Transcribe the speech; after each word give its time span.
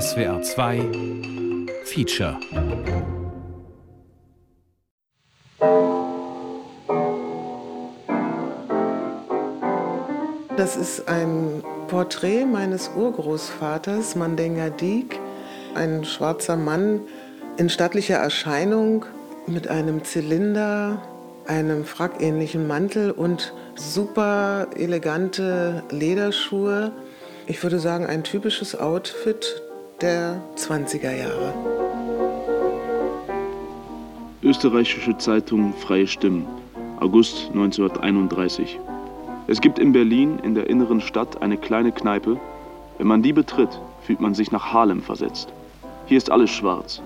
SWR 0.00 0.40
2 0.40 0.80
Feature 1.84 2.38
Das 10.56 10.76
ist 10.76 11.06
ein 11.08 11.62
Porträt 11.88 12.46
meines 12.46 12.90
Urgroßvaters, 12.96 14.16
Mandenga 14.16 14.70
Diek, 14.70 15.20
ein 15.74 16.06
schwarzer 16.06 16.56
Mann 16.56 17.02
in 17.58 17.68
stattlicher 17.68 18.16
Erscheinung 18.16 19.04
mit 19.46 19.68
einem 19.68 20.04
Zylinder, 20.04 21.02
einem 21.46 21.84
frackähnlichen 21.84 22.66
Mantel 22.66 23.10
und 23.10 23.52
super 23.74 24.68
elegante 24.74 25.82
Lederschuhe. 25.90 26.92
Ich 27.46 27.62
würde 27.62 27.78
sagen, 27.78 28.06
ein 28.06 28.24
typisches 28.24 28.74
Outfit 28.74 29.62
der 30.02 30.42
20er 30.56 31.16
Jahre. 31.16 31.54
Österreichische 34.42 35.16
Zeitung 35.18 35.72
Freie 35.74 36.08
Stimmen, 36.08 36.46
August 36.98 37.50
1931. 37.50 38.80
Es 39.46 39.60
gibt 39.60 39.78
in 39.78 39.92
Berlin 39.92 40.40
in 40.42 40.56
der 40.56 40.68
inneren 40.68 41.00
Stadt 41.00 41.40
eine 41.40 41.56
kleine 41.56 41.92
Kneipe. 41.92 42.40
Wenn 42.98 43.06
man 43.06 43.22
die 43.22 43.32
betritt, 43.32 43.80
fühlt 44.04 44.20
man 44.20 44.34
sich 44.34 44.50
nach 44.50 44.72
Harlem 44.72 45.02
versetzt. 45.02 45.52
Hier 46.06 46.18
ist 46.18 46.30
alles 46.30 46.50
schwarz. 46.50 47.00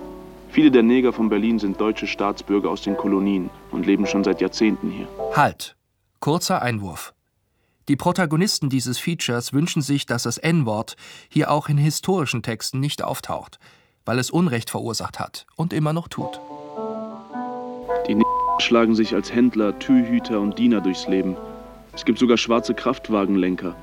Viele 0.49 0.71
der 0.71 0.83
Neger 0.83 1.13
von 1.13 1.29
Berlin 1.29 1.59
sind 1.59 1.79
deutsche 1.79 2.07
Staatsbürger 2.07 2.71
aus 2.71 2.81
den 2.81 2.97
Kolonien 2.97 3.51
und 3.73 3.85
leben 3.85 4.07
schon 4.07 4.25
seit 4.25 4.41
Jahrzehnten 4.41 4.91
hier. 4.91 5.07
Halt! 5.35 5.77
Kurzer 6.21 6.63
Einwurf. 6.63 7.13
Die 7.89 7.95
Protagonisten 7.95 8.69
dieses 8.69 8.99
Features 8.99 9.53
wünschen 9.53 9.81
sich, 9.81 10.07
dass 10.07 10.25
das 10.25 10.39
N-Wort 10.39 10.97
hier 11.29 11.53
auch 11.53 11.69
in 11.69 11.79
historischen 11.79 12.43
Texten 12.43 12.81
nicht 12.81 13.01
auftaucht, 13.01 13.61
weil 14.05 14.19
es 14.19 14.29
Unrecht 14.29 14.71
verursacht 14.71 15.21
hat 15.21 15.47
und 15.55 15.73
immer 15.73 15.93
noch 15.93 16.09
tut. 16.09 16.41
Die 18.09 18.17
Neger 18.17 18.27
schlagen 18.59 18.97
sich 18.97 19.15
als 19.15 19.33
Händler, 19.33 19.79
Türhüter 19.79 20.41
und 20.41 20.59
Diener 20.59 20.81
durchs 20.81 21.07
Leben. 21.07 21.37
Es 21.93 22.05
gibt 22.05 22.19
sogar 22.19 22.37
schwarze 22.37 22.75
Kraftwagenlenker. 22.75 23.77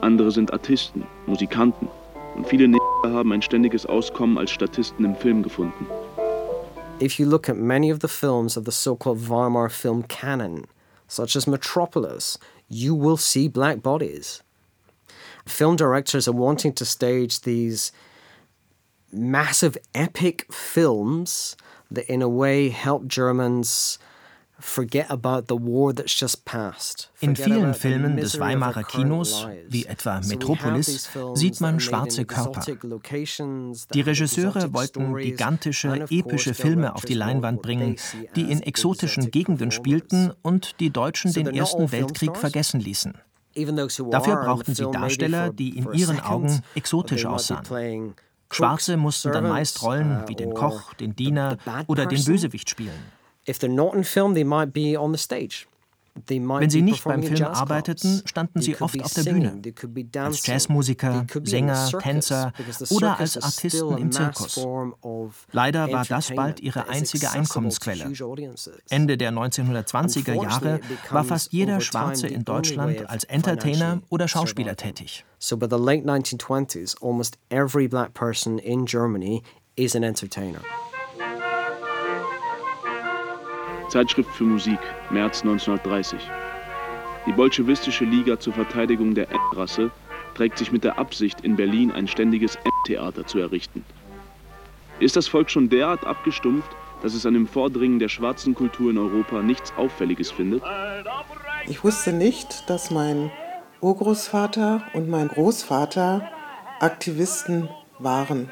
Andere 0.00 0.32
sind 0.32 0.52
Artisten, 0.52 1.04
Musikanten. 1.26 1.88
Und 2.34 2.48
viele 2.48 2.66
Neger 2.66 2.82
haben 3.04 3.32
ein 3.32 3.42
ständiges 3.42 3.86
Auskommen 3.86 4.38
als 4.38 4.50
Statisten 4.50 5.04
im 5.04 5.14
Film 5.14 5.44
gefunden. 5.44 5.86
If 7.00 7.20
you 7.20 7.28
look 7.28 7.48
at 7.48 7.56
many 7.56 7.92
of 7.92 8.00
the 8.02 8.08
films 8.08 8.58
of 8.58 8.64
the 8.64 8.72
so-called 8.72 9.28
Weimar 9.28 9.70
film 9.70 10.08
canon, 10.08 10.66
such 11.06 11.36
as 11.36 11.46
Metropolis, 11.46 12.38
you 12.68 12.94
will 12.94 13.16
see 13.16 13.48
black 13.48 13.82
bodies. 13.82 14.42
Film 15.46 15.76
directors 15.76 16.26
are 16.26 16.32
wanting 16.32 16.72
to 16.74 16.84
stage 16.84 17.40
these 17.42 17.92
massive 19.12 19.78
epic 19.94 20.52
films 20.52 21.56
that, 21.90 22.10
in 22.12 22.22
a 22.22 22.28
way, 22.28 22.68
help 22.68 23.06
Germans 23.06 23.98
In 24.58 24.62
Forget 24.62 25.06
vielen 27.44 27.64
about 27.64 27.74
the 27.74 27.78
Filmen 27.78 28.16
des 28.16 28.40
Weimarer 28.40 28.84
Kinos, 28.84 29.46
wie 29.68 29.84
etwa 29.84 30.20
Metropolis, 30.26 31.10
sieht 31.34 31.60
man 31.60 31.78
schwarze 31.78 32.24
Körper. 32.24 32.64
Die 33.92 34.00
Regisseure 34.00 34.72
wollten 34.72 35.14
gigantische, 35.16 36.06
epische 36.08 36.54
Filme 36.54 36.94
auf 36.94 37.04
die 37.04 37.14
Leinwand 37.14 37.60
bringen, 37.60 37.96
die 38.34 38.50
in 38.50 38.62
exotischen 38.62 39.30
Gegenden 39.30 39.70
spielten 39.70 40.32
und 40.42 40.80
die 40.80 40.90
Deutschen 40.90 41.32
den 41.34 41.48
Ersten 41.48 41.92
Weltkrieg 41.92 42.36
vergessen 42.36 42.80
ließen. 42.80 43.14
Dafür 44.10 44.36
brauchten 44.36 44.74
sie 44.74 44.90
Darsteller, 44.90 45.52
die 45.52 45.76
in 45.76 45.92
ihren 45.92 46.20
Augen 46.20 46.62
exotisch 46.74 47.26
aussahen. 47.26 48.14
Schwarze 48.50 48.96
mussten 48.96 49.32
dann 49.32 49.48
meist 49.48 49.82
Rollen 49.82 50.22
uh, 50.22 50.28
wie 50.28 50.34
den 50.34 50.52
or 50.52 50.54
Koch, 50.54 50.94
den 50.94 51.16
Diener 51.16 51.58
oder 51.88 52.06
den. 52.06 52.22
Bösewicht 52.24 52.70
spielen. 52.70 53.15
If 53.48 53.58
they're 53.58 53.68
not 53.68 53.94
in 53.94 54.04
film, 54.04 54.34
they 54.34 54.44
might 54.44 54.72
be 54.72 54.98
on 54.98 55.12
the 55.12 55.18
stage. 55.18 55.66
They 56.26 56.40
might 56.40 56.62
Wenn 56.62 56.70
sie 56.70 56.82
nicht 56.82 57.04
beim 57.04 57.22
Film 57.22 57.44
arbeiteten, 57.44 58.22
standen 58.24 58.60
They 58.60 58.64
sie 58.64 58.72
could 58.72 58.82
oft 58.82 58.94
be 58.94 59.04
auf 59.04 59.12
der 59.12 59.24
Bühne. 59.24 59.60
Als 60.16 60.46
Jazzmusiker, 60.46 61.26
Sänger, 61.44 61.90
Tänzer 62.00 62.52
oder 62.90 63.20
als 63.20 63.36
is 63.36 63.42
Artisten 63.42 63.98
im 63.98 64.12
Zirkus. 64.12 64.54
form 64.54 64.94
of 65.02 65.46
Leider 65.52 65.92
war 65.92 66.04
das 66.04 66.34
bald 66.34 66.60
ihre 66.60 66.88
einzige 66.88 67.30
Einkommensquelle. 67.30 68.04
Ende 68.88 69.18
der 69.18 69.32
1920er 69.32 70.42
Jahre 70.42 70.80
war 71.10 71.24
fast 71.24 71.52
jeder 71.52 71.80
Schwarze 71.80 72.28
in 72.28 72.44
Deutschland 72.44 73.08
als 73.08 73.24
Entertainer 73.24 74.00
oder 74.08 74.26
Schauspieler 74.26 74.76
tätig. 74.76 75.24
So 75.38 75.56
by 75.56 75.66
the 75.68 75.76
late 75.76 76.04
1920s, 76.04 76.96
almost 77.02 77.36
every 77.50 77.88
black 77.88 78.14
person 78.14 78.58
in 78.58 78.86
Germany 78.86 79.42
is 79.76 79.94
an 79.94 80.02
entertainer. 80.02 80.60
Zeitschrift 83.96 84.28
für 84.34 84.44
Musik, 84.44 84.78
März 85.08 85.40
1930. 85.40 86.20
Die 87.26 87.32
Bolschewistische 87.32 88.04
Liga 88.04 88.38
zur 88.38 88.52
Verteidigung 88.52 89.14
der 89.14 89.30
M-Rasse 89.30 89.90
trägt 90.34 90.58
sich 90.58 90.70
mit 90.70 90.84
der 90.84 90.98
Absicht, 90.98 91.40
in 91.40 91.56
Berlin 91.56 91.90
ein 91.90 92.06
ständiges 92.06 92.56
M-Theater 92.56 93.26
zu 93.26 93.38
errichten. 93.38 93.86
Ist 95.00 95.16
das 95.16 95.28
Volk 95.28 95.48
schon 95.48 95.70
derart 95.70 96.04
abgestumpft, 96.04 96.68
dass 97.00 97.14
es 97.14 97.24
an 97.24 97.32
dem 97.32 97.46
Vordringen 97.46 97.98
der 97.98 98.10
schwarzen 98.10 98.54
Kultur 98.54 98.90
in 98.90 98.98
Europa 98.98 99.40
nichts 99.40 99.72
Auffälliges 99.78 100.30
findet? 100.30 100.62
Ich 101.66 101.82
wusste 101.82 102.12
nicht, 102.12 102.68
dass 102.68 102.90
mein 102.90 103.30
Urgroßvater 103.80 104.82
und 104.92 105.08
mein 105.08 105.28
Großvater 105.28 106.28
Aktivisten 106.80 107.70
waren. 107.98 108.50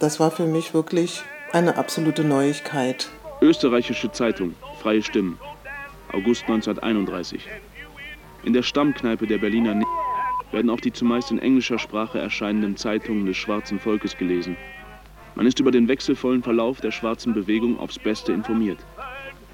Das 0.00 0.18
war 0.18 0.32
für 0.32 0.46
mich 0.46 0.74
wirklich 0.74 1.22
eine 1.52 1.76
absolute 1.76 2.24
Neuigkeit. 2.24 3.08
Österreichische 3.40 4.10
Zeitung, 4.10 4.54
Freie 4.82 5.00
Stimmen, 5.00 5.38
August 6.12 6.42
1931. 6.42 7.48
In 8.42 8.52
der 8.52 8.62
Stammkneipe 8.62 9.28
der 9.28 9.38
Berliner 9.38 9.74
Ne 9.74 9.84
werden 10.50 10.70
auch 10.70 10.80
die 10.80 10.92
zumeist 10.92 11.30
in 11.30 11.38
englischer 11.38 11.78
Sprache 11.78 12.18
erscheinenden 12.18 12.76
Zeitungen 12.76 13.26
des 13.26 13.36
schwarzen 13.36 13.78
Volkes 13.78 14.16
gelesen. 14.16 14.56
Man 15.36 15.46
ist 15.46 15.60
über 15.60 15.70
den 15.70 15.86
wechselvollen 15.86 16.42
Verlauf 16.42 16.80
der 16.80 16.90
schwarzen 16.90 17.32
Bewegung 17.32 17.78
aufs 17.78 17.98
Beste 18.00 18.32
informiert. 18.32 18.78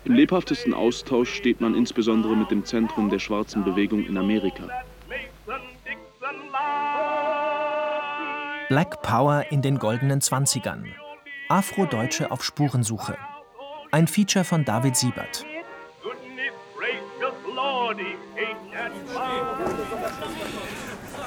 Im 0.07 0.15
lebhaftesten 0.15 0.73
Austausch 0.73 1.35
steht 1.35 1.61
man 1.61 1.75
insbesondere 1.75 2.35
mit 2.37 2.51
dem 2.51 2.65
Zentrum 2.65 3.11
der 3.11 3.19
schwarzen 3.19 3.65
Bewegung 3.65 4.07
in 4.07 4.17
Amerika. 4.17 4.67
Black 8.71 9.03
Power 9.03 9.45
in 9.51 9.61
den 9.61 9.79
goldenen 9.79 10.23
Zwanzigern. 10.23 10.87
Afrodeutsche 11.51 12.31
auf 12.31 12.43
Spurensuche. 12.43 13.19
Ein 13.95 14.09
Feature 14.09 14.45
von 14.45 14.65
David 14.65 14.97
Siebert. 14.97 15.47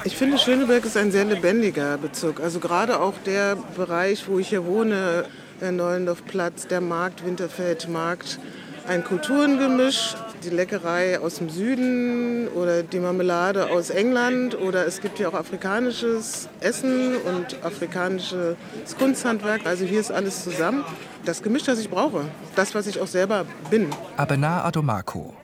Ich 0.04 0.14
finde, 0.14 0.36
Schöneberg 0.36 0.84
ist 0.84 0.98
ein 0.98 1.10
sehr 1.10 1.24
lebendiger 1.24 1.96
Bezirk. 1.96 2.40
Also 2.40 2.60
gerade 2.60 3.00
auch 3.00 3.14
der 3.24 3.56
Bereich, 3.56 4.28
wo 4.28 4.38
ich 4.38 4.50
hier 4.50 4.66
wohne, 4.66 5.24
der 5.62 5.72
Neulendorfplatz, 5.72 6.66
der 6.66 6.82
Markt, 6.82 7.24
Winterfeldmarkt. 7.24 8.38
Ein 8.86 9.02
Kulturengemisch, 9.02 10.14
die 10.44 10.50
Leckerei 10.50 11.18
aus 11.18 11.36
dem 11.36 11.48
Süden 11.48 12.48
oder 12.48 12.82
die 12.82 12.98
Marmelade 12.98 13.70
aus 13.70 13.90
England 13.90 14.58
oder 14.58 14.86
es 14.86 15.00
gibt 15.00 15.18
hier 15.18 15.28
auch 15.28 15.34
afrikanisches 15.34 16.48
Essen 16.60 17.16
und 17.16 17.62
afrikanisches 17.64 18.56
Kunsthandwerk. 18.98 19.66
Also 19.66 19.84
hier 19.84 20.00
ist 20.00 20.10
alles 20.10 20.44
zusammen. 20.44 20.84
Das 21.24 21.42
Gemisch, 21.42 21.64
das 21.64 21.78
ich 21.78 21.90
brauche. 21.90 22.24
Das, 22.54 22.74
was 22.74 22.86
ich 22.86 23.00
auch 23.00 23.06
selber 23.06 23.44
bin. 23.70 23.88
Abena 24.16 24.64
Adomako, 24.64 25.34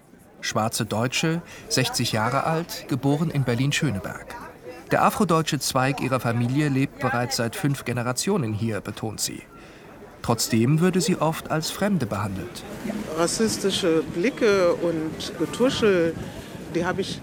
schwarze 0.40 0.86
Deutsche, 0.86 1.42
60 1.68 2.12
Jahre 2.12 2.44
alt, 2.44 2.86
geboren 2.88 3.30
in 3.30 3.44
Berlin-Schöneberg. 3.44 4.34
Der 4.90 5.02
afrodeutsche 5.02 5.58
Zweig 5.58 6.00
ihrer 6.00 6.20
Familie 6.20 6.68
lebt 6.68 7.00
bereits 7.00 7.36
seit 7.36 7.56
fünf 7.56 7.84
Generationen 7.84 8.52
hier, 8.52 8.80
betont 8.80 9.20
sie. 9.20 9.42
Trotzdem 10.24 10.80
würde 10.80 11.02
sie 11.02 11.16
oft 11.16 11.50
als 11.50 11.68
Fremde 11.68 12.06
behandelt. 12.06 12.62
rassistische 13.18 14.02
Blicke 14.14 14.72
und 14.72 15.38
Getuschel, 15.38 16.14
die 16.74 16.86
habe 16.86 17.02
ich 17.02 17.20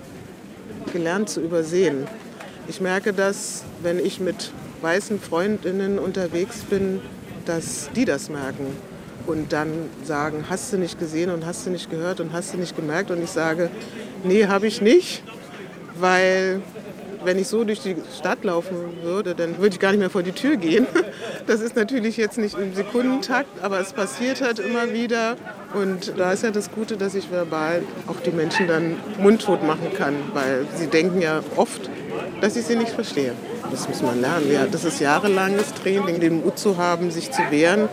gelernt 0.93 1.27
zu 1.27 1.41
übersehen. 1.41 2.05
Ich 2.67 2.79
merke 2.79 3.11
das, 3.11 3.63
wenn 3.81 3.97
ich 3.97 4.19
mit 4.19 4.51
weißen 4.83 5.19
Freundinnen 5.19 5.97
unterwegs 5.97 6.59
bin, 6.59 7.01
dass 7.47 7.89
die 7.95 8.05
das 8.05 8.29
merken 8.29 8.67
und 9.25 9.51
dann 9.51 9.71
sagen, 10.03 10.45
hast 10.47 10.71
du 10.71 10.77
nicht 10.77 10.99
gesehen 10.99 11.31
und 11.31 11.43
hast 11.43 11.65
du 11.65 11.71
nicht 11.71 11.89
gehört 11.89 12.19
und 12.19 12.31
hast 12.33 12.53
du 12.53 12.59
nicht 12.59 12.75
gemerkt 12.75 13.09
und 13.09 13.23
ich 13.23 13.31
sage, 13.31 13.71
nee, 14.23 14.45
habe 14.45 14.67
ich 14.67 14.79
nicht, 14.79 15.23
weil 15.99 16.61
wenn 17.23 17.37
ich 17.37 17.47
so 17.47 17.63
durch 17.63 17.79
die 17.79 17.95
Stadt 18.17 18.43
laufen 18.43 18.75
würde, 19.03 19.35
dann 19.35 19.57
würde 19.57 19.73
ich 19.73 19.79
gar 19.79 19.91
nicht 19.91 19.99
mehr 19.99 20.09
vor 20.09 20.23
die 20.23 20.31
Tür 20.31 20.57
gehen. 20.57 20.87
Das 21.47 21.59
ist 21.59 21.75
natürlich 21.75 22.17
jetzt 22.17 22.37
nicht 22.37 22.55
im 22.57 22.75
Sekundentakt, 22.75 23.63
aber 23.63 23.79
es 23.79 23.93
passiert 23.93 24.41
halt 24.41 24.59
immer 24.59 24.93
wieder. 24.93 25.35
Und 25.73 26.13
da 26.15 26.31
ist 26.31 26.43
ja 26.43 26.51
das 26.51 26.71
Gute, 26.71 26.97
dass 26.97 27.15
ich 27.15 27.31
verbal 27.31 27.81
auch 28.07 28.19
die 28.23 28.29
Menschen 28.29 28.67
dann 28.67 28.97
mundtot 29.17 29.63
machen 29.63 29.91
kann, 29.97 30.13
weil 30.33 30.67
sie 30.75 30.85
denken 30.85 31.19
ja 31.19 31.41
oft, 31.55 31.89
dass 32.41 32.55
ich 32.55 32.65
sie 32.65 32.75
nicht 32.75 32.91
verstehe. 32.91 33.33
das 33.71 33.89
muss 33.89 34.01
man 34.01 34.21
lernen. 34.21 34.51
Ja, 34.51 34.65
das 34.65 34.85
ist 34.85 34.99
jahrelanges 34.99 35.73
Training, 35.73 36.19
den 36.19 36.41
Mut 36.41 36.59
zu 36.59 36.77
haben, 36.77 37.09
sich 37.09 37.31
zu 37.31 37.41
wehren, 37.49 37.89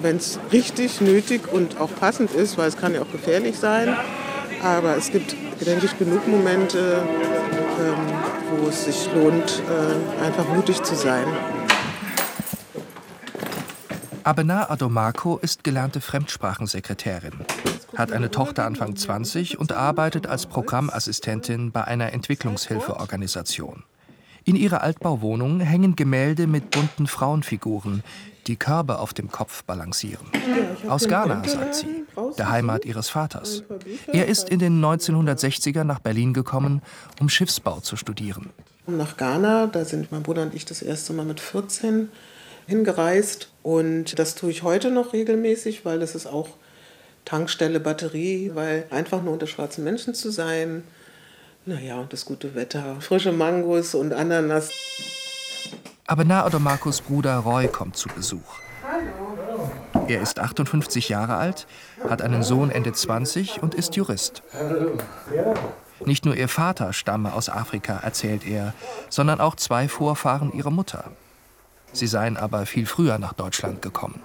wenn 0.00 0.16
es 0.16 0.38
richtig 0.52 1.00
nötig 1.00 1.52
und 1.52 1.78
auch 1.80 1.90
passend 1.94 2.32
ist, 2.32 2.56
weil 2.56 2.68
es 2.68 2.76
kann 2.76 2.94
ja 2.94 3.02
auch 3.02 3.12
gefährlich 3.12 3.58
sein. 3.58 3.94
Aber 4.62 4.96
es 4.96 5.10
gibt, 5.10 5.36
denke 5.64 5.86
ich, 5.86 5.98
genug 5.98 6.26
Momente, 6.26 7.02
ähm, 7.80 8.39
wo 8.58 8.68
es 8.68 8.84
sich 8.84 9.08
lohnt, 9.14 9.62
äh, 9.68 10.24
einfach 10.24 10.46
mutig 10.48 10.82
zu 10.82 10.94
sein. 10.94 11.26
Abena 14.22 14.70
Adomako 14.70 15.38
ist 15.38 15.64
gelernte 15.64 16.00
Fremdsprachensekretärin, 16.00 17.32
hat 17.96 18.12
eine 18.12 18.30
Tochter 18.30 18.66
Anfang 18.66 18.94
20 18.94 19.58
und 19.58 19.72
arbeitet 19.72 20.26
als 20.26 20.46
Programmassistentin 20.46 21.72
bei 21.72 21.84
einer 21.84 22.12
Entwicklungshilfeorganisation. 22.12 23.84
In 24.50 24.56
ihrer 24.56 24.82
Altbauwohnung 24.82 25.60
hängen 25.60 25.94
Gemälde 25.94 26.48
mit 26.48 26.70
bunten 26.72 27.06
Frauenfiguren, 27.06 28.02
die 28.48 28.56
Körbe 28.56 28.98
auf 28.98 29.14
dem 29.14 29.30
Kopf 29.30 29.62
balancieren. 29.62 30.26
Aus 30.88 31.06
Ghana, 31.06 31.44
sagt 31.46 31.76
sie, 31.76 32.04
der 32.36 32.50
Heimat 32.50 32.84
ihres 32.84 33.08
Vaters. 33.08 33.62
Er 34.12 34.26
ist 34.26 34.48
in 34.48 34.58
den 34.58 34.84
1960er 34.84 35.84
nach 35.84 36.00
Berlin 36.00 36.34
gekommen, 36.34 36.82
um 37.20 37.28
Schiffsbau 37.28 37.78
zu 37.78 37.94
studieren. 37.94 38.50
Nach 38.88 39.16
Ghana, 39.16 39.68
da 39.68 39.84
sind 39.84 40.10
mein 40.10 40.24
Bruder 40.24 40.42
und 40.42 40.52
ich 40.52 40.64
das 40.64 40.82
erste 40.82 41.12
Mal 41.12 41.26
mit 41.26 41.38
14 41.38 42.08
hingereist. 42.66 43.52
Und 43.62 44.18
das 44.18 44.34
tue 44.34 44.50
ich 44.50 44.64
heute 44.64 44.90
noch 44.90 45.12
regelmäßig, 45.12 45.84
weil 45.84 46.00
das 46.00 46.16
ist 46.16 46.26
auch 46.26 46.48
Tankstelle, 47.24 47.78
Batterie, 47.78 48.50
weil 48.54 48.88
einfach 48.90 49.22
nur 49.22 49.32
unter 49.32 49.46
schwarzen 49.46 49.84
Menschen 49.84 50.12
zu 50.12 50.32
sein, 50.32 50.82
naja, 51.70 52.00
und 52.00 52.12
das 52.12 52.24
gute 52.24 52.56
Wetter, 52.56 52.96
frische 53.00 53.30
Mangos 53.30 53.94
und 53.94 54.12
Ananas. 54.12 54.70
Aber 56.06 56.24
Naodomakos 56.24 57.00
Bruder 57.00 57.36
Roy 57.38 57.68
kommt 57.68 57.96
zu 57.96 58.08
Besuch. 58.08 58.58
Hallo. 58.82 59.70
Er 60.08 60.20
ist 60.20 60.40
58 60.40 61.08
Jahre 61.08 61.36
alt, 61.36 61.68
hat 62.08 62.22
einen 62.22 62.42
Sohn 62.42 62.70
Ende 62.70 62.92
20 62.92 63.62
und 63.62 63.76
ist 63.76 63.94
Jurist. 63.94 64.42
Nicht 66.04 66.24
nur 66.24 66.34
ihr 66.34 66.48
Vater 66.48 66.92
stamme 66.92 67.32
aus 67.34 67.48
Afrika, 67.48 67.98
erzählt 67.98 68.44
er, 68.44 68.74
sondern 69.08 69.40
auch 69.40 69.54
zwei 69.54 69.86
Vorfahren 69.86 70.52
ihrer 70.52 70.70
Mutter. 70.70 71.12
Sie 71.92 72.08
seien 72.08 72.36
aber 72.36 72.66
viel 72.66 72.86
früher 72.86 73.18
nach 73.18 73.34
Deutschland 73.34 73.80
gekommen. 73.80 74.20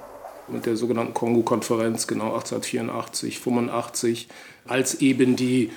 Mit 0.48 0.66
der 0.66 0.78
sogenannten 0.78 1.14
Kongo-Konferenz, 1.14 2.08
genau 2.08 2.34
1884, 2.34 3.40
85, 3.40 4.30
als 4.68 4.96
eben 4.96 5.36
die 5.36 5.72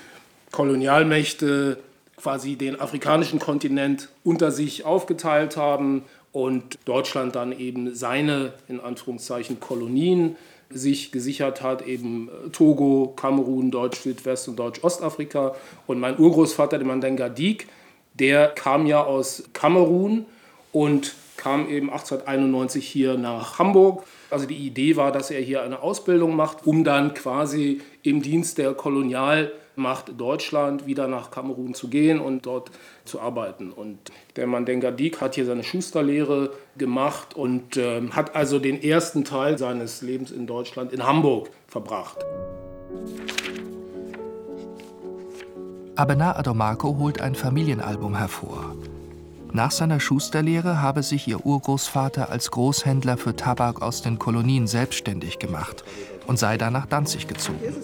Kolonialmächte 0.58 1.78
quasi 2.16 2.56
den 2.56 2.80
afrikanischen 2.80 3.38
Kontinent 3.38 4.08
unter 4.24 4.50
sich 4.50 4.84
aufgeteilt 4.84 5.56
haben 5.56 6.02
und 6.32 6.80
Deutschland 6.84 7.36
dann 7.36 7.56
eben 7.56 7.94
seine, 7.94 8.54
in 8.66 8.80
Anführungszeichen, 8.80 9.60
Kolonien 9.60 10.34
sich 10.68 11.12
gesichert 11.12 11.62
hat, 11.62 11.86
eben 11.86 12.28
Togo, 12.50 13.12
Kamerun, 13.14 13.70
Deutsch-Südwest 13.70 14.48
und 14.48 14.58
Deutsch-Ostafrika. 14.58 15.54
Und 15.86 16.00
mein 16.00 16.18
Urgroßvater, 16.18 16.78
der 16.78 16.88
Mandenga 16.88 17.28
Dik, 17.28 17.68
der 18.14 18.48
kam 18.48 18.86
ja 18.86 19.04
aus 19.04 19.44
Kamerun 19.52 20.26
und 20.72 21.14
kam 21.36 21.68
eben 21.68 21.88
1891 21.88 22.84
hier 22.84 23.16
nach 23.16 23.60
Hamburg. 23.60 24.02
Also 24.28 24.44
die 24.44 24.56
Idee 24.56 24.96
war, 24.96 25.12
dass 25.12 25.30
er 25.30 25.40
hier 25.40 25.62
eine 25.62 25.82
Ausbildung 25.82 26.34
macht, 26.34 26.66
um 26.66 26.82
dann 26.82 27.14
quasi 27.14 27.80
im 28.02 28.22
Dienst 28.22 28.58
der 28.58 28.74
Kolonial 28.74 29.52
macht 29.78 30.20
Deutschland 30.20 30.86
wieder 30.86 31.08
nach 31.08 31.30
Kamerun 31.30 31.74
zu 31.74 31.88
gehen 31.88 32.20
und 32.20 32.44
dort 32.44 32.70
zu 33.04 33.20
arbeiten. 33.20 33.72
Und 33.72 33.98
der 34.36 34.46
Mandenga 34.46 34.90
Dik 34.90 35.20
hat 35.20 35.36
hier 35.36 35.46
seine 35.46 35.64
Schusterlehre 35.64 36.50
gemacht 36.76 37.34
und 37.34 37.76
äh, 37.76 38.02
hat 38.10 38.36
also 38.36 38.58
den 38.58 38.82
ersten 38.82 39.24
Teil 39.24 39.56
seines 39.56 40.02
Lebens 40.02 40.30
in 40.30 40.46
Deutschland 40.46 40.92
in 40.92 41.06
Hamburg 41.06 41.50
verbracht. 41.66 42.18
Abena 45.96 46.36
Adomako 46.36 46.96
holt 46.98 47.20
ein 47.20 47.34
Familienalbum 47.34 48.16
hervor. 48.16 48.76
Nach 49.52 49.70
seiner 49.70 49.98
Schusterlehre 49.98 50.82
habe 50.82 51.02
sich 51.02 51.26
ihr 51.26 51.44
Urgroßvater 51.44 52.28
als 52.28 52.50
Großhändler 52.50 53.16
für 53.16 53.34
Tabak 53.34 53.80
aus 53.80 54.02
den 54.02 54.18
Kolonien 54.18 54.66
selbstständig 54.66 55.38
gemacht 55.38 55.84
und 56.28 56.38
sei 56.38 56.58
dann 56.58 56.74
nach 56.74 56.86
Danzig 56.86 57.26
gezogen, 57.26 57.74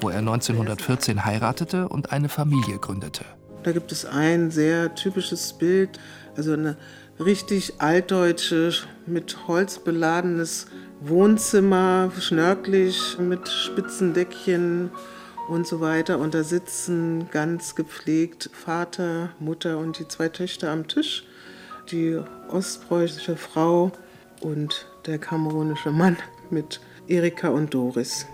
wo 0.00 0.10
er 0.10 0.18
1914 0.18 1.24
heiratete 1.24 1.88
und 1.88 2.12
eine 2.12 2.28
Familie 2.28 2.78
gründete. 2.78 3.24
Da 3.64 3.72
gibt 3.72 3.90
es 3.92 4.04
ein 4.04 4.50
sehr 4.50 4.94
typisches 4.94 5.54
Bild, 5.54 5.98
also 6.36 6.52
eine 6.52 6.76
richtig 7.18 7.80
altdeutsche, 7.80 8.72
mit 9.06 9.48
Holz 9.48 9.78
beladenes 9.78 10.66
Wohnzimmer, 11.00 12.12
schnörklich 12.20 13.18
mit 13.18 13.48
Spitzendeckchen 13.48 14.90
und 15.48 15.66
so 15.66 15.80
weiter. 15.80 16.18
Und 16.18 16.34
da 16.34 16.44
sitzen 16.44 17.30
ganz 17.30 17.74
gepflegt 17.74 18.50
Vater, 18.52 19.30
Mutter 19.40 19.78
und 19.78 19.98
die 19.98 20.08
zwei 20.08 20.28
Töchter 20.28 20.70
am 20.70 20.88
Tisch. 20.88 21.24
Die 21.90 22.20
ostpreußische 22.48 23.36
Frau 23.36 23.92
und 24.42 24.86
der 25.06 25.18
kamerunische 25.18 25.90
Mann 25.90 26.18
mit 26.50 26.80
Erika 27.06 27.48
und 27.48 27.74
Doris. 27.74 28.26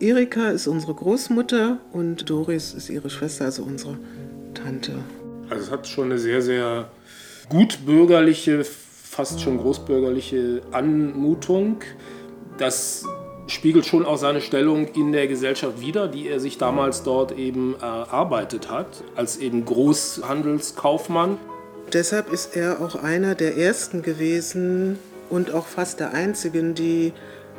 Erika 0.00 0.50
ist 0.50 0.66
unsere 0.66 0.94
Großmutter 0.94 1.78
und 1.92 2.28
Doris 2.28 2.72
ist 2.72 2.88
ihre 2.88 3.10
Schwester, 3.10 3.44
also 3.44 3.62
unsere 3.62 3.98
Tante. 4.54 4.92
Also 5.50 5.64
es 5.64 5.70
hat 5.70 5.86
schon 5.86 6.06
eine 6.06 6.18
sehr, 6.18 6.40
sehr 6.40 6.90
gut 7.50 7.84
bürgerliche, 7.84 8.64
fast 8.64 9.42
schon 9.42 9.58
großbürgerliche 9.58 10.62
Anmutung. 10.72 11.82
Das 12.56 13.04
spiegelt 13.46 13.84
schon 13.84 14.06
auch 14.06 14.16
seine 14.16 14.40
Stellung 14.40 14.88
in 14.88 15.12
der 15.12 15.28
Gesellschaft 15.28 15.80
wider, 15.80 16.08
die 16.08 16.28
er 16.28 16.40
sich 16.40 16.56
damals 16.56 17.02
dort 17.02 17.36
eben 17.36 17.74
erarbeitet 17.78 18.70
hat, 18.70 19.04
als 19.16 19.36
eben 19.36 19.66
Großhandelskaufmann. 19.66 21.36
Deshalb 21.92 22.32
ist 22.32 22.56
er 22.56 22.80
auch 22.80 22.94
einer 22.94 23.34
der 23.34 23.58
ersten 23.58 24.00
gewesen 24.00 24.98
und 25.28 25.52
auch 25.52 25.66
fast 25.66 26.00
der 26.00 26.14
einzigen, 26.14 26.74
die 26.74 27.12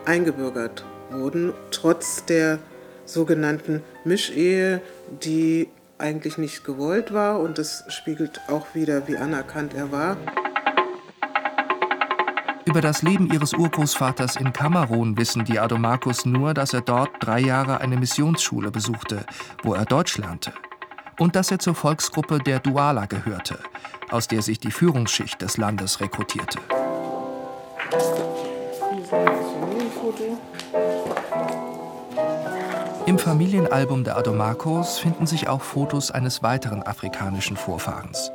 eingebürgert 0.06 0.86
wurden, 1.10 1.54
trotz 1.72 2.26
der 2.26 2.60
sogenannten 3.06 3.84
Mischehe, 4.06 4.82
die 5.24 5.70
eigentlich 5.98 6.38
nicht 6.38 6.64
gewollt 6.64 7.14
war. 7.14 7.40
Und 7.40 7.58
das 7.58 7.84
spiegelt 7.88 8.42
auch 8.50 8.68
wieder, 8.74 9.08
wie 9.08 9.18
anerkannt 9.18 9.74
er 9.74 9.92
war. 9.92 10.18
Über 12.66 12.80
das 12.80 13.02
Leben 13.02 13.32
ihres 13.32 13.54
Urgroßvaters 13.54 14.38
in 14.38 14.54
Kamerun 14.54 15.18
wissen 15.18 15.44
die 15.44 15.60
Adomakos 15.60 16.26
nur, 16.26 16.54
dass 16.54 16.74
er 16.74 16.82
dort 16.82 17.12
drei 17.20 17.40
Jahre 17.40 17.82
eine 17.82 17.98
Missionsschule 17.98 18.72
besuchte, 18.72 19.26
wo 19.64 19.74
er 19.74 19.86
Deutsch 19.86 20.18
lernte. 20.18 20.54
Und 21.20 21.36
dass 21.36 21.52
er 21.52 21.60
zur 21.60 21.76
Volksgruppe 21.76 22.40
der 22.40 22.60
Duala 22.60 23.06
gehörte, 23.06 23.60
aus 24.10 24.28
der 24.28 24.42
sich 24.42 24.60
die 24.60 24.72
Führungsschicht 24.72 25.42
des 25.42 25.58
Landes 25.58 26.00
rekrutierte. 26.00 26.60
Im 33.06 33.20
Familienalbum 33.20 34.04
der 34.04 34.18
Adomakos 34.18 34.98
finden 34.98 35.28
sich 35.28 35.48
auch 35.48 35.62
Fotos 35.62 36.12
eines 36.12 36.44
weiteren 36.44 36.84
afrikanischen 36.84 37.56
Vorfahrens. 37.56 38.32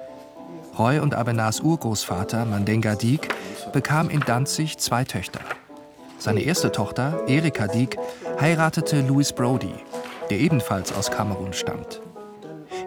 Roy 0.79 1.01
und 1.01 1.15
Abenas 1.15 1.61
Urgroßvater 1.61 2.45
Mandenga 2.45 2.95
Dik 2.95 3.29
bekam 3.73 4.09
in 4.09 4.21
Danzig 4.21 4.79
zwei 4.79 5.05
Töchter. 5.05 5.41
Seine 6.19 6.41
erste 6.41 6.73
Tochter, 6.73 7.25
Erika 7.27 7.67
Dik, 7.67 7.99
heiratete 8.41 9.03
Louis 9.03 9.33
Brody, 9.33 9.75
der 10.31 10.39
ebenfalls 10.39 10.93
aus 10.93 11.11
Kamerun 11.11 11.53
stammt. 11.53 12.01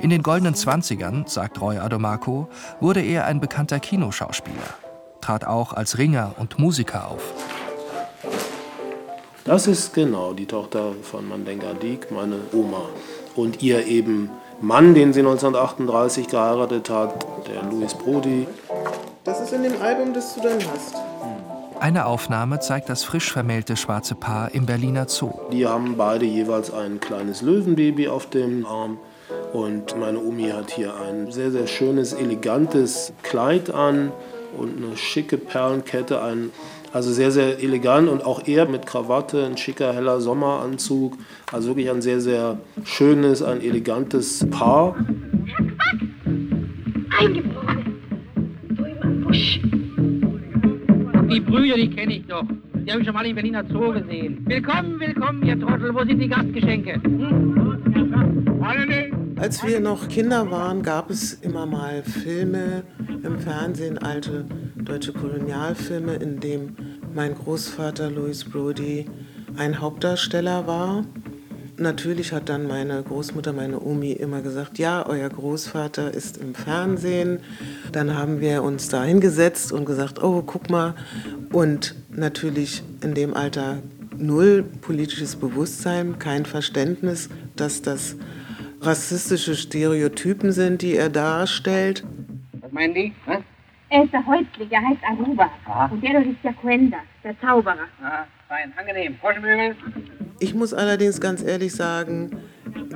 In 0.02 0.10
den 0.10 0.24
goldenen 0.24 0.56
Zwanzigern, 0.56 1.26
sagt 1.28 1.62
Roy 1.62 1.78
Adomako, 1.78 2.48
wurde 2.80 3.02
er 3.02 3.26
ein 3.26 3.40
bekannter 3.40 3.80
Kinoschauspieler, 3.80 4.74
trat 5.22 5.46
auch 5.46 5.74
als 5.74 5.98
Ringer 5.98 6.34
und 6.38 6.58
Musiker 6.58 7.10
auf. 7.10 7.51
Das 9.44 9.66
ist 9.66 9.96
genau 9.96 10.34
die 10.34 10.46
Tochter 10.46 10.94
von 11.02 11.28
Mandenga 11.28 11.74
Dik, 11.74 12.12
meine 12.12 12.36
Oma. 12.54 12.84
Und 13.36 13.64
ihr 13.64 13.88
eben 13.88 14.30
Mann, 14.62 14.94
den 14.94 15.14
sie 15.14 15.22
1938 15.22 16.28
geheiratet 16.28 16.92
hat, 16.92 17.26
der 17.48 17.64
Louis 17.64 17.96
Brody. 17.96 18.48
Das 19.24 19.42
ist 19.42 19.52
in 19.52 19.64
dem 19.64 19.82
Album, 19.82 20.14
das 20.14 20.36
du 20.36 20.42
dann 20.42 20.60
hast. 20.72 20.96
Eine 21.80 22.06
Aufnahme 22.06 22.60
zeigt 22.60 22.90
das 22.90 23.04
frisch 23.04 23.32
vermählte 23.32 23.76
schwarze 23.76 24.14
Paar 24.14 24.54
im 24.54 24.68
Berliner 24.68 25.08
Zoo. 25.08 25.32
Die 25.52 25.66
haben 25.66 25.98
beide 25.98 26.26
jeweils 26.26 26.72
ein 26.72 27.00
kleines 27.00 27.42
Löwenbaby 27.42 28.10
auf 28.10 28.28
dem 28.30 28.68
Arm. 28.68 29.00
Und 29.54 29.98
meine 30.00 30.20
Omi 30.20 30.50
hat 30.50 30.70
hier 30.70 30.94
ein 30.96 31.32
sehr, 31.32 31.50
sehr 31.50 31.66
schönes, 31.66 32.14
elegantes 32.14 33.12
Kleid 33.24 33.74
an 33.74 34.12
und 34.56 34.78
eine 34.78 34.96
schicke 34.98 35.38
Perlenkette, 35.38 36.22
ein 36.22 36.52
also 36.94 37.12
sehr, 37.12 37.32
sehr 37.32 37.62
elegant 37.62 38.10
und 38.10 38.24
auch 38.26 38.48
er 38.48 38.68
mit 38.68 38.86
Krawatte, 38.86 39.46
ein 39.46 39.58
schicker, 39.58 39.94
heller 39.94 40.20
Sommeranzug. 40.22 41.18
Also 41.52 41.70
wirklich 41.70 41.90
ein 41.90 42.02
sehr, 42.02 42.20
sehr 42.22 42.60
schönes, 42.84 43.42
ein 43.42 43.62
elegantes 43.62 44.48
Paar. 44.50 44.96
Eingebrochen. 47.20 47.96
Die 51.30 51.40
Brüder, 51.40 51.76
die 51.76 51.90
kenne 51.90 52.18
ich 52.18 52.28
doch. 52.28 52.44
Die 52.74 52.92
habe 52.92 53.02
ich 53.02 53.08
schon 53.08 53.14
mal 53.14 53.26
in 53.26 53.36
Berliner 53.36 53.64
Zoo 53.70 53.94
gesehen. 53.94 54.44
Willkommen, 54.46 55.00
willkommen, 55.00 55.44
ihr 55.44 55.60
Trottel. 55.60 55.94
Wo 55.94 56.04
sind 56.04 56.20
die 56.20 56.28
Gastgeschenke? 56.28 57.02
Hm? 57.04 57.52
Als 59.38 59.66
wir 59.66 59.80
noch 59.80 60.08
Kinder 60.08 60.52
waren, 60.52 60.84
gab 60.84 61.10
es 61.10 61.34
immer 61.34 61.66
mal 61.66 62.04
Filme 62.04 62.84
im 63.24 63.40
Fernsehen, 63.40 63.98
alte 63.98 64.46
deutsche 64.86 65.14
Kolonialfilme, 65.14 66.16
in 66.16 66.40
dem 66.40 66.76
mein 67.14 67.36
Großvater 67.36 68.10
Louis 68.10 68.44
Brody 68.44 69.06
ein 69.58 69.80
Hauptdarsteller 69.80 70.68
war. 70.68 71.06
Natürlich 71.78 72.32
hat 72.32 72.50
dann 72.50 72.68
meine 72.68 73.02
Großmutter, 73.02 73.54
meine 73.54 73.80
Omi, 73.80 74.12
immer 74.12 74.42
gesagt, 74.42 74.78
ja, 74.78 75.06
euer 75.08 75.30
Großvater 75.30 76.14
ist 76.14 76.38
im 76.38 76.54
Fernsehen. 76.54 77.40
Dann 77.92 78.16
haben 78.16 78.40
wir 78.40 78.62
uns 78.64 78.90
da 78.90 79.04
hingesetzt 79.04 79.72
und 79.72 79.86
gesagt, 79.86 80.22
oh, 80.22 80.44
guck 80.44 80.70
mal. 80.70 80.94
Und 81.52 81.96
natürlich 82.12 82.84
in 83.04 83.14
dem 83.14 83.34
Alter 83.34 83.80
null 84.16 84.64
politisches 84.82 85.36
Bewusstsein, 85.36 86.20
kein 86.20 86.46
Verständnis, 86.46 87.30
dass 87.56 87.82
das 87.82 88.16
rassistische 88.82 89.56
Stereotypen 89.56 90.52
sind, 90.52 90.82
die 90.82 90.96
er 90.96 91.10
darstellt. 91.10 92.04
Was 92.62 92.72
meinen 92.72 92.94
die? 92.94 93.14
Was? 93.26 93.42
Er 93.92 94.06
ist 94.06 94.14
der 94.14 94.26
Häuptling, 94.26 94.70
er 94.72 94.82
heißt 94.82 95.04
Aruba. 95.04 95.52
Aha. 95.66 95.88
Und 95.88 96.02
der 96.02 96.14
dort 96.14 96.26
ist 96.26 96.42
der 96.46 96.54
Quenda, 96.54 97.00
der 97.26 97.38
Zauberer. 97.42 97.88
Ah, 98.02 98.24
fein, 98.48 98.72
angenehm. 98.78 99.18
Froschmügel. 99.20 99.76
Ich 100.40 100.56
muss 100.56 100.74
allerdings 100.74 101.20
ganz 101.20 101.44
ehrlich 101.44 101.74
sagen, 101.74 102.38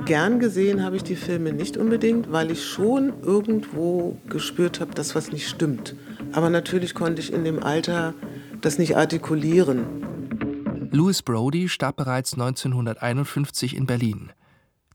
gern 0.06 0.38
gesehen 0.38 0.82
habe 0.82 0.96
ich 0.96 1.04
die 1.04 1.16
Filme 1.16 1.52
nicht 1.52 1.76
unbedingt, 1.76 2.32
weil 2.32 2.50
ich 2.50 2.64
schon 2.64 3.12
irgendwo 3.22 4.16
gespürt 4.30 4.80
habe, 4.80 4.94
dass 4.94 5.14
was 5.14 5.30
nicht 5.30 5.46
stimmt. 5.46 5.94
Aber 6.32 6.48
natürlich 6.48 6.94
konnte 6.94 7.20
ich 7.20 7.30
in 7.30 7.44
dem 7.44 7.62
Alter 7.62 8.14
das 8.62 8.78
nicht 8.78 8.96
artikulieren. 8.96 10.88
Louis 10.92 11.22
Brody 11.22 11.68
starb 11.68 11.96
bereits 11.96 12.32
1951 12.32 13.76
in 13.76 13.84
Berlin. 13.84 14.32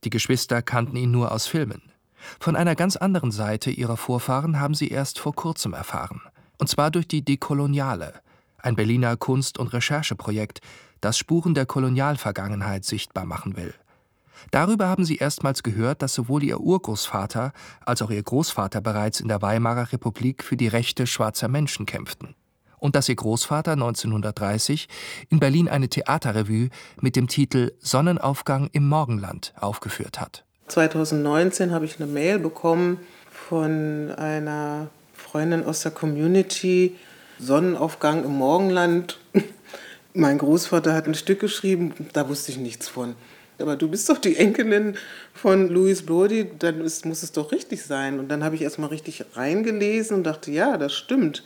Die 0.04 0.10
Geschwister 0.10 0.64
kannten 0.64 0.96
ihn 0.96 1.12
nur 1.12 1.32
aus 1.32 1.46
Filmen. 1.46 1.91
Von 2.40 2.56
einer 2.56 2.76
ganz 2.76 2.96
anderen 2.96 3.32
Seite 3.32 3.72
ihrer 3.72 3.98
Vorfahren 3.98 4.60
haben 4.60 4.74
sie 4.74 4.88
erst 4.90 5.20
vor 5.20 5.34
kurzem 5.34 5.74
erfahren. 5.74 6.22
Und 6.58 6.68
zwar 6.68 6.92
durch 6.92 7.08
die 7.08 7.24
Dekoloniale, 7.24 8.14
ein 8.60 8.76
Berliner 8.76 9.18
Kunst- 9.18 9.58
und 9.58 9.74
Rechercheprojekt, 9.74 10.62
das 11.02 11.18
Spuren 11.18 11.54
der 11.56 11.66
Kolonialvergangenheit 11.66 12.86
sichtbar 12.86 13.26
machen 13.26 13.58
will. 13.58 13.74
Darüber 14.50 14.88
haben 14.88 15.06
sie 15.06 15.18
erstmals 15.18 15.64
gehört, 15.64 16.02
dass 16.02 16.14
sowohl 16.14 16.44
ihr 16.44 16.60
Urgroßvater 16.60 17.54
als 17.86 18.02
auch 18.02 18.10
ihr 18.10 18.24
Großvater 18.24 18.82
bereits 18.82 19.20
in 19.20 19.28
der 19.28 19.42
Weimarer 19.42 19.92
Republik 19.92 20.44
für 20.44 20.58
die 20.58 20.68
Rechte 20.68 21.06
schwarzer 21.06 21.48
Menschen 21.48 21.86
kämpften 21.86 22.36
und 22.82 22.96
dass 22.96 23.08
ihr 23.08 23.16
Großvater 23.16 23.74
1930 23.74 24.90
in 25.30 25.40
Berlin 25.40 25.70
eine 25.70 25.88
Theaterrevue 25.88 26.70
mit 27.00 27.16
dem 27.16 27.28
Titel 27.28 27.72
Sonnenaufgang 27.80 28.70
im 28.74 28.90
Morgenland 28.90 29.54
aufgeführt 29.60 30.20
hat. 30.20 30.44
2019 30.72 31.72
habe 31.72 31.86
ich 31.86 32.00
eine 32.00 32.10
Mail 32.10 32.40
bekommen 32.40 33.00
von 33.30 34.12
einer 34.18 34.90
Freundin 35.14 35.66
aus 35.66 35.82
der 35.82 35.92
Community, 35.92 36.96
Sonnenaufgang 37.40 38.24
im 38.24 38.38
Morgenland. 38.38 39.20
Mein 40.14 40.38
Großvater 40.38 40.94
hat 40.94 41.08
ein 41.08 41.16
Stück 41.16 41.40
geschrieben, 41.40 41.94
da 42.14 42.28
wusste 42.30 42.52
ich 42.52 42.58
nichts 42.58 42.88
von. 42.88 43.16
Aber 43.60 43.76
du 43.76 43.90
bist 43.90 44.10
doch 44.10 44.18
die 44.18 44.38
Enkelin 44.38 44.96
von 45.34 45.70
Louis 45.70 46.06
Brody, 46.06 46.50
dann 46.58 46.82
ist, 46.82 47.06
muss 47.06 47.22
es 47.22 47.32
doch 47.32 47.52
richtig 47.52 47.84
sein. 47.84 48.20
Und 48.20 48.30
dann 48.30 48.44
habe 48.44 48.56
ich 48.56 48.62
erstmal 48.62 48.90
richtig 48.90 49.26
reingelesen 49.34 50.18
und 50.18 50.24
dachte, 50.24 50.52
ja, 50.52 50.78
das 50.78 50.94
stimmt. 50.94 51.44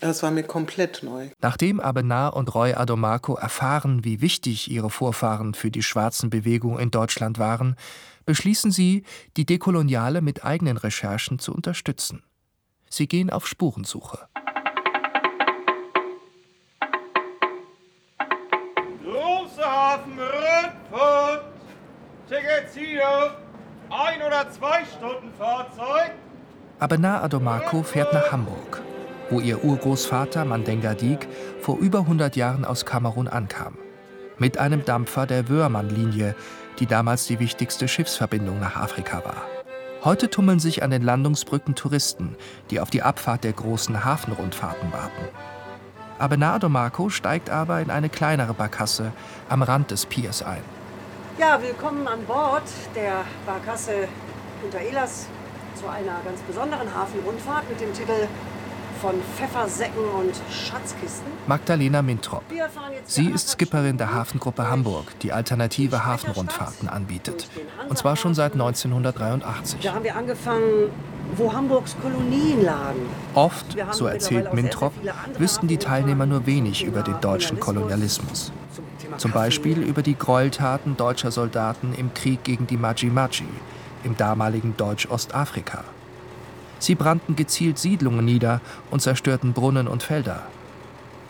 Das 0.00 0.22
war 0.22 0.30
mir 0.30 0.42
komplett 0.42 1.02
neu. 1.02 1.28
Nachdem 1.40 1.80
Abenar 1.80 2.36
und 2.36 2.54
Roy 2.54 2.74
Adomako 2.74 3.34
erfahren, 3.34 4.04
wie 4.04 4.20
wichtig 4.20 4.70
ihre 4.70 4.90
Vorfahren 4.90 5.54
für 5.54 5.70
die 5.70 5.82
schwarzen 5.82 6.30
Bewegung 6.30 6.78
in 6.78 6.90
Deutschland 6.90 7.38
waren, 7.38 7.76
beschließen 8.24 8.70
sie, 8.70 9.04
die 9.36 9.46
Dekoloniale 9.46 10.20
mit 10.20 10.44
eigenen 10.44 10.76
Recherchen 10.76 11.38
zu 11.38 11.54
unterstützen. 11.54 12.22
Sie 12.90 13.08
gehen 13.08 13.30
auf 13.30 13.46
Spurensuche. 13.46 14.28
Große 19.02 19.64
Hafen, 19.64 20.18
Rundfahrt, 20.18 21.44
Tickets 22.28 22.74
hier, 22.74 23.36
ein 23.90 24.22
oder 24.22 24.50
zwei 24.50 24.84
Stunden 24.84 25.32
Fahrzeug. 25.38 26.12
Abenar 26.78 27.22
Adomako 27.22 27.82
fährt 27.82 28.12
nach 28.12 28.30
Hamburg, 28.32 28.82
wo 29.30 29.40
ihr 29.40 29.64
Urgroßvater 29.64 30.44
Mandenga 30.44 30.94
Dik 30.94 31.28
vor 31.60 31.78
über 31.78 32.00
100 32.00 32.36
Jahren 32.36 32.64
aus 32.64 32.84
Kamerun 32.84 33.28
ankam. 33.28 33.78
Mit 34.38 34.58
einem 34.58 34.84
Dampfer 34.84 35.26
der 35.26 35.48
Wörmann-Linie, 35.48 36.34
die 36.78 36.86
damals 36.86 37.26
die 37.26 37.40
wichtigste 37.40 37.88
Schiffsverbindung 37.88 38.60
nach 38.60 38.76
Afrika 38.76 39.24
war. 39.24 39.42
Heute 40.04 40.30
tummeln 40.30 40.60
sich 40.60 40.82
an 40.82 40.90
den 40.90 41.02
Landungsbrücken 41.02 41.74
Touristen, 41.74 42.36
die 42.70 42.80
auf 42.80 42.90
die 42.90 43.02
Abfahrt 43.02 43.44
der 43.44 43.54
großen 43.54 44.04
Hafenrundfahrten 44.04 44.92
warten. 44.92 45.28
Abenardo 46.18 46.68
Marco 46.68 47.08
steigt 47.08 47.50
aber 47.50 47.80
in 47.80 47.90
eine 47.90 48.08
kleinere 48.08 48.54
Barkasse 48.54 49.12
am 49.48 49.62
Rand 49.62 49.90
des 49.90 50.06
Piers 50.06 50.42
ein. 50.42 50.62
Ja, 51.38 51.60
willkommen 51.60 52.06
an 52.06 52.24
Bord 52.24 52.62
der 52.94 53.24
Barkasse 53.44 54.08
Punta 54.62 54.78
Elas 54.78 55.26
zu 55.74 55.86
einer 55.88 56.20
ganz 56.24 56.40
besonderen 56.42 56.94
Hafenrundfahrt 56.94 57.68
mit 57.68 57.80
dem 57.80 57.92
Titel 57.92 58.28
von 59.00 59.14
Pfeffersäcken 59.36 60.04
und 60.18 60.34
Schatzkisten. 60.50 61.26
Magdalena 61.46 62.02
Mintrop. 62.02 62.42
Sie 63.04 63.26
ist 63.26 63.50
Skipperin 63.50 63.98
der 63.98 64.12
Hafengruppe 64.12 64.68
Hamburg, 64.68 65.18
die 65.20 65.32
alternative 65.32 66.04
Hafenrundfahrten 66.04 66.88
anbietet. 66.88 67.48
Und 67.88 67.98
zwar 67.98 68.16
schon 68.16 68.34
seit 68.34 68.52
1983. 68.52 69.80
Da 69.80 69.94
haben 69.94 70.04
wir 70.04 70.16
angefangen, 70.16 70.90
wo 71.36 71.52
Hamburgs 71.52 71.96
Kolonien 72.00 72.64
lagen. 72.64 73.00
Oft, 73.34 73.76
so 73.92 74.06
erzählt 74.06 74.52
Mintrop, 74.54 74.92
wüssten 75.38 75.68
die 75.68 75.78
Teilnehmer 75.78 76.26
nur 76.26 76.46
wenig 76.46 76.84
über 76.84 77.02
den 77.02 77.20
deutschen 77.20 77.60
Kolonialismus. 77.60 78.52
Zum 79.18 79.30
Beispiel 79.32 79.78
über 79.82 80.02
die 80.02 80.16
Gräueltaten 80.16 80.96
deutscher 80.96 81.30
Soldaten 81.30 81.94
im 81.94 82.12
Krieg 82.14 82.44
gegen 82.44 82.66
die 82.66 82.76
Maji-Maji 82.76 83.46
im 84.04 84.16
damaligen 84.16 84.76
Deutsch-Ostafrika. 84.76 85.84
Sie 86.86 86.94
brannten 86.94 87.34
gezielt 87.34 87.80
Siedlungen 87.80 88.24
nieder 88.24 88.60
und 88.92 89.02
zerstörten 89.02 89.52
Brunnen 89.52 89.88
und 89.88 90.04
Felder. 90.04 90.42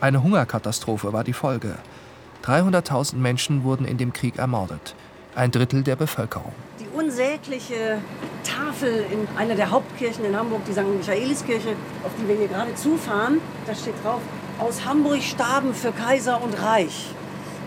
Eine 0.02 0.22
Hungerkatastrophe 0.22 1.14
war 1.14 1.24
die 1.24 1.32
Folge. 1.32 1.76
300.000 2.44 3.16
Menschen 3.16 3.64
wurden 3.64 3.86
in 3.86 3.96
dem 3.96 4.12
Krieg 4.12 4.36
ermordet, 4.36 4.94
ein 5.34 5.50
Drittel 5.50 5.82
der 5.82 5.96
Bevölkerung. 5.96 6.52
Die 6.78 6.94
unsägliche 6.94 8.02
Tafel 8.44 9.06
in 9.10 9.26
einer 9.38 9.54
der 9.54 9.70
Hauptkirchen 9.70 10.26
in 10.26 10.36
Hamburg, 10.36 10.60
die 10.66 10.72
St. 10.72 10.94
Michaeliskirche, 10.94 11.70
auf 12.04 12.10
die 12.20 12.28
wir 12.28 12.36
hier 12.36 12.48
gerade 12.48 12.74
zufahren, 12.74 13.40
da 13.66 13.74
steht 13.74 13.94
drauf, 14.04 14.20
aus 14.58 14.84
Hamburg 14.84 15.22
starben 15.22 15.72
für 15.72 15.90
Kaiser 15.90 16.38
und 16.42 16.52
Reich. 16.62 17.14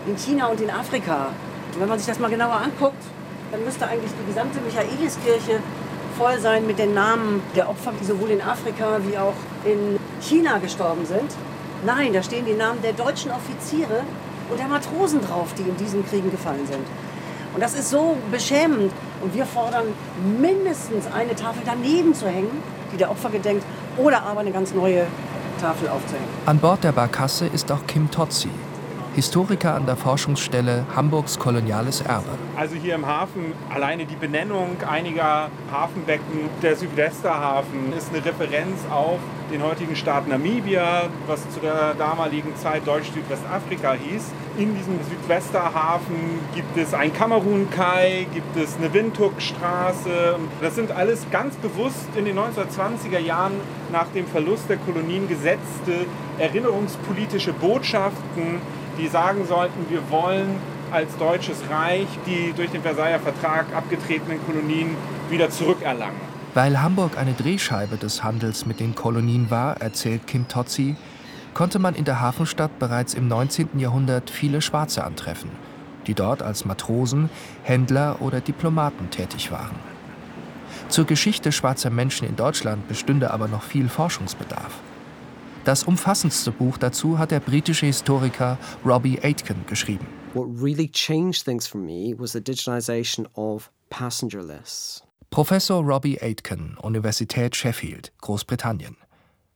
In 0.06 0.16
China 0.16 0.46
und 0.46 0.60
in 0.60 0.70
Afrika. 0.70 1.30
Und 1.74 1.80
wenn 1.80 1.88
man 1.88 1.98
sich 1.98 2.06
das 2.06 2.20
mal 2.20 2.30
genauer 2.30 2.54
anguckt, 2.54 3.02
dann 3.50 3.64
müsste 3.64 3.88
eigentlich 3.88 4.12
die 4.12 4.28
gesamte 4.28 4.60
Michaeliskirche 4.60 5.58
voll 6.20 6.38
sein 6.38 6.66
mit 6.66 6.78
den 6.78 6.92
Namen 6.92 7.40
der 7.56 7.70
Opfer, 7.70 7.92
die 7.98 8.04
sowohl 8.04 8.28
in 8.28 8.42
Afrika 8.42 8.98
wie 9.08 9.16
auch 9.16 9.32
in 9.64 9.98
China 10.20 10.58
gestorben 10.58 11.06
sind. 11.06 11.30
Nein, 11.86 12.12
da 12.12 12.22
stehen 12.22 12.44
die 12.44 12.52
Namen 12.52 12.82
der 12.82 12.92
deutschen 12.92 13.30
Offiziere 13.30 14.02
und 14.50 14.60
der 14.60 14.68
Matrosen 14.68 15.22
drauf, 15.22 15.54
die 15.56 15.62
in 15.62 15.74
diesen 15.78 16.06
Kriegen 16.06 16.30
gefallen 16.30 16.66
sind. 16.66 16.84
Und 17.54 17.62
das 17.62 17.72
ist 17.72 17.88
so 17.88 18.18
beschämend. 18.30 18.92
Und 19.22 19.34
wir 19.34 19.46
fordern 19.46 19.86
mindestens 20.38 21.06
eine 21.06 21.34
Tafel 21.34 21.62
daneben 21.64 22.14
zu 22.14 22.26
hängen, 22.26 22.62
die 22.92 22.98
der 22.98 23.10
Opfer 23.10 23.30
gedenkt, 23.30 23.64
oder 23.96 24.22
aber 24.22 24.40
eine 24.40 24.52
ganz 24.52 24.74
neue 24.74 25.06
Tafel 25.58 25.88
aufzuhängen. 25.88 26.28
An 26.44 26.58
Bord 26.58 26.84
der 26.84 26.92
Barkasse 26.92 27.46
ist 27.46 27.72
auch 27.72 27.86
Kim 27.86 28.10
Totzi, 28.10 28.50
Historiker 29.14 29.74
an 29.74 29.86
der 29.86 29.96
Forschungsstelle 29.96 30.84
Hamburgs 30.94 31.36
koloniales 31.38 32.00
Erbe. 32.00 32.28
Also 32.56 32.76
hier 32.76 32.94
im 32.94 33.06
Hafen 33.06 33.54
alleine 33.68 34.06
die 34.06 34.14
Benennung 34.14 34.76
einiger 34.88 35.48
Hafenbecken, 35.72 36.48
der 36.62 36.76
Südwesterhafen 36.76 37.92
ist 37.96 38.10
eine 38.14 38.24
Referenz 38.24 38.78
auf 38.88 39.18
den 39.50 39.64
heutigen 39.64 39.96
Staat 39.96 40.28
Namibia, 40.28 41.08
was 41.26 41.48
zu 41.50 41.58
der 41.58 41.94
damaligen 41.94 42.54
Zeit 42.54 42.86
Deutsch-Südwestafrika 42.86 43.94
hieß. 43.94 44.26
In 44.56 44.76
diesem 44.76 44.98
Südwesterhafen 45.02 46.38
gibt 46.54 46.76
es 46.76 46.94
ein 46.94 47.12
Kamerun-Kai, 47.12 48.26
gibt 48.32 48.56
es 48.56 48.76
eine 48.76 48.92
Windhoek-Straße. 48.92 50.36
Das 50.60 50.76
sind 50.76 50.92
alles 50.92 51.26
ganz 51.32 51.56
bewusst 51.56 52.08
in 52.14 52.26
den 52.26 52.38
1920er 52.38 53.18
Jahren 53.18 53.54
nach 53.90 54.06
dem 54.14 54.26
Verlust 54.28 54.68
der 54.68 54.76
Kolonien 54.76 55.28
gesetzte 55.28 56.06
erinnerungspolitische 56.38 57.52
Botschaften, 57.52 58.60
die 59.00 59.08
sagen 59.08 59.46
sollten, 59.46 59.88
wir 59.88 60.10
wollen 60.10 60.56
als 60.90 61.16
deutsches 61.16 61.58
Reich 61.70 62.08
die 62.26 62.52
durch 62.54 62.70
den 62.70 62.82
Versailler 62.82 63.20
Vertrag 63.20 63.66
abgetretenen 63.74 64.44
Kolonien 64.44 64.96
wieder 65.30 65.50
zurückerlangen. 65.50 66.20
Weil 66.54 66.82
Hamburg 66.82 67.16
eine 67.16 67.32
Drehscheibe 67.32 67.96
des 67.96 68.24
Handels 68.24 68.66
mit 68.66 68.80
den 68.80 68.94
Kolonien 68.94 69.50
war, 69.50 69.80
erzählt 69.80 70.26
Kim 70.26 70.48
Totzi, 70.48 70.96
konnte 71.54 71.78
man 71.78 71.94
in 71.94 72.04
der 72.04 72.20
Hafenstadt 72.20 72.78
bereits 72.78 73.14
im 73.14 73.28
19. 73.28 73.78
Jahrhundert 73.78 74.30
viele 74.30 74.60
Schwarze 74.60 75.04
antreffen, 75.04 75.50
die 76.06 76.14
dort 76.14 76.42
als 76.42 76.64
Matrosen, 76.64 77.30
Händler 77.62 78.16
oder 78.20 78.40
Diplomaten 78.40 79.10
tätig 79.10 79.52
waren. 79.52 79.76
Zur 80.88 81.04
Geschichte 81.04 81.52
schwarzer 81.52 81.90
Menschen 81.90 82.26
in 82.26 82.34
Deutschland 82.34 82.88
bestünde 82.88 83.30
aber 83.30 83.46
noch 83.46 83.62
viel 83.62 83.88
Forschungsbedarf. 83.88 84.72
Das 85.64 85.84
umfassendste 85.84 86.52
Buch 86.52 86.78
dazu 86.78 87.18
hat 87.18 87.30
der 87.30 87.40
britische 87.40 87.86
Historiker 87.86 88.58
Robbie 88.84 89.18
Aitken 89.22 89.66
geschrieben. 89.66 90.06
What 90.32 90.48
really 90.62 90.88
changed 90.88 91.44
things 91.44 91.66
for 91.66 91.80
me 91.80 92.14
was 92.16 92.32
the 92.32 92.40
digitization 92.40 93.26
of 93.34 93.70
passenger 93.90 94.42
lists. 94.42 95.02
Professor 95.30 95.80
Robbie 95.82 96.20
Aitken, 96.20 96.76
Universität 96.82 97.54
Sheffield, 97.54 98.12
Großbritannien. 98.20 98.96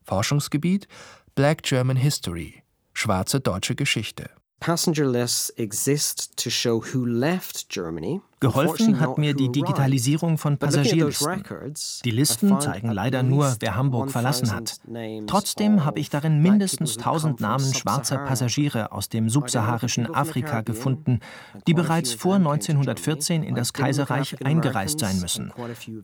Forschungsgebiet 0.05 0.87
Black 1.35 1.63
German 1.63 1.97
History, 1.97 2.63
schwarze 2.93 3.41
deutsche 3.41 3.75
Geschichte. 3.75 4.31
Passenger 4.65 5.05
lists 5.05 5.51
exist 5.59 6.39
to 6.39 6.49
show 6.49 6.81
who 6.81 7.05
left 7.05 7.69
Germany. 7.69 8.23
Geholfen 8.41 8.99
hat 8.99 9.19
mir 9.19 9.35
die 9.35 9.53
Digitalisierung 9.53 10.39
von 10.39 10.57
Passagierlisten. 10.57 11.45
Die 12.03 12.11
Listen 12.11 12.59
zeigen 12.63 12.91
leider 12.91 13.23
nur, 13.23 13.55
wer 13.61 13.77
Hamburg 13.77 14.11
verlassen 14.11 14.51
hat. 14.51 14.81
Trotzdem 15.27 15.85
habe 15.85 16.01
ich 16.01 16.09
darin 16.09 16.41
mindestens 16.41 16.97
1000 16.97 17.43
Namen 17.43 17.75
schwarzer 17.75 18.17
Passagiere 18.17 18.93
aus 18.93 19.11
dem 19.11 19.29
subsaharischen 19.29 20.15
Afrika 20.15 20.63
gefunden, 20.63 21.21
die 21.67 21.75
bereits 21.75 22.15
vor 22.15 22.37
1914 22.37 23.43
in 23.43 23.55
das 23.55 23.75
Kaiserreich 23.75 24.43
eingereist 24.47 24.99
sein 24.99 25.21
müssen. 25.21 25.53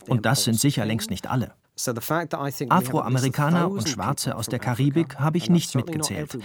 Und 0.06 0.26
das 0.26 0.44
sind 0.44 0.60
sicher 0.60 0.84
längst 0.84 1.08
nicht 1.08 1.30
alle. 1.30 1.54
Afroamerikaner 2.68 3.70
und 3.70 3.88
Schwarze 3.88 4.36
aus 4.36 4.48
der 4.48 4.58
Karibik 4.58 5.18
habe 5.18 5.38
ich 5.38 5.48
nicht 5.48 5.74
mitgezählt. 5.74 6.36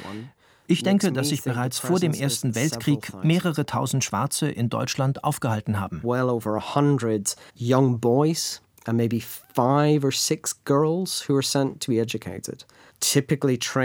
Ich 0.67 0.83
denke, 0.83 1.11
dass 1.11 1.29
sich 1.29 1.43
bereits 1.43 1.79
vor 1.79 1.99
dem 1.99 2.13
Ersten 2.13 2.55
Weltkrieg 2.55 3.11
mehrere 3.23 3.65
tausend 3.65 4.03
Schwarze 4.03 4.49
in 4.49 4.69
Deutschland 4.69 5.23
aufgehalten 5.23 5.79
haben. 5.79 6.01
Well 6.03 6.29
over 6.29 6.55
a 6.55 6.75
hundred 6.75 7.35
young 7.55 7.99
boys 7.99 8.61
and 8.85 8.97
maybe 8.97 9.19
five 9.19 10.03
or 10.03 10.11
six 10.11 10.63
girls 10.65 11.27
who 11.27 11.33
were 11.33 11.43
sent 11.43 11.81
to 11.81 11.91
be 11.91 11.99
educated. 11.99 12.65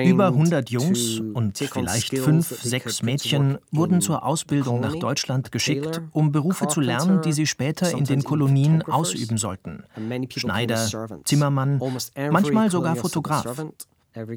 Über 0.05 0.29
100 0.29 0.71
Jungs 0.71 1.21
und 1.35 1.59
vielleicht 1.59 2.17
fünf, 2.17 2.49
sechs 2.63 3.03
Mädchen 3.03 3.59
wurden 3.73 4.01
zur 4.01 4.25
Ausbildung 4.25 4.81
nach 4.81 4.95
Deutschland 4.95 5.53
geschickt, 5.53 6.01
um 6.13 6.33
Berufe 6.33 6.69
zu 6.69 6.81
lernen, 6.81 7.21
die 7.21 7.33
sie 7.33 7.47
später 7.47 7.91
in 7.91 8.05
den 8.05 8.23
Kolonien 8.23 8.83
ausüben 8.83 9.37
sollten. 9.37 9.85
Schneider, 10.37 10.89
Zimmermann, 11.25 11.81
manchmal 12.31 12.71
sogar 12.71 12.97
Fotograf. 12.97 13.47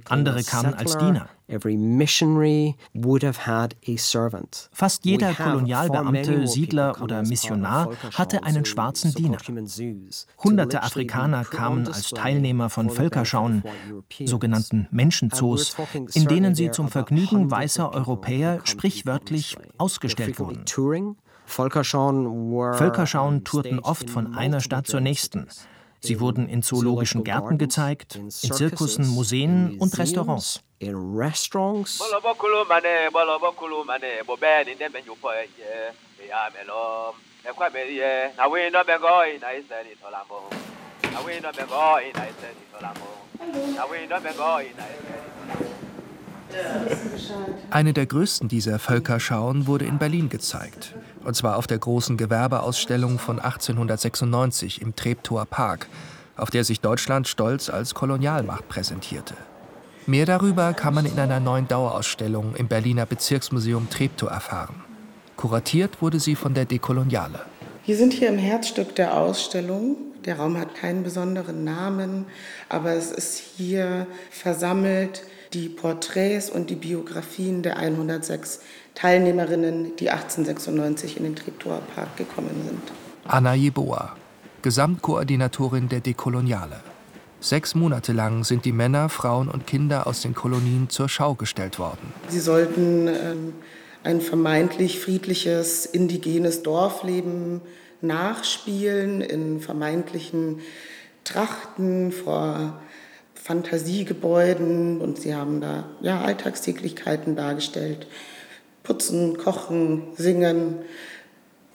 Andere 0.06 0.44
kamen 0.44 0.74
als 0.76 0.98
Diener. 0.98 1.30
Fast 4.72 5.06
jeder 5.06 5.34
Kolonialbeamte, 5.34 6.48
Siedler 6.48 7.02
oder 7.02 7.24
Missionar 7.24 7.90
hatte 8.14 8.44
einen 8.44 8.66
schwarzen 8.66 9.14
Diener. 9.14 9.38
Hunderte 10.44 10.84
Afrikaner 10.84 11.44
kamen 11.44 11.88
als 11.88 12.10
Teilnehmer 12.10 12.70
von 12.70 12.90
Völkerschauen, 12.90 13.64
sogenannten 14.26 14.88
Menschenzoos, 14.92 15.76
in 16.14 16.28
denen 16.28 16.56
sie 16.56 16.72
zum 16.72 16.90
Vergnügen 16.90 17.50
weißer 17.50 17.92
Europäer 17.94 18.62
sprichwörtlich 18.66 19.58
ausgestellt 19.78 20.40
wurden. 20.40 20.66
Völkerschauen 21.46 23.44
tourten 23.44 23.80
oft 23.80 24.10
von 24.10 24.36
einer 24.36 24.62
Stadt 24.62 24.88
zur 24.88 25.02
nächsten. 25.02 25.48
Sie 26.04 26.20
wurden 26.20 26.50
in 26.50 26.62
zoologischen 26.62 27.24
Gärten 27.24 27.58
gezeigt, 27.58 28.16
in 28.16 28.30
Zirkussen, 28.30 29.08
Museen 29.08 29.78
und 29.80 29.98
Restaurants. 29.98 30.62
In 30.80 30.96
restaurants. 31.16 32.02
Eine 47.70 47.94
der 47.94 48.06
größten 48.06 48.48
dieser 48.48 48.80
Völkerschauen 48.80 49.68
wurde 49.68 49.86
in 49.86 49.98
Berlin 49.98 50.30
gezeigt. 50.30 50.96
Und 51.24 51.36
zwar 51.36 51.58
auf 51.58 51.68
der 51.68 51.80
großen 51.80 52.18
Gewerbeausstellung 52.18 53.20
von 53.20 53.40
1896 53.40 54.82
im 54.82 54.96
Treptower 54.96 55.46
Park, 55.46 55.88
auf 56.36 56.50
der 56.50 56.64
sich 56.64 56.82
Deutschland 56.82 57.28
stolz 57.28 57.70
als 57.70 57.94
Kolonialmacht 57.94 58.68
präsentierte. 58.68 59.36
Mehr 60.06 60.26
darüber 60.26 60.74
kann 60.74 60.94
man 60.94 61.06
in 61.06 61.18
einer 61.18 61.40
neuen 61.40 61.68
Dauerausstellung 61.68 62.56
im 62.56 62.68
Berliner 62.68 63.06
Bezirksmuseum 63.06 63.90
Treptow 63.90 64.30
erfahren. 64.30 64.76
Kuratiert 65.38 66.02
wurde 66.02 66.20
sie 66.20 66.36
von 66.36 66.54
der 66.54 66.66
Dekoloniale. 66.66 67.40
Wir 67.86 67.98
sind 67.98 68.14
hier 68.14 68.30
im 68.30 68.38
Herzstück 68.38 68.96
der 68.96 69.18
Ausstellung. 69.18 69.96
Der 70.26 70.38
Raum 70.38 70.58
hat 70.58 70.76
keinen 70.76 71.04
besonderen 71.04 71.64
Namen, 71.64 72.26
aber 72.70 72.94
es 72.94 73.12
ist 73.12 73.38
hier 73.38 74.08
versammelt 74.30 75.24
die 75.54 75.70
Porträts 75.70 76.50
und 76.50 76.70
die 76.70 76.76
Biografien 76.76 77.62
der 77.62 77.78
106 77.78 78.60
Teilnehmerinnen, 78.96 79.96
die 79.98 80.10
1896 80.10 81.18
in 81.18 81.24
den 81.24 81.36
Treptower 81.36 81.82
Park 81.96 82.18
gekommen 82.18 82.62
sind. 82.66 82.82
Anna 83.26 83.54
Jeboa, 83.54 84.16
Gesamtkoordinatorin 84.62 85.90
der 85.90 86.00
Dekoloniale. 86.00 86.82
Sechs 87.40 87.76
Monate 87.76 88.14
lang 88.14 88.44
sind 88.44 88.66
die 88.66 88.72
Männer, 88.72 89.10
Frauen 89.10 89.50
und 89.50 89.68
Kinder 89.68 90.08
aus 90.08 90.22
den 90.22 90.34
Kolonien 90.34 90.90
zur 90.90 91.10
Schau 91.10 91.36
gestellt 91.36 91.78
worden. 91.78 92.14
Sie 92.30 92.40
sollten 92.40 93.08
ähm, 93.08 93.54
ein 94.04 94.22
vermeintlich 94.22 95.00
friedliches 95.00 95.86
indigenes 95.86 96.64
Dorfleben 96.64 97.62
nachspielen 98.02 99.22
in 99.22 99.60
vermeintlichen 99.60 100.60
Trachten 101.24 102.12
vor 102.12 102.82
Fantasiegebäuden 103.44 105.02
und 105.02 105.20
sie 105.20 105.36
haben 105.36 105.60
da 105.60 105.84
ja, 106.00 106.22
Alltagstäglichkeiten 106.22 107.36
dargestellt. 107.36 108.08
Putzen, 108.84 109.38
kochen, 109.38 110.04
singen. 110.16 110.80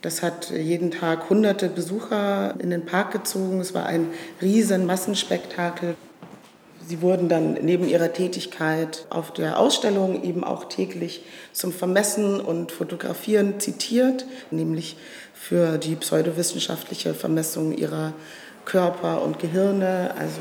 Das 0.00 0.22
hat 0.22 0.50
jeden 0.50 0.90
Tag 0.90 1.28
hunderte 1.28 1.68
Besucher 1.68 2.54
in 2.58 2.70
den 2.70 2.86
Park 2.86 3.12
gezogen. 3.12 3.60
Es 3.60 3.74
war 3.74 3.84
ein 3.84 4.08
riesen 4.40 4.86
Massenspektakel. 4.86 5.94
Sie 6.86 7.02
wurden 7.02 7.28
dann 7.28 7.58
neben 7.60 7.86
ihrer 7.86 8.14
Tätigkeit 8.14 9.04
auf 9.10 9.34
der 9.34 9.58
Ausstellung 9.58 10.22
eben 10.22 10.44
auch 10.44 10.70
täglich 10.70 11.22
zum 11.52 11.74
Vermessen 11.74 12.40
und 12.40 12.72
Fotografieren 12.72 13.60
zitiert, 13.60 14.24
nämlich 14.50 14.96
für 15.34 15.76
die 15.76 15.96
pseudowissenschaftliche 15.96 17.12
Vermessung 17.12 17.76
ihrer 17.76 18.14
Körper 18.64 19.20
und 19.20 19.38
Gehirne. 19.38 20.14
Also 20.18 20.40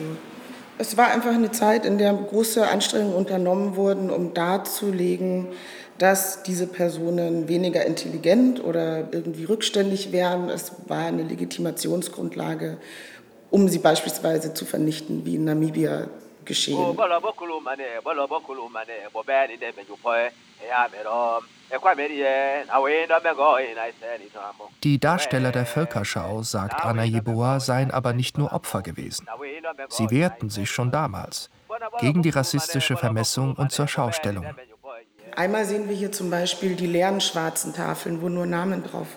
es 0.78 0.98
war 0.98 1.08
einfach 1.08 1.34
eine 1.34 1.52
Zeit, 1.52 1.86
in 1.86 1.98
der 1.98 2.14
große 2.14 2.68
Anstrengungen 2.68 3.16
unternommen 3.16 3.76
wurden, 3.76 4.10
um 4.10 4.34
darzulegen, 4.34 5.48
dass 5.98 6.44
diese 6.44 6.68
Personen 6.68 7.48
weniger 7.48 7.86
intelligent 7.86 8.64
oder 8.64 9.12
irgendwie 9.12 9.46
rückständig 9.46 10.12
wären. 10.12 10.50
Es 10.50 10.72
war 10.88 11.06
eine 11.06 11.24
Legitimationsgrundlage, 11.24 12.78
um 13.50 13.68
sie 13.68 13.80
beispielsweise 13.80 14.54
zu 14.54 14.66
vernichten, 14.66 15.26
wie 15.26 15.36
in 15.36 15.46
Namibia 15.46 16.08
geschehen. 16.46 16.78
Die 24.84 25.00
Darsteller 25.00 25.52
der 25.52 25.66
Völkerschau, 25.66 26.44
sagt 26.44 26.86
Anna 26.86 27.04
Jeboa, 27.04 27.60
seien 27.60 27.92
aber 27.92 28.14
nicht 28.14 28.38
nur 28.38 28.54
Opfer 28.54 28.82
gewesen. 28.82 29.28
Sie 29.90 30.10
wehrten 30.10 30.50
sich 30.50 30.72
schon 30.72 30.92
damals 30.92 31.50
gegen 32.00 32.24
die 32.24 32.30
rassistische 32.30 32.98
Vermessung 32.98 33.54
und 33.56 33.72
zur 33.72 33.88
Schaustellung. 33.88 34.46
Einmal 35.36 35.66
sehen 35.66 35.88
wir 35.88 35.96
hier 35.96 36.12
zum 36.12 36.32
Beispiel 36.32 36.76
die 36.76 36.88
leeren 36.88 37.22
schwarzen 37.22 37.74
Tafeln, 37.74 38.22
wo 38.22 38.30
nur 38.30 38.46
Namen 38.46 38.84
drauf 38.84 39.08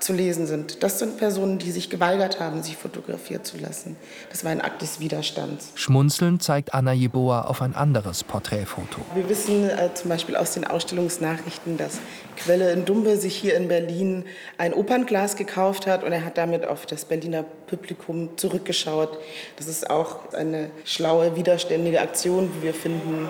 zu 0.00 0.12
lesen 0.12 0.46
sind. 0.46 0.82
Das 0.82 0.98
sind 0.98 1.18
Personen, 1.18 1.58
die 1.58 1.70
sich 1.70 1.90
geweigert 1.90 2.40
haben, 2.40 2.62
sich 2.62 2.76
fotografieren 2.76 3.44
zu 3.44 3.58
lassen. 3.58 3.96
Das 4.30 4.44
war 4.44 4.50
ein 4.50 4.60
Akt 4.60 4.82
des 4.82 5.00
Widerstands. 5.00 5.72
Schmunzelnd 5.74 6.42
zeigt 6.42 6.74
Anna 6.74 6.92
Jeboa 6.92 7.42
auf 7.42 7.62
ein 7.62 7.74
anderes 7.74 8.24
Porträtfoto. 8.24 9.00
Wir 9.14 9.28
wissen 9.28 9.68
äh, 9.68 9.94
zum 9.94 10.10
Beispiel 10.10 10.36
aus 10.36 10.54
den 10.54 10.66
Ausstellungsnachrichten, 10.66 11.76
dass 11.76 11.98
Quelle 12.36 12.72
in 12.72 12.84
Dumbe 12.84 13.16
sich 13.16 13.36
hier 13.36 13.56
in 13.56 13.68
Berlin 13.68 14.24
ein 14.56 14.72
Opernglas 14.72 15.36
gekauft 15.36 15.86
hat 15.86 16.04
und 16.04 16.12
er 16.12 16.24
hat 16.24 16.38
damit 16.38 16.66
auf 16.66 16.86
das 16.86 17.04
Berliner 17.04 17.44
Publikum 17.66 18.36
zurückgeschaut. 18.36 19.18
Das 19.56 19.68
ist 19.68 19.90
auch 19.90 20.32
eine 20.32 20.70
schlaue, 20.84 21.36
widerständige 21.36 22.00
Aktion, 22.00 22.50
wie 22.56 22.62
wir 22.62 22.74
finden. 22.74 23.28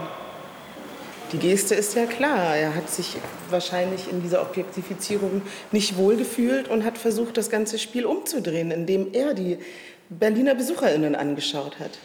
Die 1.32 1.38
Geste 1.38 1.76
ist 1.76 1.94
ja 1.94 2.06
klar. 2.06 2.56
Er 2.56 2.74
hat 2.74 2.90
sich 2.90 3.16
wahrscheinlich 3.50 4.10
in 4.10 4.20
dieser 4.20 4.42
Objektifizierung 4.42 5.42
nicht 5.70 5.96
wohlgefühlt 5.96 6.68
und 6.68 6.84
hat 6.84 6.98
versucht, 6.98 7.36
das 7.36 7.50
ganze 7.50 7.78
Spiel 7.78 8.04
umzudrehen, 8.04 8.72
indem 8.72 9.12
er 9.12 9.34
die 9.34 9.58
Berliner 10.08 10.56
BesucherInnen 10.56 11.14
angeschaut 11.14 11.78
hat. 11.78 11.98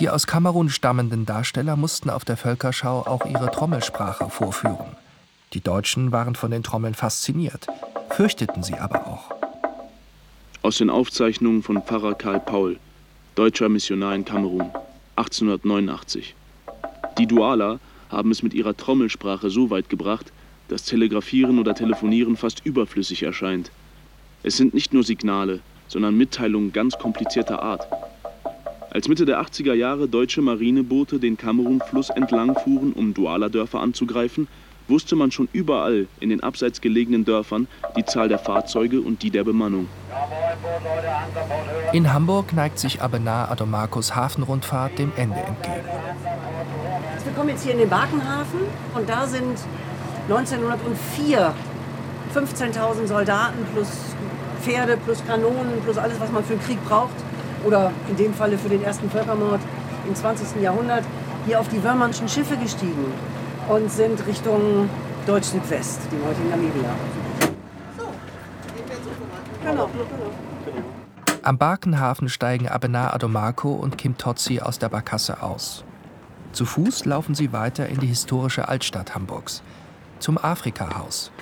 Die 0.00 0.10
aus 0.10 0.26
Kamerun 0.26 0.70
stammenden 0.70 1.24
Darsteller 1.24 1.76
mussten 1.76 2.10
auf 2.10 2.24
der 2.24 2.36
Völkerschau 2.36 3.06
auch 3.06 3.24
ihre 3.26 3.52
Trommelsprache 3.52 4.28
vorführen. 4.28 4.96
Die 5.52 5.60
Deutschen 5.60 6.10
waren 6.10 6.34
von 6.34 6.50
den 6.50 6.64
Trommeln 6.64 6.94
fasziniert, 6.94 7.68
fürchteten 8.10 8.64
sie 8.64 8.74
aber 8.74 9.06
auch. 9.06 9.30
Aus 10.62 10.78
den 10.78 10.90
Aufzeichnungen 10.90 11.62
von 11.62 11.80
Pfarrer 11.80 12.14
Karl 12.14 12.40
Paul, 12.40 12.80
deutscher 13.34 13.68
Missionar 13.68 14.14
in 14.14 14.24
Kamerun, 14.24 14.70
1889. 15.16 16.34
Die 17.18 17.26
Duala 17.26 17.80
haben 18.08 18.30
es 18.30 18.44
mit 18.44 18.54
ihrer 18.54 18.76
Trommelsprache 18.76 19.50
so 19.50 19.70
weit 19.70 19.88
gebracht, 19.88 20.32
dass 20.68 20.84
Telegrafieren 20.84 21.58
oder 21.58 21.74
Telefonieren 21.74 22.36
fast 22.36 22.64
überflüssig 22.64 23.24
erscheint. 23.24 23.72
Es 24.44 24.56
sind 24.56 24.72
nicht 24.72 24.94
nur 24.94 25.02
Signale, 25.02 25.60
sondern 25.88 26.16
Mitteilungen 26.16 26.72
ganz 26.72 26.96
komplizierter 26.96 27.60
Art. 27.60 27.86
Als 28.90 29.08
Mitte 29.08 29.24
der 29.24 29.42
80er 29.42 29.74
Jahre 29.74 30.06
deutsche 30.06 30.40
Marineboote 30.40 31.18
den 31.18 31.36
Kamerun-Fluss 31.36 32.10
entlang 32.10 32.54
fuhren, 32.54 32.92
um 32.92 33.14
Duala-Dörfer 33.14 33.80
anzugreifen, 33.80 34.46
wusste 34.86 35.16
man 35.16 35.32
schon 35.32 35.48
überall 35.52 36.06
in 36.20 36.28
den 36.28 36.40
abseits 36.40 36.80
gelegenen 36.80 37.24
Dörfern 37.24 37.66
die 37.96 38.04
Zahl 38.04 38.28
der 38.28 38.38
Fahrzeuge 38.38 39.00
und 39.00 39.22
die 39.22 39.30
der 39.30 39.42
Bemannung. 39.42 39.88
In 41.92 42.12
Hamburg 42.12 42.52
neigt 42.52 42.78
sich 42.78 43.02
Abenar 43.02 43.50
Adomakos 43.50 44.14
Hafenrundfahrt 44.14 44.98
dem 44.98 45.12
Ende 45.16 45.40
entgegen. 45.40 45.84
Wir 47.24 47.32
kommen 47.32 47.48
jetzt 47.48 47.62
hier 47.62 47.72
in 47.72 47.78
den 47.78 47.88
Barkenhafen 47.88 48.60
und 48.94 49.08
da 49.08 49.26
sind 49.26 49.58
1904 50.28 51.54
15.000 52.34 53.06
Soldaten 53.06 53.66
plus 53.72 53.88
Pferde 54.60 54.96
plus 54.96 55.24
Kanonen 55.26 55.80
plus 55.84 55.98
alles, 55.98 56.18
was 56.20 56.32
man 56.32 56.42
für 56.44 56.54
den 56.54 56.62
Krieg 56.62 56.84
braucht 56.84 57.14
oder 57.64 57.92
in 58.08 58.16
dem 58.16 58.34
Falle 58.34 58.58
für 58.58 58.68
den 58.68 58.82
ersten 58.82 59.10
Völkermord 59.10 59.60
im 60.06 60.14
20. 60.14 60.62
Jahrhundert 60.62 61.04
hier 61.46 61.60
auf 61.60 61.68
die 61.68 61.82
Wörmannschen 61.82 62.28
Schiffe 62.28 62.56
gestiegen 62.56 63.12
und 63.68 63.90
sind 63.90 64.26
Richtung 64.26 64.88
Deutsch-Südwest, 65.26 66.00
dem 66.12 66.24
heutigen 66.26 66.50
Namibia. 66.50 66.90
Genau, 69.64 69.88
Am 71.42 71.56
Barkenhafen 71.56 72.28
steigen 72.28 72.68
Abenar 72.68 73.14
Adomako 73.14 73.72
und 73.72 73.96
Kim 73.96 74.18
Totzi 74.18 74.60
aus 74.60 74.78
der 74.78 74.90
Barkasse 74.90 75.42
aus. 75.42 75.84
Zu 76.52 76.66
Fuß 76.66 77.06
laufen 77.06 77.34
sie 77.34 77.52
weiter 77.52 77.88
in 77.88 77.98
die 77.98 78.06
historische 78.06 78.68
Altstadt 78.68 79.14
Hamburgs, 79.14 79.62
zum 80.18 80.36
Afrika-Haus, 80.36 81.32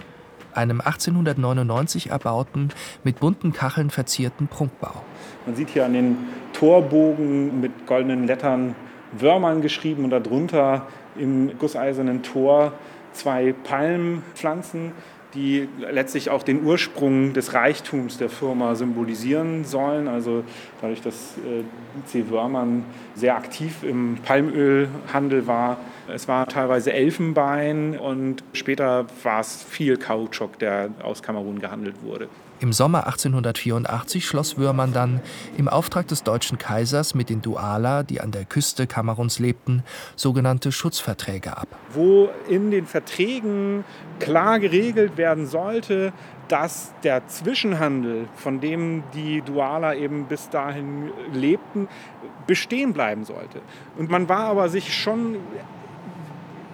einem 0.55 0.81
1899 0.81 2.11
erbauten, 2.11 2.69
mit 3.03 3.19
bunten 3.19 3.53
Kacheln 3.53 3.91
verzierten 3.91 4.47
Prunkbau. 4.47 5.03
Man 5.45 5.57
sieht 5.57 5.71
hier 5.71 5.85
an 5.85 5.93
den 5.93 6.17
Torbogen 6.53 7.61
mit 7.61 7.87
goldenen 7.89 8.29
Lettern 8.29 8.77
Wörmern 9.19 9.63
geschrieben 9.63 10.05
und 10.05 10.11
darunter 10.11 10.87
im 11.17 11.59
gusseisernen 11.59 12.23
Tor 12.23 12.73
zwei 13.13 13.53
Palmpflanzen, 13.53 14.93
die 15.35 15.69
letztlich 15.79 16.31
auch 16.31 16.43
den 16.43 16.65
Ursprung 16.65 17.33
des 17.33 17.55
Reichtums 17.55 18.19
der 18.19 18.29
Firma 18.29 18.75
symbolisieren 18.75 19.65
sollen. 19.65 20.09
Also 20.09 20.45
dadurch, 20.81 21.01
dass 21.01 21.37
äh, 21.39 21.63
C. 22.07 22.31
Wörmann 22.31 22.85
sehr 23.15 23.37
aktiv 23.37 23.83
im 23.83 24.19
Palmölhandel 24.25 25.47
war. 25.47 25.79
Es 26.09 26.29
war 26.29 26.47
teilweise 26.47 26.93
Elfenbein 26.93 27.99
und 27.99 28.43
später 28.53 29.07
war 29.23 29.41
es 29.41 29.63
viel 29.63 29.97
Kautschuk, 29.97 30.59
der 30.59 30.91
aus 31.03 31.23
Kamerun 31.23 31.61
gehandelt 31.61 31.97
wurde. 32.03 32.29
Im 32.63 32.73
Sommer 32.73 33.09
1884 33.09 34.25
schloss 34.25 34.57
Würmann 34.57 34.93
dann 34.93 35.21
im 35.57 35.67
Auftrag 35.67 36.07
des 36.07 36.23
deutschen 36.23 36.59
Kaisers 36.59 37.13
mit 37.13 37.29
den 37.29 37.43
Duala, 37.43 38.05
die 38.05 38.21
an 38.21 38.31
der 38.31 38.45
Küste 38.45 38.87
Kameruns 38.87 39.41
lebten, 39.41 39.83
sogenannte 40.15 40.71
Schutzverträge 40.71 41.57
ab. 41.57 41.67
Wo 41.93 42.31
in 42.49 42.71
den 42.71 42.87
Verträgen 42.87 43.85
klar 44.21 44.61
geregelt 44.61 45.17
werden 45.17 45.49
sollte, 45.49 46.13
dass 46.47 46.95
der 47.03 47.27
Zwischenhandel, 47.27 48.29
von 48.37 48.61
dem 48.61 49.03
die 49.13 49.43
Duala 49.43 49.97
eben 49.97 50.27
bis 50.27 50.49
dahin 50.49 51.11
lebten, 51.33 51.89
bestehen 52.47 52.93
bleiben 52.93 53.25
sollte. 53.25 53.61
Und 53.99 54.09
man 54.09 54.29
war 54.29 54.45
aber 54.45 54.69
sich 54.69 54.95
schon 54.95 55.39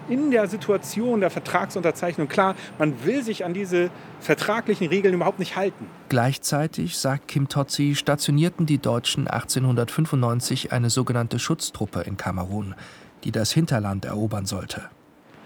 in 0.09 0.31
der 0.31 0.47
Situation 0.47 1.21
der 1.21 1.29
Vertragsunterzeichnung 1.29 2.27
klar, 2.27 2.55
man 2.77 3.05
will 3.05 3.23
sich 3.23 3.45
an 3.45 3.53
diese 3.53 3.89
vertraglichen 4.19 4.87
Regeln 4.87 5.13
überhaupt 5.13 5.39
nicht 5.39 5.55
halten. 5.55 5.85
Gleichzeitig, 6.09 6.97
sagt 6.97 7.27
Kim 7.27 7.47
Totzi, 7.47 7.95
stationierten 7.95 8.65
die 8.65 8.79
Deutschen 8.79 9.27
1895 9.27 10.71
eine 10.71 10.89
sogenannte 10.89 11.39
Schutztruppe 11.39 12.01
in 12.01 12.17
Kamerun, 12.17 12.75
die 13.23 13.31
das 13.31 13.51
Hinterland 13.51 14.05
erobern 14.05 14.45
sollte. 14.45 14.89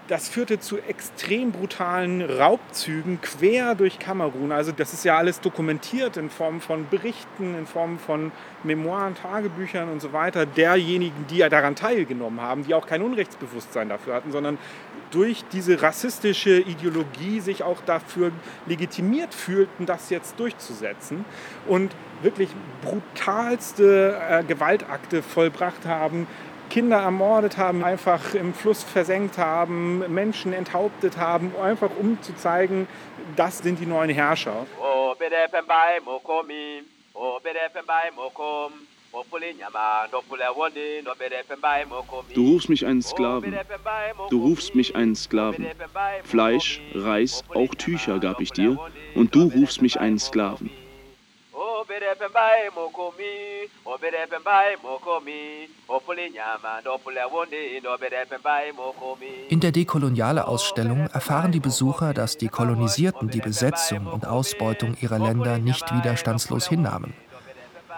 Das 0.06 0.28
führte 0.28 0.60
zu 0.60 0.76
extrem 0.78 1.50
brutalen 1.50 2.20
Raubzügen 2.20 3.22
quer 3.22 3.74
durch 3.74 3.98
Kamerun. 3.98 4.52
Also 4.52 4.70
das 4.70 4.92
ist 4.92 5.06
ja 5.06 5.16
alles 5.16 5.40
dokumentiert 5.40 6.18
in 6.18 6.28
Form 6.28 6.60
von 6.60 6.86
Berichten, 6.90 7.56
in 7.56 7.66
Form 7.66 7.98
von 7.98 8.30
Memoiren, 8.64 9.14
Tagebüchern 9.14 9.88
und 9.88 10.02
so 10.02 10.12
weiter 10.12 10.44
derjenigen, 10.44 11.26
die 11.30 11.38
ja 11.38 11.48
daran 11.48 11.74
teilgenommen 11.74 12.42
haben, 12.42 12.64
die 12.64 12.74
auch 12.74 12.86
kein 12.86 13.00
Unrechtsbewusstsein 13.00 13.88
dafür 13.88 14.14
hatten, 14.14 14.30
sondern 14.30 14.58
durch 15.10 15.42
diese 15.52 15.80
rassistische 15.80 16.58
Ideologie 16.58 17.40
sich 17.40 17.62
auch 17.62 17.80
dafür 17.86 18.30
legitimiert 18.66 19.32
fühlten, 19.32 19.86
das 19.86 20.10
jetzt 20.10 20.38
durchzusetzen 20.38 21.24
und 21.66 21.92
wirklich 22.20 22.50
brutalste 22.82 24.20
äh, 24.28 24.44
Gewaltakte 24.44 25.22
vollbracht 25.22 25.86
haben, 25.86 26.26
Kinder 26.74 26.96
ermordet 26.96 27.56
haben, 27.56 27.84
einfach 27.84 28.34
im 28.34 28.52
Fluss 28.52 28.82
versenkt 28.82 29.38
haben, 29.38 30.12
Menschen 30.12 30.52
enthauptet 30.52 31.16
haben, 31.16 31.52
einfach 31.62 31.90
um 32.00 32.20
zu 32.20 32.34
zeigen, 32.34 32.88
das 33.36 33.58
sind 33.58 33.78
die 33.78 33.86
neuen 33.86 34.10
Herrscher. 34.10 34.66
Du 42.34 42.52
rufst 42.52 42.68
mich 42.68 42.84
einen 42.84 43.02
Sklaven. 43.02 43.56
Du 44.30 44.42
rufst 44.44 44.74
mich 44.74 44.96
einen 44.96 45.14
Sklaven. 45.14 45.66
Fleisch, 46.24 46.80
Reis, 46.92 47.44
auch 47.54 47.72
Tücher 47.76 48.18
gab 48.18 48.40
ich 48.40 48.50
dir, 48.50 48.76
und 49.14 49.32
du 49.32 49.44
rufst 49.44 49.80
mich 49.80 50.00
einen 50.00 50.18
Sklaven. 50.18 50.72
In 59.48 59.60
der 59.60 59.72
Dekoloniale-Ausstellung 59.72 61.08
erfahren 61.12 61.52
die 61.52 61.60
Besucher, 61.60 62.14
dass 62.14 62.36
die 62.36 62.48
Kolonisierten 62.48 63.30
die 63.30 63.40
Besetzung 63.40 64.06
und 64.06 64.26
Ausbeutung 64.26 64.96
ihrer 65.00 65.18
Länder 65.18 65.58
nicht 65.58 65.92
widerstandslos 65.94 66.68
hinnahmen. 66.68 67.14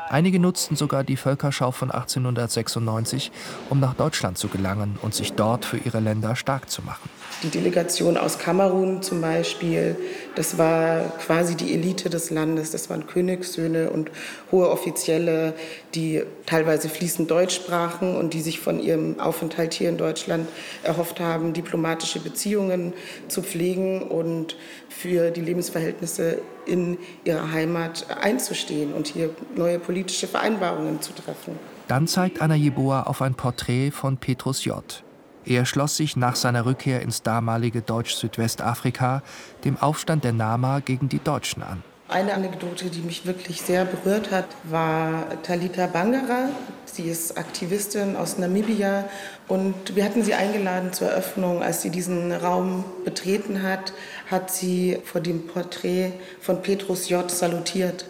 Einige 0.09 0.39
nutzten 0.39 0.77
sogar 0.77 1.03
die 1.03 1.17
Völkerschau 1.17 1.73
von 1.73 1.91
1896, 1.91 3.33
um 3.71 3.81
nach 3.81 3.95
Deutschland 3.95 4.39
zu 4.39 4.49
gelangen 4.49 4.99
und 5.03 5.15
sich 5.15 5.33
dort 5.33 5.65
für 5.65 5.79
ihre 5.79 5.99
Länder 5.99 6.37
stark 6.37 6.71
zu 6.71 6.83
machen. 6.83 7.11
Die 7.43 7.51
Delegation 7.51 8.17
aus 8.17 8.39
Kamerun 8.39 9.03
zum 9.03 9.21
Beispiel, 9.21 9.95
das 10.37 10.57
war 10.57 11.03
quasi 11.19 11.55
die 11.55 11.75
Elite 11.75 12.09
des 12.09 12.31
Landes. 12.31 12.71
Das 12.71 12.89
waren 12.89 13.07
Königssöhne 13.07 13.91
und 13.91 14.11
hohe 14.51 14.71
Offizielle, 14.71 15.53
die 15.95 16.23
teilweise 16.47 16.89
fließend 16.89 17.31
Deutsch 17.31 17.55
sprachen 17.55 18.17
und 18.17 18.33
die 18.33 18.41
sich 18.41 18.59
von 18.59 18.81
ihrem 18.81 19.21
Aufenthalt 19.21 19.75
hier 19.75 19.91
in 19.91 19.99
Deutschland 19.99 20.49
erhofft 20.83 21.21
haben, 21.21 21.53
diplomatische 21.53 22.21
Beziehungen 22.21 22.95
zu 23.29 23.43
pflegen 23.43 24.03
und 24.03 24.57
für 24.89 25.31
die 25.31 25.43
Lebensverhältnisse 25.43 26.39
in 26.65 26.97
ihrer 27.25 27.53
Heimat 27.53 28.07
einzustehen 28.19 28.95
und 28.95 29.09
hier 29.09 29.31
neue 29.55 29.79
politische 29.79 30.27
Vereinbarungen 30.27 31.03
zu 31.03 31.13
treffen. 31.13 31.59
Dann 31.87 32.09
zeigt 32.09 32.41
Anna 32.41 32.55
Jeboa 32.55 33.03
auf 33.03 33.23
ein 33.23 33.35
Porträt 33.35 33.91
von 33.91 34.17
Petrus 34.17 34.65
J. 34.65 34.83
Er 35.47 35.65
schloss 35.65 35.97
sich 35.97 36.17
nach 36.17 36.35
seiner 36.35 36.67
Rückkehr 36.67 37.03
ins 37.03 37.23
damalige 37.23 37.81
Deutsch-Südwestafrika 37.81 39.23
dem 39.65 39.77
Aufstand 39.77 40.25
der 40.25 40.33
Nama 40.33 40.81
gegen 40.81 41.09
die 41.09 41.21
Deutschen 41.21 41.63
an. 41.63 41.85
Eine 42.09 42.35
Anekdote, 42.35 42.91
die 42.91 43.01
mich 43.01 43.27
wirklich 43.27 43.63
sehr 43.63 43.85
berührt 43.85 44.33
hat, 44.33 44.47
war 44.65 45.25
Talita 45.45 45.87
Bangara. 45.87 46.49
Sie 46.85 47.05
ist 47.05 47.39
Aktivistin 47.39 48.17
aus 48.17 48.39
Namibia 48.39 49.05
und 49.47 49.95
wir 49.95 50.05
hatten 50.05 50.25
sie 50.25 50.35
eingeladen 50.35 50.93
zur 50.93 51.11
Eröffnung. 51.11 51.63
Als 51.63 51.83
sie 51.83 51.91
diesen 51.91 52.33
Raum 52.33 52.85
betreten 53.05 53.63
hat, 53.63 53.93
hat 54.29 54.51
sie 54.51 54.99
vor 55.05 55.21
dem 55.21 55.47
Porträt 55.47 56.13
von 56.41 56.61
Petrus 56.61 57.09
J. 57.09 57.31
salutiert. 57.31 58.07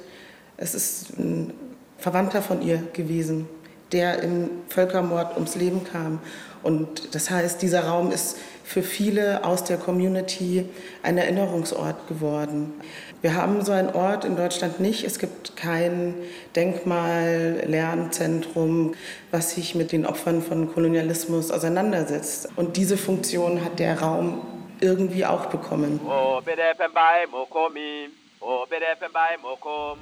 Es 0.57 0.75
ist 0.75 1.18
ein 1.18 1.53
Verwandter 1.99 2.40
von 2.40 2.62
ihr 2.62 2.79
gewesen, 2.94 3.46
der 3.92 4.22
im 4.22 4.51
Völkermord 4.68 5.35
ums 5.37 5.55
Leben 5.55 5.85
kam. 5.85 6.20
Und 6.66 7.14
das 7.14 7.31
heißt, 7.31 7.62
dieser 7.62 7.87
Raum 7.87 8.11
ist 8.11 8.38
für 8.64 8.83
viele 8.83 9.44
aus 9.44 9.62
der 9.62 9.76
Community 9.76 10.68
ein 11.05 11.16
Erinnerungsort 11.16 12.09
geworden. 12.09 12.74
Wir 13.22 13.37
haben 13.37 13.64
so 13.64 13.70
einen 13.70 13.90
Ort 13.90 14.24
in 14.24 14.35
Deutschland 14.35 14.81
nicht. 14.81 15.05
Es 15.05 15.20
gibt 15.20 15.57
kein 15.57 16.14
Denkmal, 16.57 17.62
Lernzentrum, 17.66 18.94
was 19.31 19.52
sich 19.52 19.76
mit 19.76 19.92
den 19.92 20.05
Opfern 20.07 20.42
von 20.42 20.74
Kolonialismus 20.74 21.52
auseinandersetzt. 21.52 22.48
Und 22.57 22.76
diese 22.76 22.96
Funktion 22.96 23.64
hat 23.64 23.79
der 23.79 24.00
Raum 24.00 24.40
irgendwie 24.81 25.24
auch 25.24 25.46
bekommen. 25.46 26.00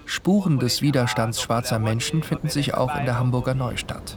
Spuren 0.06 0.58
des 0.58 0.80
Widerstands 0.80 1.42
schwarzer 1.42 1.78
Menschen 1.78 2.22
finden 2.22 2.48
sich 2.48 2.72
auch 2.72 2.96
in 2.96 3.04
der 3.04 3.18
Hamburger 3.18 3.54
Neustadt. 3.54 4.16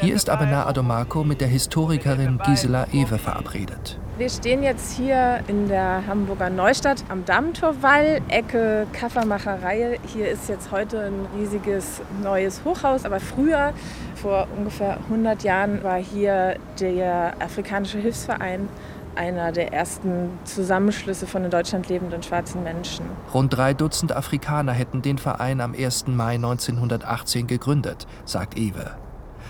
Hier 0.00 0.14
ist 0.14 0.30
Abena 0.30 0.66
Adomako 0.66 1.24
mit 1.24 1.40
der 1.40 1.48
Historikerin 1.48 2.38
Gisela 2.44 2.86
Ewe 2.92 3.18
verabredet. 3.18 3.98
Wir 4.16 4.30
stehen 4.30 4.62
jetzt 4.62 4.96
hier 4.96 5.40
in 5.48 5.66
der 5.68 6.06
Hamburger 6.06 6.48
Neustadt 6.48 7.02
am 7.08 7.24
Dammtorwall, 7.24 8.20
Ecke 8.28 8.86
Kaffermacherei. 8.92 9.98
Hier 10.06 10.28
ist 10.30 10.48
jetzt 10.48 10.70
heute 10.70 11.06
ein 11.06 11.26
riesiges 11.36 12.00
neues 12.22 12.62
Hochhaus, 12.64 13.04
aber 13.04 13.18
früher, 13.18 13.72
vor 14.14 14.46
ungefähr 14.56 14.98
100 15.08 15.42
Jahren, 15.42 15.82
war 15.82 15.98
hier 15.98 16.56
der 16.78 17.34
Afrikanische 17.40 17.98
Hilfsverein 17.98 18.68
einer 19.16 19.52
der 19.52 19.72
ersten 19.72 20.30
Zusammenschlüsse 20.44 21.26
von 21.26 21.44
in 21.44 21.50
Deutschland 21.50 21.88
lebenden 21.88 22.22
schwarzen 22.22 22.62
Menschen. 22.62 23.06
Rund 23.32 23.56
drei 23.56 23.74
Dutzend 23.74 24.12
Afrikaner 24.12 24.72
hätten 24.72 25.02
den 25.02 25.18
Verein 25.18 25.60
am 25.60 25.74
1. 25.74 26.06
Mai 26.08 26.34
1918 26.34 27.46
gegründet, 27.46 28.06
sagt 28.24 28.56
Ewe. 28.56 28.96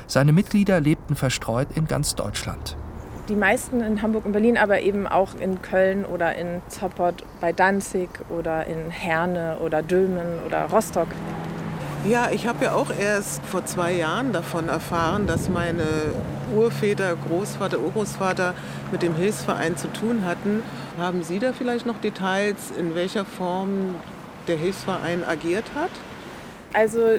Seine 0.07 0.33
Mitglieder 0.33 0.81
lebten 0.81 1.17
verstreut 1.17 1.69
in 1.75 1.87
ganz 1.87 2.15
Deutschland. 2.15 2.77
Die 3.29 3.37
meisten 3.37 3.81
in 3.81 4.03
Hamburg 4.03 4.27
und 4.27 4.33
Berlin, 4.33 4.59
aber 4.59 4.83
eben 4.83 5.07
auch 5.07 5.35
in 5.35 5.63
Köln 5.63 6.05
oder 6.05 6.37
in 6.37 6.61
Zoppot 6.69 7.25
bei 7.41 7.53
Danzig 7.53 8.11
oder 8.29 8.67
in 8.67 8.91
Herne 8.91 9.59
oder 9.65 9.83
Dülmen 9.83 10.41
oder 10.47 10.65
Rostock. 10.67 11.09
Ja, 12.07 12.29
ich 12.31 12.47
habe 12.47 12.67
ja 12.67 12.75
auch 12.75 12.91
erst 12.91 13.43
vor 13.47 13.65
zwei 13.65 13.93
Jahren 13.93 14.35
davon 14.35 14.69
erfahren, 14.69 15.27
dass 15.27 15.49
meine 15.49 15.87
Urväter, 16.55 17.17
Großvater, 17.17 17.81
Urgroßvater 17.81 18.53
mit 18.93 19.01
dem 19.01 19.15
Hilfsverein 19.15 19.79
zu 19.79 19.91
tun 19.91 20.27
hatten. 20.27 20.63
Haben 20.99 21.23
Sie 21.23 21.39
da 21.39 21.55
vielleicht 21.55 21.87
noch 21.87 21.97
Details, 22.03 22.73
in 22.79 22.95
welcher 22.95 23.25
Form 23.25 23.95
der 24.49 24.59
Hilfsverein 24.59 25.25
agiert 25.25 25.65
hat? 25.75 25.91
Also 26.75 27.17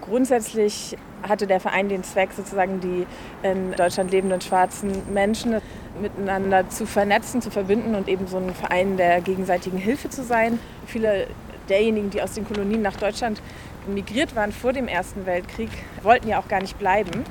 grundsätzlich 0.00 0.96
hatte 1.22 1.46
der 1.46 1.60
Verein 1.60 1.88
den 1.88 2.04
Zweck, 2.04 2.30
sozusagen 2.36 2.80
die 2.80 3.06
in 3.42 3.72
Deutschland 3.72 4.10
lebenden 4.10 4.40
schwarzen 4.40 5.12
Menschen 5.12 5.56
miteinander 6.00 6.68
zu 6.68 6.86
vernetzen, 6.86 7.42
zu 7.42 7.50
verbinden 7.50 7.94
und 7.94 8.08
eben 8.08 8.26
so 8.26 8.36
ein 8.36 8.54
Verein 8.54 8.96
der 8.96 9.20
gegenseitigen 9.20 9.78
Hilfe 9.78 10.10
zu 10.10 10.22
sein. 10.22 10.58
Viele 10.86 11.26
derjenigen, 11.68 12.10
die 12.10 12.22
aus 12.22 12.32
den 12.32 12.46
Kolonien 12.46 12.82
nach 12.82 12.96
Deutschland 12.96 13.42
migriert 13.86 14.36
waren 14.36 14.52
vor 14.52 14.72
dem 14.72 14.88
Ersten 14.88 15.26
Weltkrieg, 15.26 15.70
wollten 16.02 16.28
ja 16.28 16.38
auch 16.38 16.48
gar 16.48 16.60
nicht 16.60 16.78
bleiben, 16.78 17.24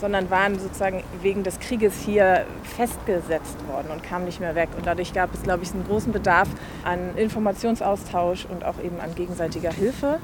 sondern 0.00 0.30
waren 0.30 0.58
sozusagen 0.58 1.02
wegen 1.22 1.42
des 1.42 1.58
Krieges 1.60 1.94
hier 2.04 2.44
festgesetzt 2.62 3.56
worden 3.66 3.88
und 3.92 4.02
kamen 4.02 4.24
nicht 4.24 4.40
mehr 4.40 4.54
weg. 4.54 4.68
Und 4.76 4.86
dadurch 4.86 5.12
gab 5.12 5.34
es, 5.34 5.42
glaube 5.42 5.64
ich, 5.64 5.72
einen 5.72 5.86
großen 5.86 6.12
Bedarf 6.12 6.48
an 6.84 7.16
Informationsaustausch 7.16 8.46
und 8.46 8.64
auch 8.64 8.78
eben 8.82 9.00
an 9.00 9.14
gegenseitiger 9.14 9.72
Hilfe 9.72 10.18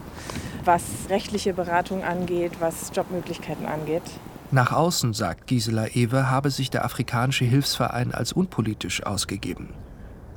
was 0.65 0.83
rechtliche 1.09 1.55
Beratung 1.55 2.03
angeht, 2.03 2.53
was 2.61 2.91
Jobmöglichkeiten 2.95 3.67
angeht. 3.67 4.03
Nach 4.51 4.73
außen, 4.73 5.15
sagt 5.15 5.47
Gisela 5.47 5.89
Ewe, 5.89 6.31
habe 6.31 6.51
sich 6.51 6.71
der 6.71 6.85
Afrikanische 6.85 7.45
Hilfsverein 7.45 8.13
als 8.13 8.33
unpolitisch 8.33 9.05
ausgegeben. 9.05 9.71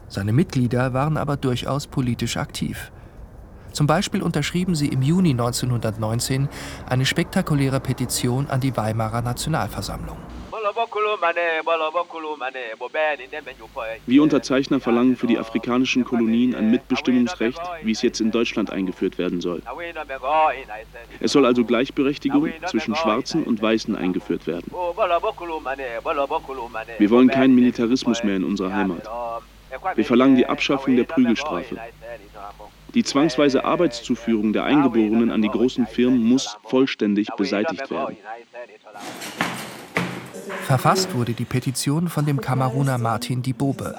Seine 0.10 0.34
Mitglieder 0.34 0.94
waren 0.94 1.18
aber 1.18 1.38
durchaus 1.38 1.88
politisch 1.88 2.38
aktiv. 2.38 2.92
Zum 3.74 3.86
Beispiel 3.86 4.24
unterschrieben 4.24 4.74
sie 4.74 4.88
im 4.88 5.02
Juni 5.02 5.32
1919 5.32 6.50
eine 6.90 7.06
spektakuläre 7.06 7.80
Petition 7.80 8.50
an 8.50 8.60
die 8.60 8.76
Weimarer 8.76 9.22
Nationalversammlung. 9.22 10.18
Wir 14.06 14.24
Unterzeichner 14.24 14.80
verlangen 14.80 15.16
für 15.16 15.28
die 15.28 15.38
afrikanischen 15.38 16.04
Kolonien 16.04 16.56
ein 16.56 16.72
Mitbestimmungsrecht, 16.72 17.62
wie 17.84 17.92
es 17.92 18.02
jetzt 18.02 18.20
in 18.22 18.32
Deutschland 18.32 18.72
eingeführt 18.72 19.18
werden 19.18 19.42
soll. 19.42 19.62
Es 21.20 21.32
soll 21.32 21.46
also 21.46 21.64
Gleichberechtigung 21.64 22.52
zwischen 22.66 22.96
Schwarzen 22.96 23.44
und 23.44 23.62
Weißen 23.62 23.96
eingeführt 23.96 24.48
werden. 24.48 24.72
Wir 26.98 27.10
wollen 27.10 27.30
keinen 27.30 27.56
Militarismus 27.56 28.24
mehr 28.24 28.36
in 28.36 28.44
unserer 28.44 28.74
Heimat. 28.74 29.10
Wir 29.96 30.06
verlangen 30.06 30.36
die 30.36 30.46
Abschaffung 30.46 30.96
der 30.96 31.04
Prügelstrafe. 31.04 31.78
Die 32.94 33.04
zwangsweise 33.04 33.66
Arbeitszuführung 33.66 34.54
der 34.54 34.64
Eingeborenen 34.64 35.30
an 35.30 35.42
die 35.42 35.50
großen 35.50 35.86
Firmen 35.88 36.24
muss 36.24 36.58
vollständig 36.64 37.28
beseitigt 37.36 37.92
werden. 37.92 38.18
Verfasst 40.66 41.14
wurde 41.14 41.34
die 41.34 41.46
Petition 41.46 42.10
von 42.10 42.26
dem 42.26 42.42
Kameruner 42.42 42.98
Martin 42.98 43.42
Dibobe. 43.42 43.96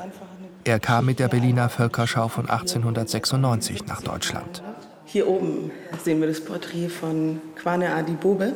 Er 0.65 0.79
kam 0.81 1.07
mit 1.07 1.19
der 1.19 1.29
Berliner 1.29 1.69
Völkerschau 1.69 2.29
von 2.29 2.49
1896 2.49 3.87
nach 3.87 4.03
Deutschland. 4.03 4.63
Hier 5.05 5.27
oben 5.27 5.71
sehen 6.05 6.21
wir 6.21 6.29
das 6.29 6.45
Porträt 6.45 6.89
von 6.89 7.41
Kwane 7.57 7.95
Adibobe, 7.95 8.53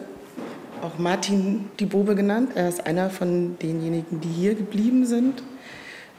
auch 0.83 0.99
Martin 0.99 1.71
Dibobe 1.81 2.15
genannt. 2.15 2.51
Er 2.55 2.69
ist 2.69 2.87
einer 2.87 3.09
von 3.09 3.59
denjenigen, 3.59 4.21
die 4.21 4.29
hier 4.29 4.55
geblieben 4.55 5.07
sind. 5.07 5.43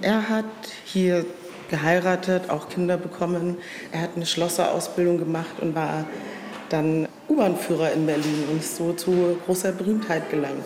Er 0.01 0.29
hat 0.29 0.45
hier 0.85 1.25
geheiratet, 1.69 2.49
auch 2.49 2.69
Kinder 2.69 2.97
bekommen. 2.97 3.57
Er 3.91 4.01
hat 4.01 4.11
eine 4.15 4.25
Schlosserausbildung 4.25 5.19
gemacht 5.19 5.59
und 5.61 5.75
war 5.75 6.05
dann 6.69 7.07
U-Bahn-Führer 7.29 7.91
in 7.91 8.05
Berlin 8.07 8.45
und 8.51 8.59
ist 8.59 8.77
so 8.77 8.93
zu 8.93 9.37
großer 9.45 9.71
Berühmtheit 9.71 10.29
gelangt. 10.31 10.63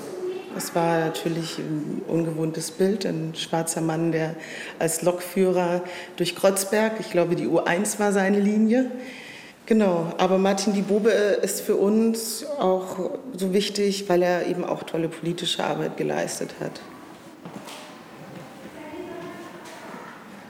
Es 0.58 0.74
war 0.74 1.00
natürlich 1.00 1.60
ein 1.60 2.02
ungewohntes 2.08 2.72
Bild, 2.72 3.06
ein 3.06 3.34
schwarzer 3.36 3.80
Mann, 3.80 4.12
der 4.12 4.36
als 4.80 5.04
Lokführer 5.04 5.84
durch 6.16 6.36
Kreuzberg, 6.36 6.94
ich 7.00 7.12
glaube 7.12 7.36
die 7.36 7.48
U1 7.48 8.00
war 8.00 8.12
seine 8.12 8.40
Linie. 8.40 8.90
Genau, 9.68 10.12
aber 10.18 10.40
Martin 10.40 10.74
Diebobe 10.74 11.10
ist 11.10 11.62
für 11.62 11.76
uns 11.76 12.44
auch 12.58 13.12
so 13.36 13.54
wichtig, 13.54 14.10
weil 14.10 14.24
er 14.24 14.48
eben 14.48 14.66
auch 14.66 14.82
tolle 14.82 15.10
politische 15.10 15.64
Arbeit 15.64 15.96
geleistet 15.96 16.50
hat. 16.60 16.82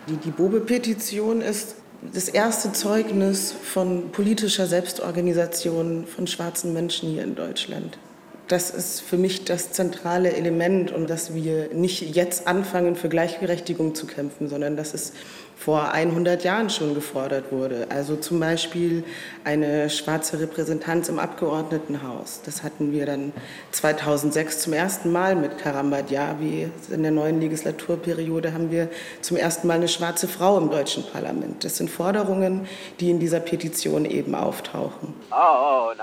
Die 0.07 0.15
Diebobe-Petition 0.15 1.41
ist 1.41 1.75
das 2.13 2.29
erste 2.29 2.71
Zeugnis 2.71 3.51
von 3.51 4.11
politischer 4.11 4.67
Selbstorganisation 4.67 6.05
von 6.07 6.27
schwarzen 6.27 6.71
Menschen 6.71 7.09
hier 7.09 7.23
in 7.23 7.35
Deutschland 7.35 7.97
das 8.47 8.69
ist 8.69 9.01
für 9.01 9.17
mich 9.17 9.45
das 9.45 9.71
zentrale 9.71 10.33
Element 10.33 10.91
und 10.91 11.09
dass 11.09 11.33
wir 11.33 11.69
nicht 11.73 12.15
jetzt 12.15 12.47
anfangen, 12.47 12.95
für 12.95 13.09
Gleichberechtigung 13.09 13.93
zu 13.93 14.07
kämpfen, 14.07 14.47
sondern 14.47 14.77
dass 14.77 14.93
es 14.93 15.13
vor 15.57 15.91
100 15.91 16.43
Jahren 16.43 16.69
schon 16.69 16.93
gefordert 16.93 17.51
wurde. 17.51 17.87
Also 17.89 18.15
zum 18.15 18.39
Beispiel 18.39 19.03
eine 19.43 19.89
schwarze 19.89 20.39
Repräsentanz 20.39 21.09
im 21.09 21.19
Abgeordnetenhaus. 21.19 22.41
Das 22.45 22.63
hatten 22.63 22.91
wir 22.91 23.05
dann 23.05 23.33
2006 23.71 24.59
zum 24.59 24.73
ersten 24.73 25.11
Mal 25.11 25.35
mit 25.35 25.57
Karambat 25.57 26.11
Yavi. 26.11 26.69
In 26.91 27.01
der 27.01 27.11
neuen 27.11 27.41
Legislaturperiode 27.41 28.53
haben 28.53 28.71
wir 28.71 28.87
zum 29.21 29.35
ersten 29.35 29.67
Mal 29.67 29.75
eine 29.75 29.87
schwarze 29.87 30.27
Frau 30.27 30.57
im 30.57 30.69
deutschen 30.69 31.03
Parlament. 31.03 31.63
Das 31.63 31.77
sind 31.77 31.89
Forderungen, 31.89 32.67
die 32.99 33.09
in 33.09 33.19
dieser 33.19 33.39
Petition 33.39 34.05
eben 34.05 34.35
auftauchen. 34.35 35.15
Oh, 35.31 35.35
oh, 35.35 35.93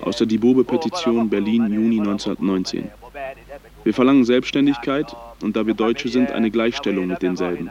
aus 0.00 0.16
der 0.16 0.26
Dibobe-Petition 0.26 1.28
Berlin, 1.28 1.70
Juni 1.72 2.00
1919. 2.00 2.90
Wir 3.84 3.94
verlangen 3.94 4.24
Selbstständigkeit 4.24 5.14
und 5.42 5.56
da 5.56 5.66
wir 5.66 5.74
Deutsche 5.74 6.08
sind, 6.08 6.32
eine 6.32 6.50
Gleichstellung 6.50 7.06
mit 7.06 7.22
denselben. 7.22 7.70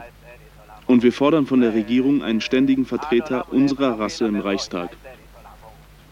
Und 0.86 1.02
wir 1.02 1.12
fordern 1.12 1.46
von 1.46 1.60
der 1.60 1.74
Regierung 1.74 2.22
einen 2.22 2.40
ständigen 2.40 2.86
Vertreter 2.86 3.52
unserer 3.52 3.98
Rasse 3.98 4.26
im 4.26 4.40
Reichstag. 4.40 4.90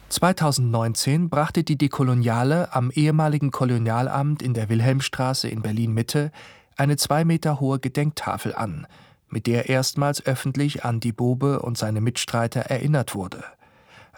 2019 0.09 1.29
brachte 1.29 1.64
die 1.64 1.76
Dekoloniale 1.76 2.74
am 2.74 2.90
ehemaligen 2.90 3.50
Kolonialamt 3.50 4.42
in 4.42 4.55
der 4.55 4.68
Wilhelmstraße 4.68 5.48
in 5.48 5.62
Berlin 5.62 5.92
Mitte 5.92 6.31
eine 6.76 6.96
zwei 6.96 7.24
Meter 7.24 7.59
hohe 7.59 7.79
Gedenktafel 7.79 8.55
an, 8.55 8.87
mit 9.31 9.46
der 9.46 9.68
erstmals 9.68 10.24
öffentlich 10.24 10.85
an 10.85 11.00
die 11.00 11.12
Bobe 11.12 11.61
und 11.61 11.79
seine 11.79 12.00
Mitstreiter 12.00 12.61
erinnert 12.61 13.14
wurde. 13.14 13.44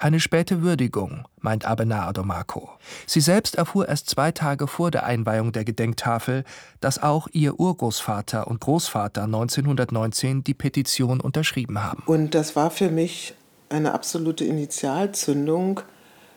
Eine 0.01 0.21
späte 0.21 0.63
Würdigung, 0.63 1.25
meint 1.41 1.65
Abelardo 1.65 2.23
Marco. 2.23 2.71
Sie 3.05 3.21
selbst 3.21 3.57
erfuhr 3.57 3.89
erst 3.89 4.09
zwei 4.09 4.31
Tage 4.31 4.69
vor 4.69 4.93
der 4.93 5.05
Einweihung 5.05 5.51
der 5.51 5.65
Gedenktafel, 5.65 6.45
dass 6.81 7.03
auch 7.03 7.27
ihr 7.33 7.59
Urgroßvater 7.59 8.47
und 8.47 8.61
Großvater 8.61 9.25
1919 9.25 10.45
die 10.45 10.55
Petition 10.55 11.21
unterschrieben 11.21 11.83
haben. 11.83 12.05
Und 12.07 12.37
das 12.37 12.55
war 12.55 12.71
für 12.71 12.91
mich 12.91 13.35
eine 13.71 13.93
absolute 13.93 14.45
Initialzündung, 14.45 15.81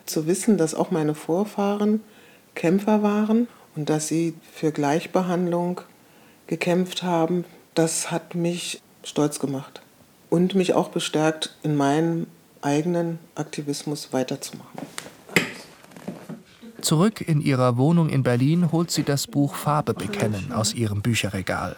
zu 0.08 0.26
wissen, 0.26 0.58
dass 0.58 0.74
auch 0.74 0.89
meine 0.89 1.13
Vorfahren 1.13 2.02
Kämpfer 2.56 3.04
waren 3.04 3.47
und 3.76 3.89
dass 3.89 4.08
sie 4.08 4.34
für 4.52 4.71
Gleichbehandlung 4.71 5.82
gekämpft 6.47 7.04
haben, 7.04 7.45
das 7.76 8.10
hat 8.10 8.34
mich 8.34 8.82
stolz 9.04 9.39
gemacht 9.39 9.84
und 10.32 10.56
mich 10.56 10.74
auch 10.74 10.89
bestärkt, 10.89 11.56
in 11.62 11.76
meinem 11.76 12.26
eigenen 12.62 13.19
Aktivismus 13.36 14.13
weiterzumachen. 14.13 14.80
Zurück 16.82 17.21
in 17.21 17.41
ihrer 17.41 17.78
Wohnung 17.78 18.10
in 18.10 18.24
Berlin 18.24 18.71
holt 18.71 18.91
sie 18.91 19.04
das 19.04 19.28
Buch 19.28 19.56
Farbe 19.56 19.93
bekennen 19.93 20.52
aus 20.52 20.74
ihrem 20.74 21.02
Bücherregal. 21.02 21.78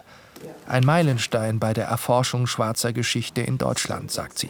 Ein 0.66 0.86
Meilenstein 0.86 1.60
bei 1.60 1.74
der 1.74 1.86
Erforschung 1.86 2.48
schwarzer 2.48 2.94
Geschichte 2.94 3.42
in 3.42 3.58
Deutschland, 3.58 4.12
sagt 4.12 4.40
sie. 4.40 4.50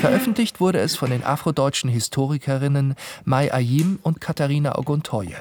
Veröffentlicht 0.00 0.60
wurde 0.60 0.80
es 0.80 0.96
von 0.96 1.10
den 1.10 1.24
afrodeutschen 1.24 1.88
Historikerinnen 1.88 2.94
Mai 3.24 3.52
Ayim 3.52 3.98
und 4.02 4.20
Katharina 4.20 4.78
Oguntoye. 4.78 5.36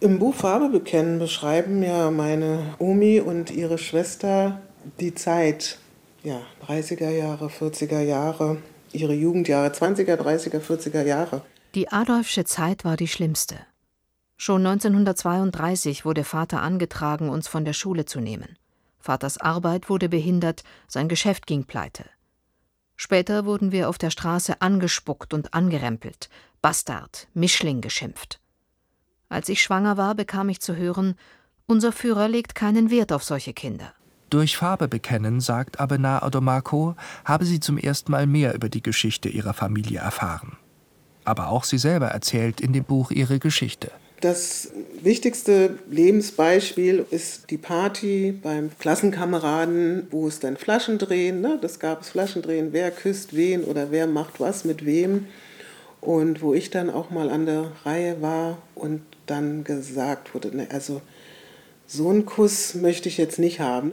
Im 0.00 0.18
Buch 0.18 0.34
Farbe 0.34 0.68
bekennen 0.68 1.20
beschreiben 1.20 1.82
ja 1.82 2.10
meine 2.10 2.74
Omi 2.78 3.20
und 3.20 3.52
ihre 3.52 3.78
Schwester 3.78 4.60
die 4.98 5.14
Zeit, 5.14 5.78
ja, 6.24 6.40
30er 6.66 7.10
Jahre, 7.10 7.46
40er 7.46 8.00
Jahre, 8.00 8.56
ihre 8.94 9.14
Jugendjahre, 9.14 9.68
20er, 9.68 10.16
30er, 10.16 10.60
40er 10.60 11.04
Jahre. 11.04 11.42
Die 11.74 11.90
Adolfsche 11.90 12.44
Zeit 12.44 12.84
war 12.84 12.96
die 12.96 13.08
schlimmste. 13.08 13.56
Schon 14.36 14.66
1932 14.66 16.04
wurde 16.04 16.24
Vater 16.24 16.62
angetragen, 16.62 17.28
uns 17.28 17.48
von 17.48 17.64
der 17.64 17.72
Schule 17.72 18.04
zu 18.04 18.20
nehmen. 18.20 18.58
Vaters 18.98 19.38
Arbeit 19.38 19.88
wurde 19.88 20.08
behindert, 20.08 20.64
sein 20.88 21.08
Geschäft 21.08 21.46
ging 21.46 21.64
pleite. 21.64 22.04
Später 22.96 23.46
wurden 23.46 23.72
wir 23.72 23.88
auf 23.88 23.98
der 23.98 24.10
Straße 24.10 24.60
angespuckt 24.60 25.34
und 25.34 25.54
angerempelt, 25.54 26.28
Bastard, 26.60 27.28
Mischling 27.34 27.80
geschimpft. 27.80 28.40
Als 29.28 29.48
ich 29.48 29.62
schwanger 29.62 29.96
war, 29.96 30.14
bekam 30.14 30.48
ich 30.48 30.60
zu 30.60 30.76
hören, 30.76 31.16
unser 31.66 31.90
Führer 31.90 32.28
legt 32.28 32.54
keinen 32.54 32.90
Wert 32.90 33.12
auf 33.12 33.24
solche 33.24 33.54
Kinder. 33.54 33.94
Durch 34.32 34.56
Farbe 34.56 34.88
bekennen, 34.88 35.42
sagt 35.42 35.78
Abena 35.78 36.24
Odomako, 36.24 36.94
habe 37.26 37.44
sie 37.44 37.60
zum 37.60 37.76
ersten 37.76 38.12
Mal 38.12 38.26
mehr 38.26 38.54
über 38.54 38.70
die 38.70 38.82
Geschichte 38.82 39.28
ihrer 39.28 39.52
Familie 39.52 39.98
erfahren. 39.98 40.56
Aber 41.24 41.48
auch 41.50 41.64
sie 41.64 41.76
selber 41.76 42.06
erzählt 42.06 42.58
in 42.58 42.72
dem 42.72 42.84
Buch 42.84 43.10
ihre 43.10 43.38
Geschichte. 43.38 43.90
Das 44.22 44.72
wichtigste 45.02 45.78
Lebensbeispiel 45.90 47.04
ist 47.10 47.50
die 47.50 47.58
Party 47.58 48.32
beim 48.32 48.70
Klassenkameraden, 48.78 50.06
wo 50.10 50.26
es 50.28 50.40
dann 50.40 50.56
Flaschendrehen, 50.56 51.42
ne? 51.42 51.58
das 51.60 51.78
gab 51.78 52.00
es 52.00 52.08
Flaschendrehen, 52.08 52.72
wer 52.72 52.90
küsst 52.90 53.36
wen 53.36 53.62
oder 53.64 53.90
wer 53.90 54.06
macht 54.06 54.40
was 54.40 54.64
mit 54.64 54.86
wem. 54.86 55.26
Und 56.00 56.40
wo 56.40 56.54
ich 56.54 56.70
dann 56.70 56.88
auch 56.88 57.10
mal 57.10 57.28
an 57.28 57.44
der 57.44 57.70
Reihe 57.84 58.22
war 58.22 58.56
und 58.74 59.02
dann 59.26 59.62
gesagt 59.62 60.32
wurde, 60.32 60.56
ne, 60.56 60.68
also 60.72 61.02
so 61.86 62.08
einen 62.08 62.24
Kuss 62.24 62.74
möchte 62.74 63.10
ich 63.10 63.18
jetzt 63.18 63.38
nicht 63.38 63.60
haben. 63.60 63.92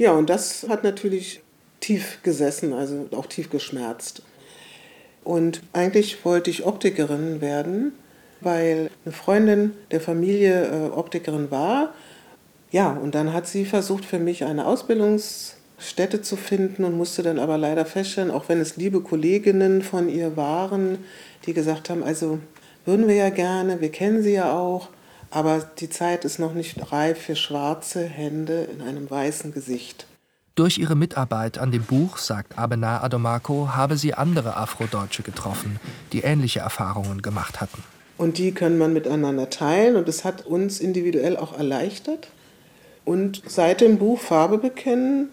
Ja, 0.00 0.12
und 0.12 0.30
das 0.30 0.66
hat 0.68 0.82
natürlich 0.82 1.42
tief 1.78 2.18
gesessen, 2.22 2.72
also 2.72 3.06
auch 3.12 3.26
tief 3.26 3.50
geschmerzt. 3.50 4.22
Und 5.22 5.62
eigentlich 5.72 6.24
wollte 6.24 6.50
ich 6.50 6.64
Optikerin 6.64 7.40
werden 7.40 7.92
weil 8.40 8.90
eine 9.04 9.12
Freundin 9.12 9.72
der 9.90 10.00
Familie 10.00 10.66
äh, 10.66 10.90
Optikerin 10.90 11.50
war. 11.50 11.92
Ja, 12.70 12.92
und 12.92 13.14
dann 13.14 13.32
hat 13.32 13.46
sie 13.46 13.64
versucht, 13.64 14.04
für 14.04 14.18
mich 14.18 14.44
eine 14.44 14.66
Ausbildungsstätte 14.66 16.22
zu 16.22 16.36
finden 16.36 16.84
und 16.84 16.96
musste 16.96 17.22
dann 17.22 17.38
aber 17.38 17.58
leider 17.58 17.84
feststellen, 17.84 18.30
auch 18.30 18.48
wenn 18.48 18.60
es 18.60 18.76
liebe 18.76 19.00
Kolleginnen 19.00 19.82
von 19.82 20.08
ihr 20.08 20.36
waren, 20.36 20.98
die 21.46 21.52
gesagt 21.52 21.90
haben, 21.90 22.02
also 22.02 22.38
würden 22.84 23.08
wir 23.08 23.16
ja 23.16 23.30
gerne, 23.30 23.80
wir 23.80 23.90
kennen 23.90 24.22
sie 24.22 24.32
ja 24.32 24.56
auch, 24.56 24.88
aber 25.30 25.60
die 25.78 25.88
Zeit 25.88 26.24
ist 26.24 26.38
noch 26.38 26.54
nicht 26.54 26.92
reif 26.92 27.18
für 27.18 27.36
schwarze 27.36 28.04
Hände 28.04 28.68
in 28.72 28.82
einem 28.82 29.10
weißen 29.10 29.52
Gesicht. 29.52 30.06
Durch 30.56 30.78
ihre 30.78 30.96
Mitarbeit 30.96 31.58
an 31.58 31.70
dem 31.70 31.84
Buch, 31.84 32.18
sagt 32.18 32.58
Abena 32.58 33.02
Adomako, 33.02 33.70
habe 33.74 33.96
sie 33.96 34.14
andere 34.14 34.56
Afrodeutsche 34.56 35.22
getroffen, 35.22 35.80
die 36.12 36.20
ähnliche 36.20 36.60
Erfahrungen 36.60 37.22
gemacht 37.22 37.60
hatten. 37.60 37.82
Und 38.18 38.36
die 38.36 38.52
können 38.52 38.76
man 38.76 38.92
miteinander 38.92 39.48
teilen 39.48 39.96
und 39.96 40.06
das 40.06 40.24
hat 40.24 40.44
uns 40.44 40.80
individuell 40.80 41.36
auch 41.38 41.56
erleichtert. 41.56 42.28
Und 43.06 43.42
seit 43.46 43.80
dem 43.80 43.98
Buch 43.98 44.20
Farbe 44.20 44.58
bekennen 44.58 45.30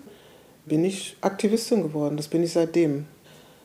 bin 0.66 0.86
ich 0.86 1.18
Aktivistin 1.22 1.84
geworden. 1.84 2.16
Das 2.16 2.30
bin 2.30 2.44
ich 2.44 2.54
seitdem. 2.54 3.06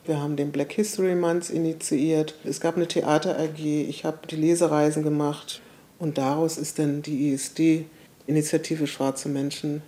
Wir 0.04 0.20
haben 0.20 0.34
den 0.34 0.50
Black 0.50 0.72
History 0.72 1.14
Month 1.14 1.50
initiiert. 1.50 2.34
Es 2.42 2.60
gab 2.60 2.76
eine 2.76 2.88
Theater 2.88 3.38
AG. 3.38 3.60
Ich 3.60 4.04
habe 4.04 4.26
die 4.28 4.36
Lesereisen 4.36 5.04
gemacht. 5.04 5.60
Und 6.02 6.18
daraus 6.18 6.58
ist 6.58 6.80
dann 6.80 7.00
die 7.00 7.30
ISD, 7.30 7.86
Initiative 8.26 8.88
Schwarze 8.88 9.28
Menschen 9.28 9.82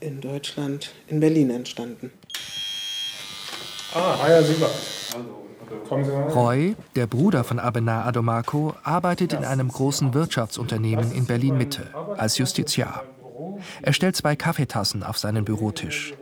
in 0.00 0.20
Deutschland, 0.20 0.90
in 1.06 1.20
Berlin 1.20 1.50
entstanden. 1.50 2.10
Ah, 3.94 4.16
Aya 4.20 4.42
Siebert. 4.42 4.72
Hallo. 5.14 6.34
Roy, 6.34 6.74
der 6.96 7.06
Bruder 7.06 7.44
von 7.44 7.60
Abenar 7.60 8.04
Adomako, 8.06 8.74
arbeitet 8.82 9.32
in 9.32 9.44
einem 9.44 9.68
großen 9.68 10.12
Wirtschaftsunternehmen 10.12 11.12
in 11.12 11.26
Berlin-Mitte 11.26 11.86
als 12.16 12.38
Justiziar. 12.38 13.04
Er 13.82 13.92
stellt 13.92 14.16
zwei 14.16 14.34
Kaffeetassen 14.34 15.04
auf 15.04 15.18
seinen 15.18 15.44
Bürotisch. 15.44 16.14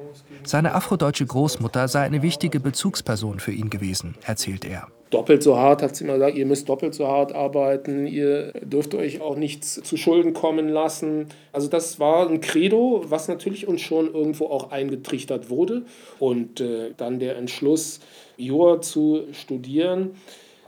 Seine 0.45 0.75
afrodeutsche 0.75 1.25
Großmutter 1.25 1.89
sei 1.89 2.03
eine 2.03 2.21
wichtige 2.21 2.61
Bezugsperson 2.61 3.41
für 3.41 3.53
ihn 3.53 3.71
gewesen, 3.71 4.15
erzählt 4.27 4.67
er. 4.67 4.89
Doppelt 5.11 5.43
so 5.43 5.57
hart, 5.57 5.83
hat 5.83 5.95
sie 5.95 6.05
immer 6.05 6.15
gesagt, 6.15 6.37
ihr 6.37 6.47
müsst 6.47 6.69
doppelt 6.69 6.95
so 6.95 7.07
hart 7.07 7.33
arbeiten, 7.33 8.07
ihr 8.07 8.53
dürft 8.61 8.95
euch 8.95 9.21
auch 9.21 9.37
nichts 9.37 9.75
zu 9.75 9.97
Schulden 9.97 10.33
kommen 10.33 10.69
lassen. 10.69 11.27
Also 11.53 11.69
das 11.69 12.01
war 12.01 12.29
ein 12.29 12.41
Credo, 12.41 13.05
was 13.07 13.29
natürlich 13.29 13.69
uns 13.69 13.83
schon 13.83 14.13
irgendwo 14.13 14.47
auch 14.47 14.73
eingetrichtert 14.73 15.49
wurde. 15.49 15.83
Und 16.19 16.61
äh, 16.61 16.91
dann 16.97 17.21
der 17.21 17.37
Entschluss, 17.37 18.01
Jura 18.37 18.81
zu 18.81 19.25
studieren, 19.33 20.17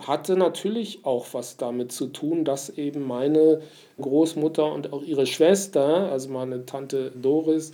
hatte 0.06 0.36
natürlich 0.36 1.00
auch 1.04 1.26
was 1.32 1.56
damit 1.56 1.92
zu 1.92 2.06
tun, 2.06 2.44
dass 2.44 2.70
eben 2.70 3.06
meine 3.06 3.60
Großmutter 4.00 4.72
und 4.72 4.92
auch 4.92 5.02
ihre 5.02 5.26
Schwester, 5.26 6.10
also 6.10 6.28
meine 6.30 6.64
Tante 6.64 7.10
Doris, 7.20 7.72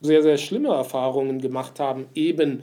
sehr, 0.00 0.22
sehr 0.22 0.36
schlimme 0.36 0.68
Erfahrungen 0.68 1.40
gemacht 1.40 1.80
haben, 1.80 2.06
eben 2.14 2.62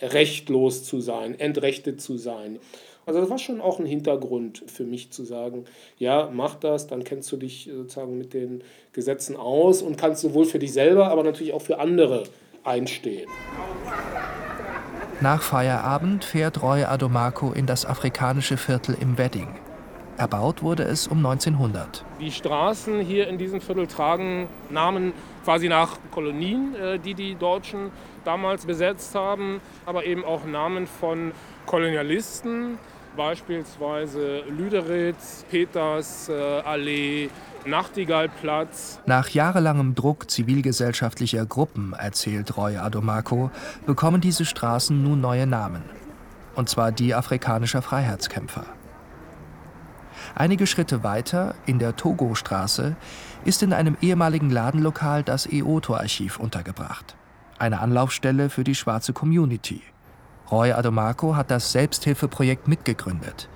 rechtlos 0.00 0.84
zu 0.84 1.00
sein, 1.00 1.38
entrechtet 1.38 2.00
zu 2.00 2.16
sein. 2.16 2.58
Also 3.06 3.20
das 3.20 3.28
war 3.28 3.38
schon 3.38 3.60
auch 3.60 3.78
ein 3.78 3.86
Hintergrund 3.86 4.64
für 4.66 4.84
mich 4.84 5.10
zu 5.10 5.24
sagen, 5.24 5.66
ja, 5.98 6.30
mach 6.32 6.54
das, 6.54 6.86
dann 6.86 7.04
kennst 7.04 7.30
du 7.32 7.36
dich 7.36 7.70
sozusagen 7.72 8.16
mit 8.16 8.32
den 8.32 8.62
Gesetzen 8.92 9.36
aus 9.36 9.82
und 9.82 9.98
kannst 9.98 10.22
sowohl 10.22 10.46
für 10.46 10.58
dich 10.58 10.72
selber, 10.72 11.08
aber 11.08 11.22
natürlich 11.22 11.52
auch 11.52 11.62
für 11.62 11.78
andere 11.78 12.24
einstehen. 12.64 13.28
Nach 15.20 15.42
Feierabend 15.42 16.24
fährt 16.24 16.62
Roy 16.62 16.84
Adomako 16.84 17.52
in 17.52 17.66
das 17.66 17.86
afrikanische 17.86 18.56
Viertel 18.56 18.96
im 19.00 19.16
Wedding. 19.18 19.48
Erbaut 20.16 20.62
wurde 20.62 20.84
es 20.84 21.08
um 21.08 21.18
1900. 21.18 22.04
Die 22.20 22.30
Straßen 22.30 23.00
hier 23.00 23.28
in 23.28 23.36
diesem 23.36 23.60
Viertel 23.60 23.86
tragen 23.86 24.48
Namen 24.70 25.12
quasi 25.44 25.68
nach 25.68 25.98
Kolonien, 26.12 26.74
äh, 26.76 26.98
die 26.98 27.14
die 27.14 27.34
Deutschen 27.34 27.90
damals 28.24 28.64
besetzt 28.64 29.14
haben, 29.14 29.60
aber 29.86 30.04
eben 30.06 30.24
auch 30.24 30.44
Namen 30.44 30.86
von 30.86 31.32
Kolonialisten, 31.66 32.78
beispielsweise 33.16 34.42
Lüderitz, 34.48 35.44
Peters 35.50 36.28
äh, 36.28 36.32
Allee, 36.32 37.30
Nachtigallplatz. 37.66 39.00
Nach 39.06 39.28
jahrelangem 39.28 39.94
Druck 39.94 40.30
zivilgesellschaftlicher 40.30 41.46
Gruppen, 41.46 41.92
erzählt 41.92 42.56
Roy 42.56 42.76
Adomako, 42.76 43.50
bekommen 43.86 44.20
diese 44.20 44.44
Straßen 44.44 45.02
nun 45.02 45.20
neue 45.20 45.46
Namen. 45.46 45.82
Und 46.54 46.68
zwar 46.68 46.92
die 46.92 47.14
afrikanischer 47.14 47.82
Freiheitskämpfer. 47.82 48.64
Einige 50.36 50.66
Schritte 50.66 51.04
weiter, 51.04 51.54
in 51.64 51.78
der 51.78 51.94
Togo-Straße, 51.94 52.96
ist 53.44 53.62
in 53.62 53.72
einem 53.72 53.96
ehemaligen 54.00 54.50
Ladenlokal 54.50 55.22
das 55.22 55.46
EOTO-Archiv 55.46 56.40
untergebracht. 56.40 57.14
Eine 57.58 57.80
Anlaufstelle 57.80 58.50
für 58.50 58.64
die 58.64 58.74
schwarze 58.74 59.12
Community. 59.12 59.80
Roy 60.50 60.72
Adomako 60.72 61.36
hat 61.36 61.52
das 61.52 61.70
Selbsthilfeprojekt 61.70 62.66
mitgegründet. 62.66 63.48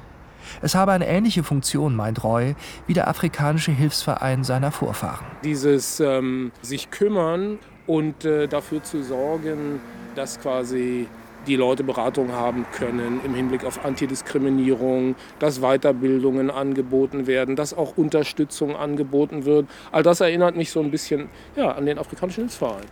Es 0.62 0.76
habe 0.76 0.92
eine 0.92 1.08
ähnliche 1.08 1.42
Funktion, 1.42 1.96
meint 1.96 2.22
Roy, 2.22 2.54
wie 2.86 2.94
der 2.94 3.08
afrikanische 3.08 3.72
Hilfsverein 3.72 4.44
seiner 4.44 4.70
Vorfahren. 4.70 5.26
Dieses 5.42 5.98
ähm, 5.98 6.52
sich 6.62 6.90
kümmern 6.90 7.58
und 7.88 8.24
äh, 8.24 8.46
dafür 8.46 8.82
zu 8.84 9.02
sorgen, 9.02 9.80
dass 10.14 10.40
quasi 10.40 11.08
die 11.46 11.56
Leute 11.56 11.84
Beratung 11.84 12.32
haben 12.32 12.66
können 12.72 13.20
im 13.24 13.34
Hinblick 13.34 13.64
auf 13.64 13.84
Antidiskriminierung, 13.84 15.16
dass 15.38 15.60
Weiterbildungen 15.60 16.50
angeboten 16.50 17.26
werden, 17.26 17.56
dass 17.56 17.74
auch 17.74 17.96
Unterstützung 17.96 18.76
angeboten 18.76 19.44
wird. 19.44 19.66
All 19.92 20.02
das 20.02 20.20
erinnert 20.20 20.56
mich 20.56 20.70
so 20.70 20.80
ein 20.80 20.90
bisschen 20.90 21.28
ja, 21.56 21.72
an 21.72 21.86
den 21.86 21.98
afrikanischen 21.98 22.44
Hilfsverein. 22.44 22.84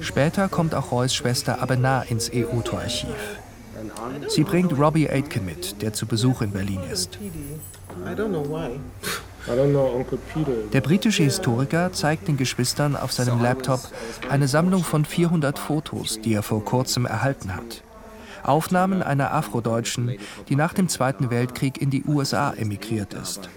Später 0.00 0.48
kommt 0.48 0.74
auch 0.74 0.92
Roys 0.92 1.14
Schwester 1.14 1.60
Abena 1.60 2.02
ins 2.02 2.30
EUTO-Archiv. 2.32 3.40
Sie 4.28 4.44
bringt 4.44 4.78
Robbie 4.78 5.08
Aitken 5.08 5.44
mit, 5.44 5.82
der 5.82 5.92
zu 5.92 6.06
Besuch 6.06 6.42
in 6.42 6.52
Berlin 6.52 6.80
ist. 6.90 7.18
Der 10.72 10.80
britische 10.80 11.22
Historiker 11.22 11.92
zeigt 11.92 12.26
den 12.28 12.36
Geschwistern 12.36 12.96
auf 12.96 13.12
seinem 13.12 13.40
Laptop 13.40 13.80
eine 14.28 14.48
Sammlung 14.48 14.82
von 14.82 15.04
400 15.04 15.58
Fotos, 15.58 16.20
die 16.20 16.34
er 16.34 16.42
vor 16.42 16.64
kurzem 16.64 17.06
erhalten 17.06 17.54
hat. 17.54 17.82
Aufnahmen 18.42 19.02
einer 19.02 19.32
Afrodeutschen, 19.32 20.16
die 20.48 20.56
nach 20.56 20.72
dem 20.72 20.88
Zweiten 20.88 21.30
Weltkrieg 21.30 21.80
in 21.80 21.90
die 21.90 22.04
USA 22.04 22.52
emigriert 22.52 23.14
ist. 23.14 23.48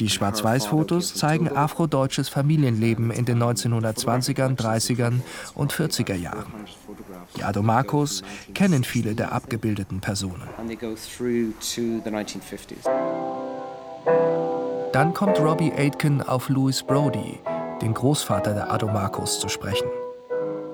Die 0.00 0.08
Schwarz-Weiß-Fotos 0.08 1.14
zeigen 1.14 1.54
afrodeutsches 1.54 2.30
Familienleben 2.30 3.10
in 3.10 3.26
den 3.26 3.42
1920ern, 3.42 4.56
30ern 4.56 5.20
und 5.54 5.74
40er 5.74 6.14
Jahren. 6.14 6.46
Die 7.36 7.44
Adomakos 7.44 8.22
kennen 8.54 8.82
viele 8.82 9.14
der 9.14 9.32
abgebildeten 9.32 10.00
Personen. 10.00 10.48
Dann 14.92 15.14
kommt 15.14 15.38
Robbie 15.38 15.72
Aitken 15.72 16.22
auf 16.22 16.48
Louis 16.48 16.82
Brody, 16.82 17.38
den 17.82 17.92
Großvater 17.92 18.54
der 18.54 18.72
Adomakos, 18.72 19.38
zu 19.38 19.50
sprechen. 19.50 19.86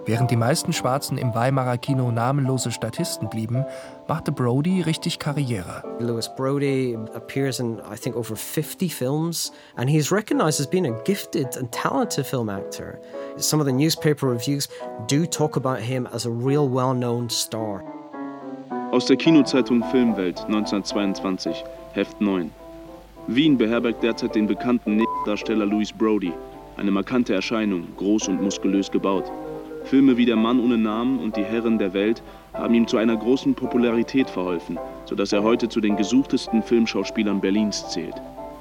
Während 0.09 0.30
die 0.30 0.36
meisten 0.36 0.72
Schwarzen 0.72 1.18
im 1.18 1.34
Weimarer 1.34 1.78
Kino 1.78 2.12
namenlose 2.12 2.70
Statisten 2.70 3.28
blieben, 3.28 3.64
machte 4.07 4.30
Brody 4.30 4.80
richtig 4.82 5.18
Karriere. 5.18 5.82
Louis 5.98 6.28
Brody 6.36 6.96
appears 7.12 7.59
in 7.59 7.80
I 7.92 7.96
think 7.96 8.14
over 8.14 8.36
50 8.36 8.88
films 8.88 9.50
and 9.74 9.90
he's 9.90 10.12
recognized 10.12 10.61
as 10.61 10.68
being 10.68 10.86
a 10.86 11.02
gifted 11.02 11.57
and 11.57 11.72
talented 11.72 12.24
film 12.24 12.48
actor. 12.48 13.00
Some 13.36 13.61
of 13.61 13.66
the 13.66 13.72
newspaper 13.72 14.28
reviews 14.28 14.68
do 15.09 15.26
talk 15.26 15.57
about 15.57 15.80
him 15.80 16.07
as 16.14 16.24
a 16.24 16.30
real 16.30 16.68
well-known 16.68 17.28
star. 17.28 17.82
Aus 18.92 19.07
der 19.07 19.16
Kinozeitung 19.16 19.82
Filmwelt 19.90 20.38
1922, 20.46 21.64
Heft 21.94 22.20
9. 22.20 22.52
Wien 23.26 23.59
beherbergt 23.59 24.04
derzeit 24.04 24.36
den 24.36 24.46
bekannten 24.46 25.02
Darsteller 25.26 25.66
Louis 25.66 25.92
Brody, 25.92 26.32
eine 26.76 26.92
markante 26.92 27.34
Erscheinung, 27.34 27.88
groß 27.96 28.28
und 28.28 28.40
muskulös 28.40 28.88
gebaut. 28.88 29.24
Filme 29.87 30.16
wie 30.16 30.26
Der 30.26 30.37
Mann 30.37 30.59
ohne 30.59 30.76
Namen 30.76 31.20
und 31.20 31.37
Die 31.37 31.45
Herren 31.45 31.78
der 31.78 31.95
Welt 31.95 32.22
haben 32.53 32.74
ihm 32.74 32.89
zu 32.89 32.97
einer 32.97 33.16
großen 33.16 33.55
Popularität 33.55 34.28
verholfen, 34.28 34.78
sodass 35.05 35.32
er 35.32 35.45
heute 35.45 35.68
zu 35.68 35.80
den 35.80 35.97
gesuchtesten 35.97 36.62
Filmschauspielern 36.62 37.41
Berlins 37.41 37.89
zählt. 37.91 38.14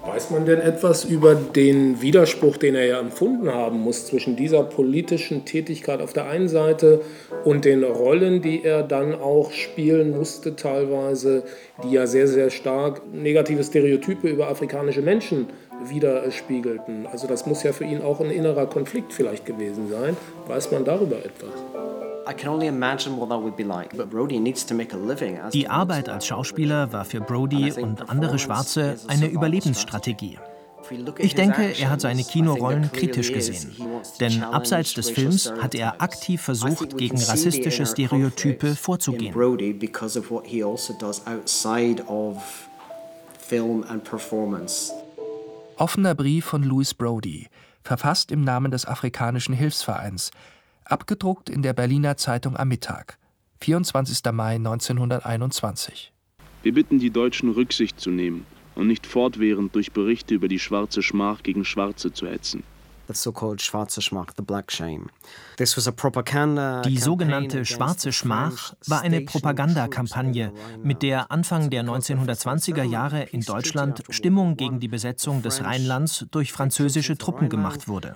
Weiß 0.05 0.30
man 0.30 0.45
denn 0.45 0.61
etwas 0.61 1.03
über 1.03 1.34
den 1.34 1.99
Widerspruch, 1.99 2.57
den 2.57 2.76
er 2.76 2.86
ja 2.86 2.99
empfunden 2.99 3.49
haben 3.51 3.80
muss 3.80 4.05
zwischen 4.05 4.36
dieser 4.36 4.61
politischen 4.61 5.45
Tätigkeit 5.45 5.99
auf 5.99 6.13
der 6.13 6.30
einen 6.30 6.47
Seite 6.47 7.01
und 7.43 7.65
den 7.65 7.84
Rollen, 7.84 8.43
die 8.43 8.63
er 8.63 8.84
dann 8.84 9.15
auch 9.15 9.51
spielen 9.51 10.11
musste, 10.11 10.55
teilweise, 10.55 11.43
die 11.84 11.93
ja 11.93 12.05
sehr, 12.05 12.28
sehr 12.28 12.51
stark 12.51 13.01
negative 13.11 13.63
Stereotype 13.63 14.28
über 14.28 14.47
afrikanische 14.47 15.01
Menschen 15.01 15.47
widerspiegelten? 15.84 17.07
Also 17.07 17.28
das 17.28 17.45
muss 17.45 17.63
ja 17.63 17.73
für 17.73 17.86
ihn 17.86 18.01
auch 18.01 18.19
ein 18.19 18.32
innerer 18.32 18.65
Konflikt 18.65 19.13
vielleicht 19.13 19.45
gewesen 19.45 19.89
sein. 19.89 20.17
Weiß 20.47 20.71
man 20.71 20.86
darüber 20.86 21.17
etwas? 21.17 21.51
Die 25.53 25.67
Arbeit 25.67 26.09
als 26.09 26.26
Schauspieler 26.26 26.91
war 26.91 27.05
für 27.05 27.21
Brody 27.21 27.71
und 27.73 28.09
andere 28.09 28.39
Schwarze 28.39 28.95
eine 29.07 29.28
Überlebensstrategie. 29.28 30.39
Ich 31.17 31.36
denke, 31.36 31.73
er 31.80 31.89
hat 31.89 32.01
seine 32.01 32.23
Kinorollen 32.23 32.91
kritisch 32.91 33.32
gesehen. 33.32 33.76
Denn 34.19 34.43
abseits 34.43 34.93
des 34.93 35.09
Films 35.09 35.51
hat 35.61 35.76
er 35.76 36.01
aktiv 36.01 36.41
versucht, 36.41 36.97
gegen 36.97 37.17
rassistische 37.17 37.86
Stereotype 37.86 38.76
vorzugehen. 38.76 39.34
Offener 45.78 46.15
Brief 46.15 46.45
von 46.45 46.63
Louis 46.63 46.93
Brody, 46.93 47.49
verfasst 47.84 48.32
im 48.32 48.45
Namen 48.45 48.71
des 48.71 48.86
Afrikanischen 48.86 49.53
Hilfsvereins, 49.53 50.32
abgedruckt 50.86 51.49
in 51.49 51.63
der 51.63 51.73
Berliner 51.73 52.15
Zeitung 52.15 52.55
am 52.55 52.69
Mittag, 52.69 53.17
24. 53.59 54.32
Mai 54.32 54.55
1921. 54.55 56.13
Wir 56.63 56.73
bitten 56.73 56.99
die 56.99 57.09
Deutschen 57.09 57.49
Rücksicht 57.49 57.99
zu 57.99 58.09
nehmen 58.09 58.45
und 58.76 58.88
nicht 58.88 59.05
fortwährend 59.05 59.76
durch 59.76 59.91
Berichte 59.91 60.36
über 60.36 60.47
die 60.47 60.59
schwarze 60.59 61.03
Schmach 61.03 61.43
gegen 61.43 61.65
Schwarze 61.65 62.13
zu 62.13 62.26
hetzen. 62.26 62.63
Die 66.86 66.97
sogenannte 66.97 67.66
Schwarze 67.66 68.12
Schmach 68.12 68.74
war 68.88 69.01
eine 69.01 69.22
Propagandakampagne, 69.22 70.51
mit 70.84 71.01
der 71.03 71.32
Anfang 71.32 71.70
der 71.70 71.84
1920er 71.84 72.84
Jahre 72.84 73.24
in 73.24 73.41
Deutschland 73.41 74.03
Stimmung 74.10 74.58
gegen 74.58 74.80
die 74.80 74.88
Besetzung 74.88 75.41
des 75.41 75.64
Rheinlands 75.64 76.26
durch 76.32 76.51
französische 76.51 77.18
Truppen 77.18 77.49
gemacht 77.49 77.88
wurde. 77.88 78.16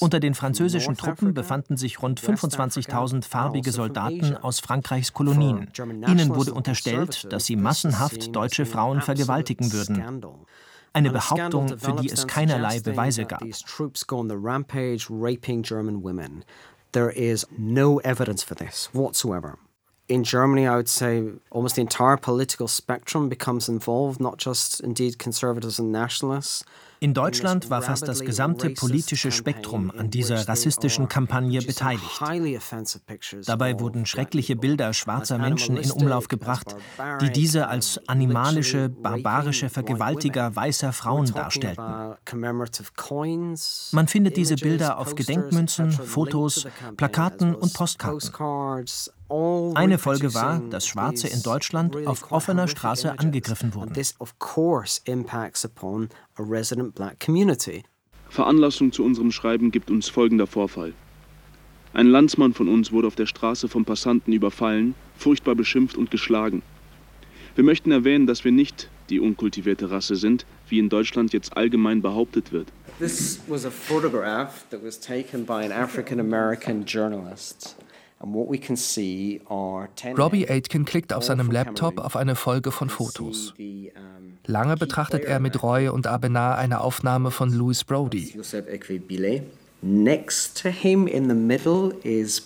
Unter 0.00 0.20
den 0.20 0.34
französischen 0.34 0.96
Truppen 0.96 1.32
befanden 1.32 1.76
sich 1.76 2.02
rund 2.02 2.20
25.000 2.20 3.24
farbige 3.24 3.70
Soldaten 3.70 4.36
aus 4.36 4.60
Frankreichs 4.60 5.12
Kolonien. 5.12 5.70
Ihnen 6.06 6.34
wurde 6.34 6.54
unterstellt, 6.54 7.32
dass 7.32 7.46
sie 7.46 7.56
massenhaft 7.56 8.34
deutsche 8.34 8.66
Frauen 8.66 9.00
vergewaltigen 9.00 9.72
würden. 9.72 10.22
Eine 10.92 11.10
Behauptung, 11.10 11.78
für 11.78 11.92
die 11.94 12.10
es 12.10 12.26
keinerlei 12.26 12.80
Beweise 12.80 13.24
gab. 13.24 13.42
There 16.92 17.10
is 17.10 17.46
no 17.56 17.98
evidence 17.98 18.42
for 18.42 18.56
this 18.56 18.88
whatsoever. 18.94 19.58
In 20.08 20.22
Germany, 20.22 20.66
I 20.66 20.76
would 20.76 20.88
say 20.88 21.22
almost 21.50 21.76
the 21.76 21.82
entire 21.82 22.16
political 22.16 22.66
spectrum 22.66 23.28
becomes 23.28 23.68
involved, 23.68 24.20
not 24.20 24.38
just 24.38 24.80
indeed 24.80 25.18
conservatives 25.18 25.78
and 25.78 25.92
nationalists. 25.92 26.64
In 27.00 27.14
Deutschland 27.14 27.70
war 27.70 27.80
fast 27.80 28.08
das 28.08 28.20
gesamte 28.20 28.70
politische 28.70 29.30
Spektrum 29.30 29.92
an 29.96 30.10
dieser 30.10 30.48
rassistischen 30.48 31.08
Kampagne 31.08 31.62
beteiligt. 31.62 32.20
Dabei 33.46 33.78
wurden 33.78 34.04
schreckliche 34.04 34.56
Bilder 34.56 34.92
schwarzer 34.92 35.38
Menschen 35.38 35.76
in 35.76 35.92
Umlauf 35.92 36.26
gebracht, 36.26 36.74
die 37.20 37.30
diese 37.30 37.68
als 37.68 38.00
animalische, 38.08 38.88
barbarische 38.88 39.68
Vergewaltiger 39.68 40.56
weißer 40.56 40.92
Frauen 40.92 41.32
darstellten. 41.32 42.16
Man 43.92 44.08
findet 44.08 44.36
diese 44.36 44.56
Bilder 44.56 44.98
auf 44.98 45.14
Gedenkmünzen, 45.14 45.92
Fotos, 45.92 46.66
Plakaten 46.96 47.54
und 47.54 47.74
Postkarten. 47.74 48.32
Eine 49.30 49.98
Folge 49.98 50.32
war, 50.34 50.60
dass 50.70 50.86
Schwarze 50.86 51.28
in 51.28 51.42
Deutschland 51.42 51.94
auf 52.06 52.32
offener 52.32 52.66
Straße 52.66 53.18
angegriffen 53.18 53.74
wurden. 53.74 53.92
Veranlassung 58.30 58.92
zu 58.92 59.04
unserem 59.04 59.30
Schreiben 59.30 59.70
gibt 59.70 59.90
uns 59.90 60.08
folgender 60.08 60.46
Vorfall. 60.46 60.94
Ein 61.94 62.06
Landsmann 62.06 62.54
von 62.54 62.68
uns 62.68 62.92
wurde 62.92 63.06
auf 63.06 63.16
der 63.16 63.26
Straße 63.26 63.68
vom 63.68 63.84
Passanten 63.84 64.32
überfallen, 64.32 64.94
furchtbar 65.16 65.54
beschimpft 65.54 65.96
und 65.96 66.10
geschlagen. 66.10 66.62
Wir 67.54 67.64
möchten 67.64 67.90
erwähnen, 67.90 68.26
dass 68.26 68.44
wir 68.44 68.52
nicht 68.52 68.88
die 69.10 69.20
unkultivierte 69.20 69.90
Rasse 69.90 70.16
sind, 70.16 70.46
wie 70.68 70.78
in 70.78 70.88
Deutschland 70.88 71.32
jetzt 71.32 71.56
allgemein 71.56 72.02
behauptet 72.02 72.52
wird. 72.52 72.68
This 72.98 73.40
was 73.48 73.64
a 73.64 73.70
photograph 73.70 74.64
that 74.70 74.84
was 74.84 75.00
taken 75.00 75.44
by 75.44 75.64
an 75.64 75.72
African 75.72 76.20
American 76.20 76.84
journalist. 76.84 77.76
Robbie 80.18 80.48
Aitken 80.48 80.84
klickt 80.84 81.12
auf 81.12 81.24
seinem 81.24 81.50
Laptop 81.50 81.98
auf 82.00 82.16
eine 82.16 82.34
Folge 82.34 82.72
von 82.72 82.88
Fotos. 82.88 83.54
Lange 84.46 84.76
betrachtet 84.76 85.24
er 85.24 85.40
mit 85.40 85.62
Reue 85.62 85.92
und 85.92 86.06
Abenar 86.06 86.58
eine 86.58 86.80
Aufnahme 86.80 87.30
von 87.30 87.52
Louis 87.52 87.84
Brody. 87.84 88.34
Next 89.80 90.60
to 90.62 90.70
him 90.70 91.06
in 91.06 91.28
the 91.28 91.36
middle 91.36 91.94
is 92.02 92.42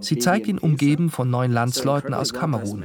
Sie 0.00 0.18
zeigt 0.18 0.48
ihn 0.48 0.58
umgeben 0.58 1.10
von 1.10 1.30
neun 1.30 1.52
Landsleuten 1.52 2.14
aus 2.14 2.34
Kamerun. 2.34 2.84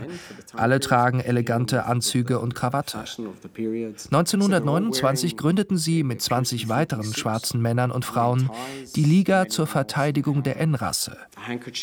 Alle 0.54 0.80
tragen 0.80 1.20
elegante 1.20 1.86
Anzüge 1.86 2.40
und 2.40 2.56
Krawatte. 2.56 3.00
1929 3.00 5.38
gründeten 5.38 5.78
sie 5.78 6.04
mit 6.04 6.22
20 6.22 6.70
weiteren 6.70 7.14
schwarzen 7.14 7.62
Männern 7.62 7.92
und 7.92 8.06
Frauen 8.06 8.50
die 8.96 9.04
Liga 9.04 9.48
zur 9.48 9.68
Verteidigung 9.68 10.44
der 10.44 10.60
N-Rasse, 10.60 11.18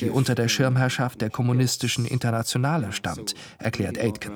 die 0.01 0.11
unter 0.11 0.35
der 0.35 0.49
Schirmherrschaft 0.49 1.21
der 1.21 1.31
kommunistischen 1.31 2.07
Internationale 2.07 2.93
stand, 2.93 3.35
erklärt 3.59 3.99
Aitken. 3.99 4.33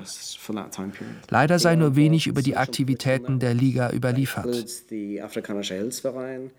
Leider 1.30 1.58
sei 1.58 1.76
nur 1.76 1.96
wenig 1.96 2.26
über 2.26 2.42
die 2.42 2.56
Aktivitäten 2.56 3.38
der 3.38 3.54
Liga 3.54 3.90
überliefert. 3.92 4.46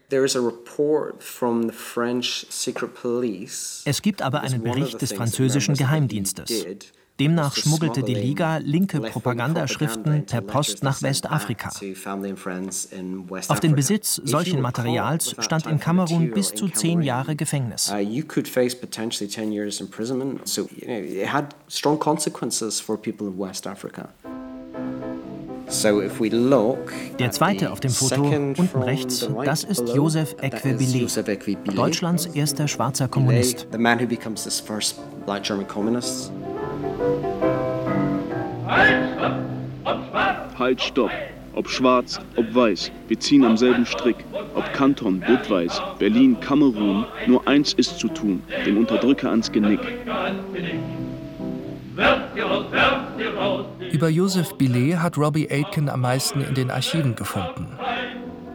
There 0.09 0.23
is 0.23 0.35
a 0.35 0.39
report 0.39 1.21
from 1.21 1.63
the 1.63 1.73
French 1.73 2.47
secret 2.49 2.93
police 2.93 3.16
es 3.85 4.01
gibt 4.01 4.21
aber 4.21 4.41
einen 4.41 4.63
Bericht 4.63 5.01
des 5.01 5.13
französischen 5.13 5.75
Geheimdienstes. 5.75 6.65
Demnach 7.19 7.55
schmuggelte 7.55 8.03
die 8.03 8.13
Liga 8.13 8.57
linke 8.57 9.01
Propagandaschriften 9.01 10.25
per 10.27 10.41
Post 10.41 10.83
nach 10.83 11.01
Westafrika. 11.01 11.71
Auf 13.47 13.59
den 13.59 13.75
Besitz 13.75 14.21
solchen 14.23 14.61
Materials 14.61 15.35
stand 15.39 15.65
in 15.65 15.79
Kamerun 15.79 16.31
bis 16.31 16.53
zu 16.53 16.69
zehn 16.69 17.01
Jahre 17.01 17.35
Gefängnis. 17.35 17.91
Der 27.19 27.31
zweite 27.31 27.71
auf 27.71 27.79
dem 27.79 27.91
Foto, 27.91 28.23
unten 28.23 28.81
rechts, 28.81 29.29
das 29.43 29.63
ist 29.63 29.89
Joseph 29.93 30.35
Equebile, 30.41 31.07
Deutschlands 31.75 32.25
erster 32.27 32.67
schwarzer 32.67 33.07
Kommunist. 33.07 33.67
Halt, 40.57 40.81
stopp! 40.81 41.11
Ob 41.53 41.67
schwarz, 41.69 42.19
ob 42.35 42.53
weiß, 42.53 42.91
wir 43.07 43.19
ziehen 43.19 43.43
am 43.43 43.57
selben 43.57 43.85
Strick. 43.85 44.17
Ob 44.53 44.71
Kanton, 44.73 45.19
Budweis, 45.21 45.81
Berlin, 45.97 46.39
Kamerun, 46.39 47.05
nur 47.25 47.47
eins 47.47 47.73
ist 47.73 47.97
zu 47.97 48.09
tun, 48.09 48.43
dem 48.65 48.77
Unterdrücker 48.77 49.31
ans 49.31 49.51
Genick. 49.51 49.79
Über 53.91 54.09
Joseph 54.09 54.55
Billet 54.57 54.97
hat 54.97 55.17
Robbie 55.17 55.49
Aitken 55.49 55.89
am 55.89 56.01
meisten 56.01 56.41
in 56.41 56.53
den 56.53 56.69
Archiven 56.69 57.15
gefunden. 57.15 57.67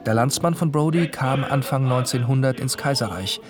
Der 0.07 0.15
Landsmann 0.15 0.55
von 0.55 0.73
Brody 0.73 1.09
kam 1.09 1.45
Anfang 1.45 1.85
1900 1.85 2.61
ins 2.61 2.77
Kaiserreich, 2.77 3.41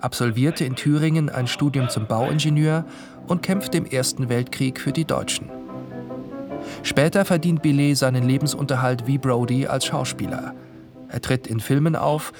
absolvierte 0.00 0.64
in 0.64 0.76
Thüringen 0.76 1.30
ein 1.30 1.46
Studium 1.46 1.88
zum 1.88 2.06
Bauingenieur 2.06 2.84
und 3.26 3.42
kämpfte 3.42 3.78
im 3.78 3.86
Ersten 3.86 4.28
Weltkrieg 4.28 4.80
für 4.80 4.92
die 4.92 5.04
Deutschen. 5.04 5.50
Später 6.82 7.24
verdient 7.24 7.62
Billet 7.62 7.94
seinen 7.94 8.26
Lebensunterhalt 8.26 9.06
wie 9.06 9.18
Brody 9.18 9.66
als 9.66 9.86
Schauspieler. 9.86 10.54
Er 11.08 11.20
tritt 11.20 11.46
in 11.46 11.60
Filmen 11.60 11.96
auf, 11.96 12.32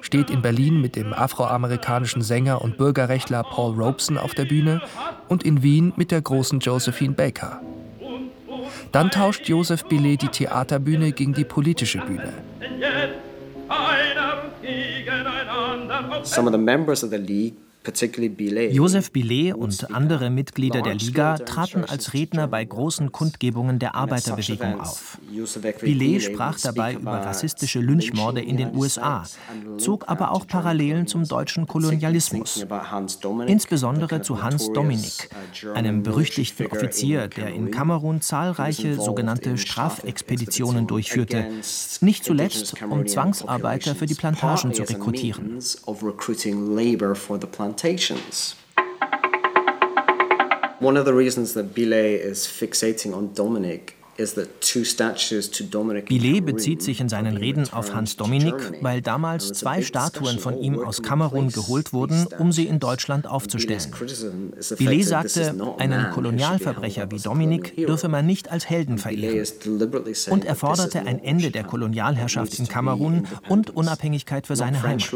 steht 0.00 0.30
in 0.30 0.42
Berlin 0.42 0.80
mit 0.80 0.96
dem 0.96 1.12
afroamerikanischen 1.12 2.22
Sänger 2.22 2.62
und 2.62 2.76
Bürgerrechtler 2.76 3.44
Paul 3.44 3.74
Robeson 3.74 4.18
auf 4.18 4.34
der 4.34 4.44
Bühne 4.44 4.80
und 5.28 5.44
in 5.44 5.62
Wien 5.62 5.92
mit 5.96 6.10
der 6.10 6.22
großen 6.22 6.60
Josephine 6.60 7.14
Baker. 7.14 7.60
Dann 8.92 9.10
tauscht 9.10 9.48
Joseph 9.48 9.84
Billet 9.86 10.20
die 10.20 10.28
Theaterbühne 10.28 11.12
gegen 11.12 11.32
die 11.32 11.44
politische 11.44 11.98
Bühne. 11.98 12.32
Some 16.24 16.46
of 16.46 16.52
the 16.52 16.58
members 16.58 17.02
of 17.02 17.10
the 17.10 17.16
league 17.16 17.54
Joseph 17.84 19.10
Billet 19.10 19.54
und 19.54 19.92
andere 19.92 20.30
Mitglieder 20.30 20.82
der 20.82 20.94
Liga 20.94 21.38
traten 21.38 21.84
als 21.84 22.12
Redner 22.12 22.46
bei 22.46 22.64
großen 22.64 23.10
Kundgebungen 23.10 23.80
der 23.80 23.96
Arbeiterbewegung 23.96 24.80
auf. 24.80 25.18
Billet 25.80 26.22
sprach 26.22 26.60
dabei 26.60 26.94
über 26.94 27.12
rassistische 27.12 27.80
Lynchmorde 27.80 28.40
in 28.40 28.56
den 28.56 28.76
USA, 28.76 29.24
zog 29.78 30.08
aber 30.08 30.30
auch 30.30 30.46
Parallelen 30.46 31.06
zum 31.08 31.26
deutschen 31.26 31.66
Kolonialismus, 31.66 32.64
insbesondere 33.46 34.22
zu 34.22 34.42
Hans 34.42 34.72
Dominik, 34.72 35.28
uh, 35.64 35.72
einem 35.72 36.02
berüchtigten 36.02 36.66
Offizier, 36.66 37.26
der 37.28 37.48
in 37.48 37.70
Kamerun 37.70 38.20
zahlreiche 38.20 38.94
sogenannte 38.94 39.58
Strafexpeditionen 39.58 40.86
durchführte, 40.86 41.46
nicht 42.00 42.24
zuletzt 42.24 42.80
um 42.88 43.06
Zwangsarbeiter 43.06 43.94
für 43.94 44.06
die 44.06 44.14
Plantagen 44.14 44.72
zu 44.72 44.82
rekrutieren 44.82 45.58
plantations. 47.72 48.56
One 50.80 50.96
of 50.96 51.04
the 51.04 51.14
reasons 51.14 51.54
that 51.54 51.74
Billet 51.74 52.20
is 52.20 52.46
fixating 52.46 53.14
on 53.14 53.34
Dominic 53.34 53.96
Billet 56.08 56.40
bezieht 56.44 56.82
sich 56.82 57.00
in 57.00 57.08
seinen 57.08 57.36
Reden 57.36 57.72
auf 57.72 57.94
Hans 57.94 58.16
Dominik, 58.16 58.54
weil 58.82 59.00
damals 59.00 59.52
zwei 59.52 59.80
Statuen 59.82 60.38
von 60.38 60.58
ihm 60.58 60.78
aus 60.78 61.02
Kamerun 61.02 61.48
geholt 61.48 61.92
wurden, 61.92 62.26
um 62.38 62.52
sie 62.52 62.66
in 62.66 62.78
Deutschland 62.78 63.26
aufzustellen. 63.26 63.90
Billet 64.78 65.04
sagte, 65.04 65.54
einen 65.78 66.10
Kolonialverbrecher 66.10 67.10
wie 67.10 67.18
Dominik 67.18 67.74
dürfe 67.76 68.08
man 68.08 68.26
nicht 68.26 68.50
als 68.50 68.68
Helden 68.68 68.98
verehren. 68.98 69.46
Und 70.30 70.44
er 70.44 70.56
forderte 70.56 71.00
ein 71.00 71.18
Ende 71.18 71.50
der 71.50 71.64
Kolonialherrschaft 71.64 72.58
in 72.58 72.68
Kamerun 72.68 73.26
und 73.48 73.70
Unabhängigkeit 73.74 74.46
für 74.46 74.56
seine 74.56 74.82
Heimat 74.82 75.10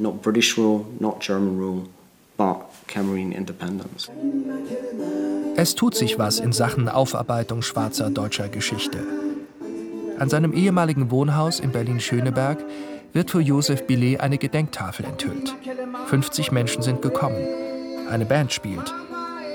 not 0.00 0.22
British 0.22 0.56
rule, 0.56 0.86
not 1.00 1.20
German 1.20 1.58
rule, 1.58 1.82
but 2.36 2.56
Cameroon 2.86 3.32
independence. 3.32 4.10
Es 5.56 5.74
tut 5.74 5.94
sich 5.94 6.18
was 6.18 6.38
in 6.38 6.52
Sachen 6.52 6.88
Aufarbeitung 6.88 7.62
schwarzer 7.62 8.10
deutscher 8.10 8.48
Geschichte. 8.48 8.98
An 10.18 10.28
seinem 10.28 10.52
ehemaligen 10.52 11.10
Wohnhaus 11.10 11.60
in 11.60 11.72
Berlin-Schöneberg 11.72 12.58
wird 13.12 13.30
für 13.30 13.40
Joseph 13.40 13.86
Billet 13.86 14.20
eine 14.20 14.38
Gedenktafel 14.38 15.04
enthüllt. 15.06 15.54
50 16.06 16.52
Menschen 16.52 16.82
sind 16.82 17.02
gekommen. 17.02 17.36
Eine 18.10 18.24
Band 18.24 18.52
spielt. 18.52 18.94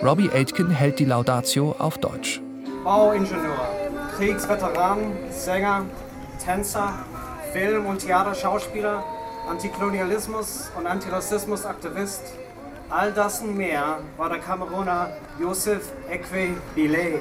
Robbie 0.04 0.30
Aitken 0.30 0.70
hält 0.70 1.00
die 1.00 1.06
Laudatio 1.06 1.76
auf 1.80 1.98
Deutsch. 1.98 2.42
Bauingenieur, 2.84 3.70
Kriegsveteran, 4.18 5.00
Sänger, 5.32 5.86
Tänzer, 6.44 6.94
Film- 7.54 7.86
und 7.86 8.00
Theaterschauspieler, 8.00 9.04
Antikolonialismus- 9.50 10.70
und 10.78 10.88
Antirassismus-Aktivist. 10.88 12.22
All 12.90 13.12
das 13.12 13.42
und 13.42 13.58
mehr 13.58 14.00
war 14.18 14.30
der 14.30 14.40
Kameruner 14.40 15.10
Joseph 15.40 15.92
Ekwe 16.10 16.56
Billet. 16.76 17.20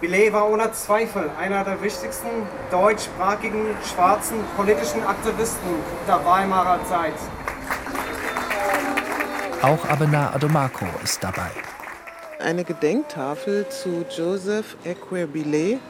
Billet 0.00 0.32
war 0.32 0.48
ohne 0.48 0.70
Zweifel 0.72 1.28
einer 1.40 1.64
der 1.64 1.82
wichtigsten 1.82 2.28
deutschsprachigen 2.70 3.76
schwarzen 3.82 4.36
politischen 4.56 5.04
Aktivisten 5.04 5.68
der 6.06 6.24
Weimarer 6.24 6.78
Zeit. 6.88 7.14
Auch 9.60 9.88
Abena 9.88 10.32
Adomako 10.32 10.86
ist 11.02 11.24
dabei. 11.24 11.50
Eine 12.38 12.62
Gedenktafel 12.62 13.68
zu 13.68 14.04
Joseph 14.16 14.76
Ekwe 14.84 15.26
Billet, 15.26 15.80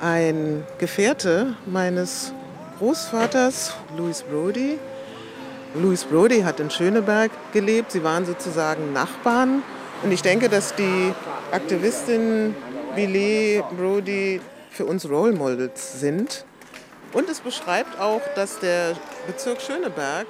ein 0.00 0.64
Gefährte 0.78 1.54
meines 1.66 2.32
Großvaters 2.78 3.74
Louis 3.96 4.22
Brody, 4.22 4.78
Louis 5.74 6.04
Brody 6.04 6.42
hat 6.42 6.60
in 6.60 6.70
Schöneberg 6.70 7.32
gelebt. 7.52 7.90
Sie 7.90 8.04
waren 8.04 8.24
sozusagen 8.24 8.92
Nachbarn. 8.92 9.62
Und 10.02 10.12
ich 10.12 10.22
denke, 10.22 10.48
dass 10.48 10.74
die 10.76 11.12
Aktivistin 11.50 12.54
Billet 12.94 13.64
Brody 13.76 14.40
für 14.70 14.84
uns 14.84 15.08
Role 15.08 15.32
Models 15.32 15.98
sind. 15.98 16.44
Und 17.12 17.28
es 17.28 17.40
beschreibt 17.40 17.98
auch, 18.00 18.20
dass 18.36 18.60
der 18.60 18.94
Bezirk 19.26 19.60
Schöneberg 19.60 20.26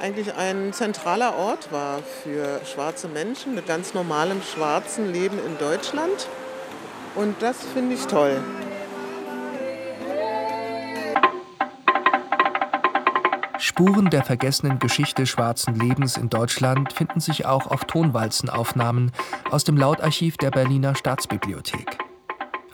eigentlich 0.00 0.34
ein 0.34 0.72
zentraler 0.72 1.36
Ort 1.36 1.70
war 1.70 2.00
für 2.22 2.60
schwarze 2.64 3.08
Menschen 3.08 3.54
mit 3.54 3.66
ganz 3.66 3.94
normalem 3.94 4.42
schwarzen 4.42 5.12
Leben 5.12 5.38
in 5.38 5.56
Deutschland. 5.58 6.28
Und 7.14 7.40
das 7.40 7.56
finde 7.74 7.94
ich 7.94 8.06
toll. 8.06 8.42
Spuren 13.74 14.08
der 14.08 14.22
vergessenen 14.22 14.78
Geschichte 14.78 15.26
schwarzen 15.26 15.74
Lebens 15.74 16.16
in 16.16 16.30
Deutschland 16.30 16.92
finden 16.92 17.18
sich 17.18 17.44
auch 17.44 17.66
auf 17.66 17.86
Tonwalzenaufnahmen 17.86 19.10
aus 19.50 19.64
dem 19.64 19.76
Lautarchiv 19.76 20.36
der 20.36 20.52
Berliner 20.52 20.94
Staatsbibliothek. 20.94 21.98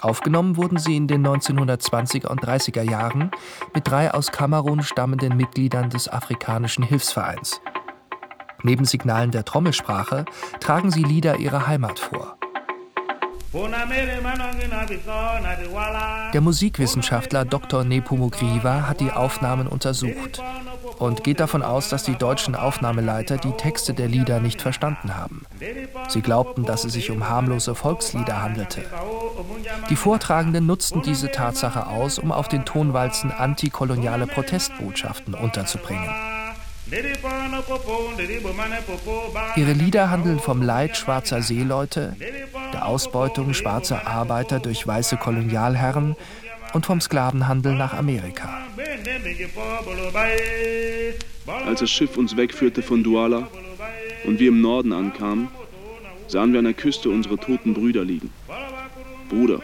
Aufgenommen 0.03 0.59
wurden 0.59 0.77
sie 0.77 0.99
in 0.99 1.09
den 1.09 1.27
1920er 1.27 2.27
und 2.27 2.45
30er 2.45 2.83
Jahren 2.83 3.31
mit 3.73 3.89
drei 3.89 4.13
aus 4.13 4.31
Kamerun 4.31 4.83
stammenden 4.83 5.39
Mitgliedern 5.39 5.89
des 5.89 6.07
Afrikanischen 6.07 6.85
Hilfsvereins. 6.85 7.63
Neben 8.63 8.85
Signalen 8.85 9.31
der 9.31 9.47
Trommelsprache 9.47 10.27
tragen 10.61 10.91
sie 10.91 11.03
Lieder 11.03 11.39
ihrer 11.39 11.67
Heimat 11.67 11.99
vor. 11.99 12.37
Der 16.35 16.41
Musikwissenschaftler 16.43 17.47
Dr. 17.47 17.85
Nepomukriva 17.85 18.87
hat 18.87 19.01
die 19.01 19.11
Aufnahmen 19.11 19.67
untersucht 19.67 20.43
und 20.99 21.25
geht 21.25 21.41
davon 21.41 21.63
aus, 21.63 21.89
dass 21.89 22.05
die 22.05 22.17
deutschen 22.17 22.55
Aufnahmeleiter 22.55 23.37
die 23.37 23.53
Texte 23.53 23.95
der 23.95 24.09
Lieder 24.09 24.41
nicht 24.41 24.61
verstanden 24.61 25.17
haben. 25.17 25.45
Sie 26.09 26.21
glaubten, 26.21 26.65
dass 26.65 26.85
es 26.85 26.93
sich 26.93 27.11
um 27.11 27.29
harmlose 27.29 27.75
Volkslieder 27.75 28.43
handelte. 28.43 28.83
Die 29.89 29.97
Vortragenden 29.97 30.67
nutzten 30.67 31.03
diese 31.03 31.31
Tatsache 31.31 31.87
aus, 31.87 32.19
um 32.19 32.33
auf 32.33 32.49
den 32.49 32.65
Tonwalzen 32.65 33.31
antikoloniale 33.31 34.27
Protestbotschaften 34.27 35.35
unterzubringen. 35.35 36.11
Ihre 39.57 39.73
Lieder 39.73 40.11
handeln 40.11 40.41
vom 40.41 40.61
Leid 40.61 40.97
schwarzer 40.97 41.41
Seeleute, 41.41 42.17
der 42.73 42.87
Ausbeutung 42.87 43.55
schwarzer 43.55 44.07
Arbeiter 44.07 44.59
durch 44.59 44.87
weiße 44.87 45.17
Kolonialherren 45.17 46.17
und 46.73 46.87
vom 46.87 47.01
Sklavenhandel 47.01 47.75
nach 47.75 47.95
Amerika. 47.95 48.65
Als 51.67 51.81
das 51.81 51.91
Schiff 51.91 52.17
uns 52.17 52.37
wegführte 52.37 52.83
von 52.83 53.03
Douala 53.03 53.49
und 54.25 54.39
wir 54.39 54.49
im 54.49 54.61
Norden 54.61 54.93
ankamen, 54.93 55.49
sahen 56.29 56.53
wir 56.53 56.59
an 56.59 56.65
der 56.67 56.75
Küste 56.75 57.11
unsere 57.11 57.39
toten 57.39 57.75
Brüder 57.75 58.05
liegen. 58.05 58.31
Bruder, 59.29 59.61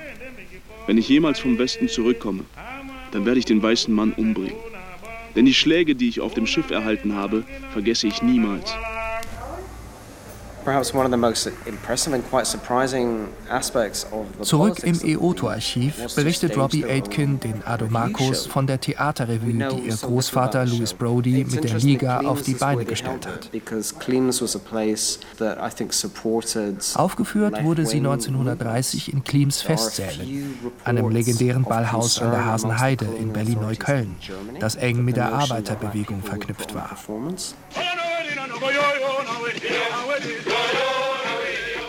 wenn 0.87 0.99
ich 0.99 1.09
jemals 1.09 1.39
vom 1.39 1.59
Westen 1.59 1.89
zurückkomme, 1.89 2.45
dann 3.13 3.25
werde 3.25 3.39
ich 3.39 3.45
den 3.45 3.63
weißen 3.63 3.93
Mann 3.93 4.13
umbringen. 4.13 4.57
Denn 5.35 5.45
die 5.45 5.55
Schläge, 5.55 5.95
die 5.95 6.09
ich 6.09 6.21
auf 6.21 6.35
dem 6.35 6.47
Schiff 6.47 6.71
erhalten 6.71 7.15
habe, 7.15 7.45
vergesse 7.73 8.07
ich 8.07 8.23
niemals. 8.23 8.75
Zurück 14.43 14.83
im 14.83 15.01
EOTO-Archiv 15.01 16.15
berichtet 16.17 16.57
Robbie 16.57 16.85
Aitken 16.85 17.39
den 17.39 17.63
Adomakos 17.65 18.47
von 18.47 18.67
der 18.67 18.81
Theaterrevue, 18.81 19.69
die 19.69 19.87
ihr 19.87 19.97
Großvater 19.97 20.67
Louis 20.67 20.93
Brody 20.93 21.45
mit 21.49 21.63
der 21.63 21.79
Liga 21.79 22.21
auf 22.21 22.43
die 22.43 22.55
Beine 22.55 22.85
gestellt 22.85 23.27
hat. 23.27 23.51
Aufgeführt 26.95 27.63
wurde 27.63 27.87
sie 27.87 27.99
1930 27.99 29.13
in 29.13 29.23
Klims 29.23 29.63
Festsälen, 29.63 30.59
einem 30.85 31.11
legendären 31.11 31.63
Ballhaus 31.63 32.21
an 32.21 32.33
der 32.33 32.45
Hasenheide 32.45 33.07
in 33.21 33.33
Berlin-Neukölln, 33.33 34.17
das 34.59 34.75
eng 34.75 35.05
mit 35.05 35.17
der 35.17 35.33
Arbeiterbewegung 35.33 36.23
verknüpft 36.23 36.75
war. 36.75 36.97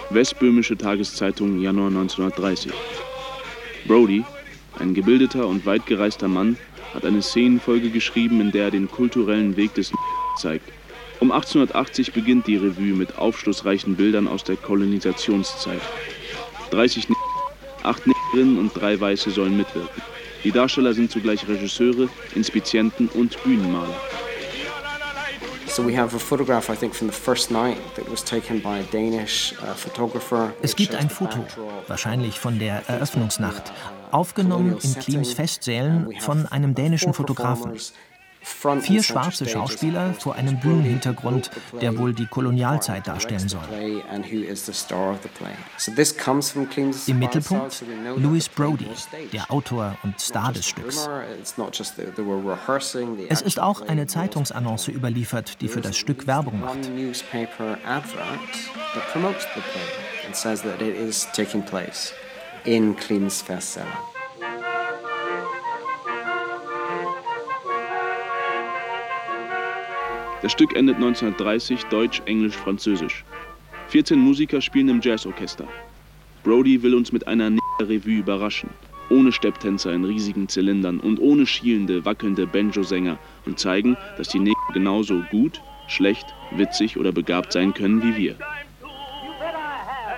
Westböhmische 0.10 0.78
Tageszeitung, 0.78 1.60
Januar 1.60 1.88
1930. 1.88 2.72
Brody, 3.88 4.24
ein 4.80 4.94
gebildeter 4.94 5.46
und 5.46 5.66
weit 5.66 5.86
gereister 5.86 6.30
Mann, 6.30 6.56
hat 6.94 7.04
eine 7.04 7.22
Szenenfolge 7.22 7.90
geschrieben, 7.90 8.40
in 8.40 8.52
der 8.52 8.66
er 8.66 8.72
den 8.72 8.90
kulturellen 8.90 9.58
Weg 9.58 9.74
des 9.74 9.92
zeigt. 10.38 10.72
Um 11.20 11.32
1880 11.32 12.14
beginnt 12.14 12.48
die 12.48 12.56
Revue 12.56 12.96
mit 12.96 13.18
aufschlussreichen 13.18 13.98
Bildern 13.98 14.30
aus 14.30 14.46
der 14.46 14.56
Kolonisationszeit. 14.56 15.82
30 16.72 17.08
acht 17.84 18.04
Negerinnen 18.08 18.60
und 18.60 18.80
drei 18.80 19.00
Weiße 19.00 19.32
sollen 19.32 19.58
mitwirken. 19.58 20.02
Die 20.44 20.52
Darsteller 20.52 20.94
sind 20.94 21.12
zugleich 21.12 21.48
Regisseure, 21.50 22.08
Inspizienten 22.34 23.10
und 23.10 23.42
Bühnenmaler. 23.44 24.00
Es 30.62 30.76
gibt 30.76 30.96
ein 30.96 31.10
Foto, 31.10 31.46
wahrscheinlich 31.88 32.40
von 32.40 32.60
der 32.60 32.84
Eröffnungsnacht, 32.88 33.72
aufgenommen 34.12 34.78
in 34.82 34.96
Klims 34.96 35.34
Festsälen 35.34 36.12
von 36.20 36.46
einem 36.48 36.74
dänischen 36.74 37.14
Fotografen. 37.14 37.74
Vier 38.82 39.04
schwarze 39.04 39.46
Schauspieler 39.48 40.14
vor 40.14 40.36
einem 40.36 40.60
Bühnenhintergrund, 40.60 41.52
der 41.82 41.98
wohl 41.98 42.14
die 42.14 42.26
Kolonialzeit 42.26 43.08
darstellen 43.08 43.48
soll. 43.48 43.62
Im 47.08 47.20
Mittelpunkt 47.20 47.84
Louis 48.16 48.50
Brody, 48.50 48.88
der 49.34 49.52
Autor 49.52 49.98
und 50.04 50.20
Star 50.20 50.54
des 50.54 50.68
Stücks. 50.68 51.08
Es 53.30 53.42
ist 53.42 53.60
auch 53.60 53.82
eine 53.82 54.08
Zeitungsannonce 54.08 54.88
überliefert, 54.90 55.62
die 55.62 55.68
für 55.68 55.82
das 55.82 55.98
Stück 55.98 56.26
Werbung 56.26 56.62
macht. 56.62 56.80
in 62.66 62.96
Klims 62.96 63.42
Festsaal. 63.42 64.17
Das 70.42 70.52
Stück 70.52 70.76
endet 70.76 70.98
1930 70.98 71.86
Deutsch, 71.86 72.22
Englisch, 72.26 72.56
Französisch. 72.56 73.26
14 73.88 74.20
Musiker 74.20 74.62
spielen 74.62 74.90
im 74.90 75.02
Jazzorchester. 75.02 75.68
Brody 76.44 76.82
will 76.84 76.94
uns 76.94 77.12
mit 77.12 77.28
einer 77.28 77.52
Revue 77.80 78.20
überraschen. 78.20 78.70
Ohne 79.10 79.32
Stepptänzer 79.32 79.94
in 79.94 80.04
riesigen 80.04 80.48
Zylindern 80.48 81.00
und 81.00 81.20
ohne 81.20 81.48
schielende, 81.48 82.06
wackelnde 82.06 82.46
Banjo-Sänger 82.46 83.18
und 83.46 83.58
zeigen, 83.58 83.98
dass 84.18 84.30
die 84.30 84.40
Neger 84.40 84.56
genauso 84.74 85.24
gut, 85.32 85.62
schlecht, 85.88 86.26
witzig 86.52 86.98
oder 86.98 87.12
begabt 87.12 87.54
sein 87.54 87.74
können 87.74 88.04
wie 88.04 88.16
wir. 88.16 88.36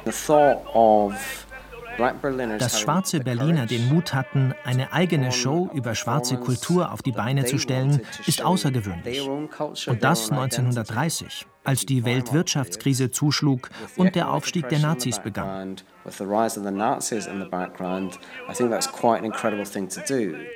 The 0.05 0.11
thought 0.11 0.65
of 0.73 1.45
dass 1.99 2.79
schwarze 2.79 3.19
Berliner 3.19 3.65
den 3.65 3.89
Mut 3.89 4.13
hatten, 4.13 4.53
eine 4.63 4.93
eigene 4.93 5.31
Show 5.31 5.69
über 5.73 5.93
schwarze 5.95 6.37
Kultur 6.37 6.91
auf 6.91 7.01
die 7.01 7.11
Beine 7.11 7.45
zu 7.45 7.57
stellen, 7.57 8.01
ist 8.25 8.41
außergewöhnlich. 8.41 9.27
Und 9.27 10.03
das 10.03 10.31
1930, 10.31 11.45
als 11.63 11.85
die 11.85 12.05
Weltwirtschaftskrise 12.05 13.11
zuschlug 13.11 13.69
und 13.97 14.15
der 14.15 14.31
Aufstieg 14.31 14.69
der 14.69 14.79
Nazis 14.79 15.19
begann. 15.19 15.75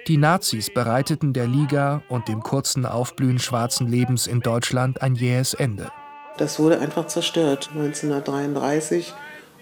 Die 0.08 0.18
Nazis 0.18 0.74
bereiteten 0.74 1.34
der 1.34 1.48
Liga 1.48 2.02
und 2.10 2.28
dem 2.28 2.42
kurzen 2.42 2.86
Aufblühen 2.86 3.40
schwarzen 3.40 3.88
Lebens 3.88 4.28
in 4.28 4.40
Deutschland 4.40 5.02
ein 5.02 5.16
jähes 5.16 5.54
Ende. 5.54 5.92
Das 6.38 6.58
wurde 6.58 6.80
einfach 6.80 7.08
zerstört 7.08 7.70
1933. 7.74 9.14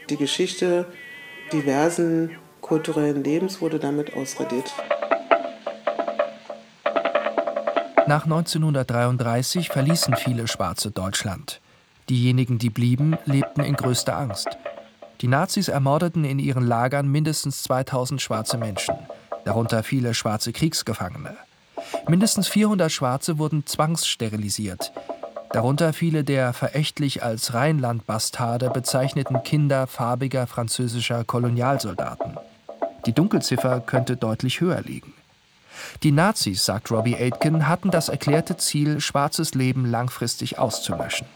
Die 0.09 0.17
Geschichte 0.17 0.85
diversen 1.51 2.31
kulturellen 2.61 3.23
Lebens 3.23 3.61
wurde 3.61 3.79
damit 3.79 4.15
ausradiert. 4.15 4.71
Nach 8.07 8.23
1933 8.23 9.69
verließen 9.69 10.15
viele 10.15 10.47
Schwarze 10.47 10.91
Deutschland. 10.91 11.61
Diejenigen, 12.09 12.57
die 12.57 12.69
blieben, 12.69 13.17
lebten 13.25 13.61
in 13.61 13.75
größter 13.75 14.17
Angst. 14.17 14.49
Die 15.21 15.27
Nazis 15.27 15.67
ermordeten 15.67 16.25
in 16.25 16.39
ihren 16.39 16.65
Lagern 16.65 17.07
mindestens 17.07 17.63
2000 17.63 18.21
schwarze 18.21 18.57
Menschen, 18.57 18.95
darunter 19.45 19.83
viele 19.83 20.13
schwarze 20.13 20.51
Kriegsgefangene. 20.51 21.37
Mindestens 22.07 22.47
400 22.47 22.91
Schwarze 22.91 23.37
wurden 23.37 23.65
zwangssterilisiert, 23.65 24.91
darunter 25.53 25.93
viele 25.93 26.23
der 26.23 26.53
verächtlich 26.53 27.23
als 27.23 27.53
Rheinland-Bastarde 27.53 28.69
bezeichneten 28.69 29.43
Kinder 29.43 29.87
farbiger 29.87 30.47
französischer 30.47 31.23
Kolonialsoldaten. 31.23 32.37
Die 33.05 33.13
Dunkelziffer 33.13 33.79
könnte 33.79 34.15
deutlich 34.15 34.61
höher 34.61 34.81
liegen. 34.81 35.13
Die 36.03 36.11
Nazis, 36.11 36.65
sagt 36.65 36.91
Robbie 36.91 37.15
Aitken, 37.15 37.67
hatten 37.67 37.91
das 37.91 38.09
erklärte 38.09 38.57
Ziel, 38.57 38.99
schwarzes 38.99 39.55
Leben 39.55 39.85
langfristig 39.85 40.59
auszulöschen. 40.59 41.27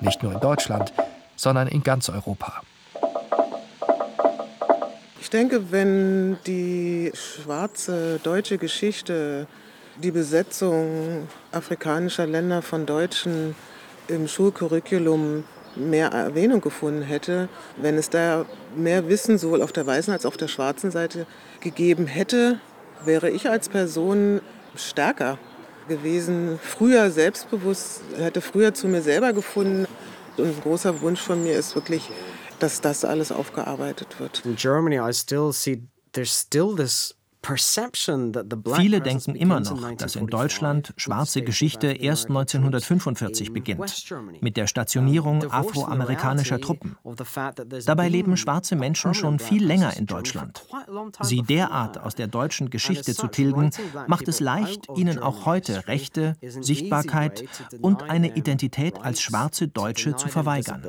Nicht 0.00 0.22
nur 0.22 0.32
in 0.32 0.40
Deutschland, 0.40 0.92
sondern 1.36 1.68
in 1.68 1.82
ganz 1.82 2.08
Europa. 2.08 2.62
Ich 5.20 5.30
denke, 5.30 5.70
wenn 5.72 6.38
die 6.46 7.12
schwarze 7.14 8.18
deutsche 8.22 8.58
Geschichte 8.58 9.46
die 10.02 10.10
Besetzung 10.10 11.28
afrikanischer 11.52 12.26
Länder 12.26 12.62
von 12.62 12.86
Deutschen 12.86 13.54
im 14.08 14.28
Schulcurriculum 14.28 15.44
mehr 15.76 16.08
Erwähnung 16.08 16.60
gefunden 16.60 17.02
hätte, 17.02 17.48
wenn 17.76 17.96
es 17.96 18.10
da 18.10 18.46
mehr 18.76 19.08
Wissen 19.08 19.38
sowohl 19.38 19.62
auf 19.62 19.72
der 19.72 19.86
weißen 19.86 20.12
als 20.12 20.24
auch 20.24 20.30
auf 20.30 20.36
der 20.36 20.48
schwarzen 20.48 20.90
Seite 20.90 21.26
gegeben 21.60 22.06
hätte, 22.06 22.60
wäre 23.04 23.30
ich 23.30 23.48
als 23.48 23.68
Person 23.68 24.40
stärker 24.76 25.38
gewesen, 25.88 26.58
früher 26.62 27.10
selbstbewusst, 27.10 28.02
hätte 28.16 28.40
früher 28.40 28.74
zu 28.74 28.88
mir 28.88 29.02
selber 29.02 29.32
gefunden. 29.32 29.86
Und 30.36 30.46
ein 30.46 30.60
großer 30.62 31.00
Wunsch 31.00 31.20
von 31.20 31.42
mir 31.42 31.56
ist 31.58 31.74
wirklich, 31.74 32.10
dass 32.58 32.80
das 32.80 33.04
alles 33.04 33.32
aufgearbeitet 33.32 34.20
wird. 34.20 34.42
In 34.44 34.56
Germany 34.56 34.98
I 34.98 35.12
still 35.12 35.52
see 35.52 35.82
there's 36.12 36.38
still 36.40 36.74
this 36.76 37.14
Viele 37.42 39.00
denken 39.00 39.34
immer 39.34 39.60
noch, 39.60 39.92
dass 39.96 40.16
in 40.16 40.26
Deutschland 40.26 40.92
schwarze 40.96 41.42
Geschichte 41.42 41.88
erst 41.88 42.28
1945 42.28 43.52
beginnt, 43.52 44.12
mit 44.40 44.56
der 44.56 44.66
Stationierung 44.66 45.50
afroamerikanischer 45.50 46.60
Truppen. 46.60 46.96
Dabei 47.86 48.08
leben 48.08 48.36
schwarze 48.36 48.76
Menschen 48.76 49.14
schon 49.14 49.38
viel 49.38 49.64
länger 49.64 49.96
in 49.96 50.06
Deutschland. 50.06 50.66
Sie 51.22 51.42
derart 51.42 51.98
aus 51.98 52.14
der 52.14 52.26
deutschen 52.26 52.70
Geschichte 52.70 53.14
zu 53.14 53.28
tilgen, 53.28 53.70
macht 54.06 54.28
es 54.28 54.40
leicht, 54.40 54.86
ihnen 54.96 55.18
auch 55.18 55.46
heute 55.46 55.86
Rechte, 55.88 56.36
Sichtbarkeit 56.42 57.44
und 57.80 58.02
eine 58.02 58.36
Identität 58.36 59.00
als 59.00 59.20
schwarze 59.20 59.68
Deutsche 59.68 60.16
zu 60.16 60.28
verweigern. 60.28 60.84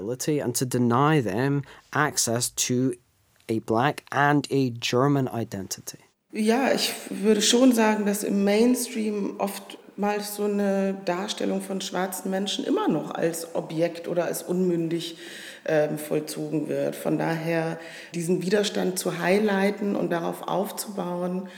a 3.50 3.60
black 3.60 4.04
and 4.12 4.48
a 4.52 4.70
German 4.70 5.28
identity. 5.28 6.09
Ja, 6.32 6.72
ich 6.74 6.94
würde 7.10 7.42
schon 7.42 7.74
sagen, 7.74 8.06
dass 8.06 8.24
im 8.24 8.44
Mainstream 8.44 9.36
oftmals 9.40 10.36
so 10.36 10.44
eine 10.44 10.96
Darstellung 11.06 11.62
von 11.62 11.82
schwarzen 11.82 12.30
Menschen 12.30 12.66
immer 12.66 12.88
noch 12.88 13.12
als 13.12 13.56
Objekt 13.56 14.08
oder 14.08 14.26
als 14.26 14.44
unmündig 14.44 15.18
äh, 15.64 15.90
vollzogen 15.98 16.70
wird. 16.70 16.96
Von 16.96 17.18
daher 17.18 17.80
diesen 18.14 18.44
Widerstand 18.44 19.00
zu 19.00 19.20
highlighten 19.20 19.96
und 19.96 20.12
darauf 20.12 20.48
aufzubauen, 20.48 21.50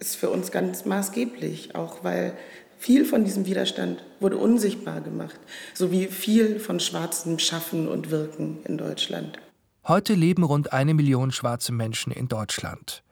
ist 0.00 0.16
für 0.16 0.30
uns 0.30 0.50
ganz 0.50 0.84
maßgeblich, 0.84 1.76
auch 1.76 2.02
weil 2.02 2.36
viel 2.78 3.04
von 3.04 3.24
diesem 3.24 3.46
Widerstand 3.46 4.02
wurde 4.18 4.38
unsichtbar 4.38 5.00
gemacht, 5.02 5.38
so 5.72 5.92
wie 5.92 6.06
viel 6.06 6.58
von 6.58 6.80
schwarzem 6.80 7.38
Schaffen 7.38 7.86
und 7.86 8.10
Wirken 8.10 8.58
in 8.64 8.76
Deutschland. 8.76 9.38
Heute 9.86 10.14
leben 10.14 10.42
rund 10.42 10.72
eine 10.72 10.94
Million 10.94 11.30
schwarze 11.30 11.70
Menschen 11.70 12.12
in 12.12 12.26
Deutschland. 12.26 13.04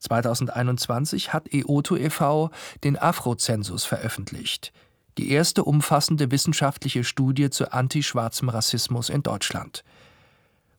2021 0.00 1.32
hat 1.32 1.52
EOTO 1.52 1.96
e.V. 1.96 2.50
den 2.84 2.98
Afrozensus 2.98 3.84
veröffentlicht, 3.84 4.72
die 5.18 5.30
erste 5.30 5.64
umfassende 5.64 6.30
wissenschaftliche 6.30 7.04
Studie 7.04 7.50
zu 7.50 7.72
antischwarzem 7.72 8.48
Rassismus 8.48 9.08
in 9.08 9.22
Deutschland. 9.22 9.84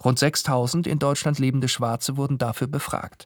Rund 0.03 0.19
6000 0.19 0.87
in 0.87 0.99
Deutschland 0.99 1.39
lebende 1.39 1.67
Schwarze 1.67 2.17
wurden 2.17 2.37
dafür 2.37 2.67
befragt. 2.67 3.25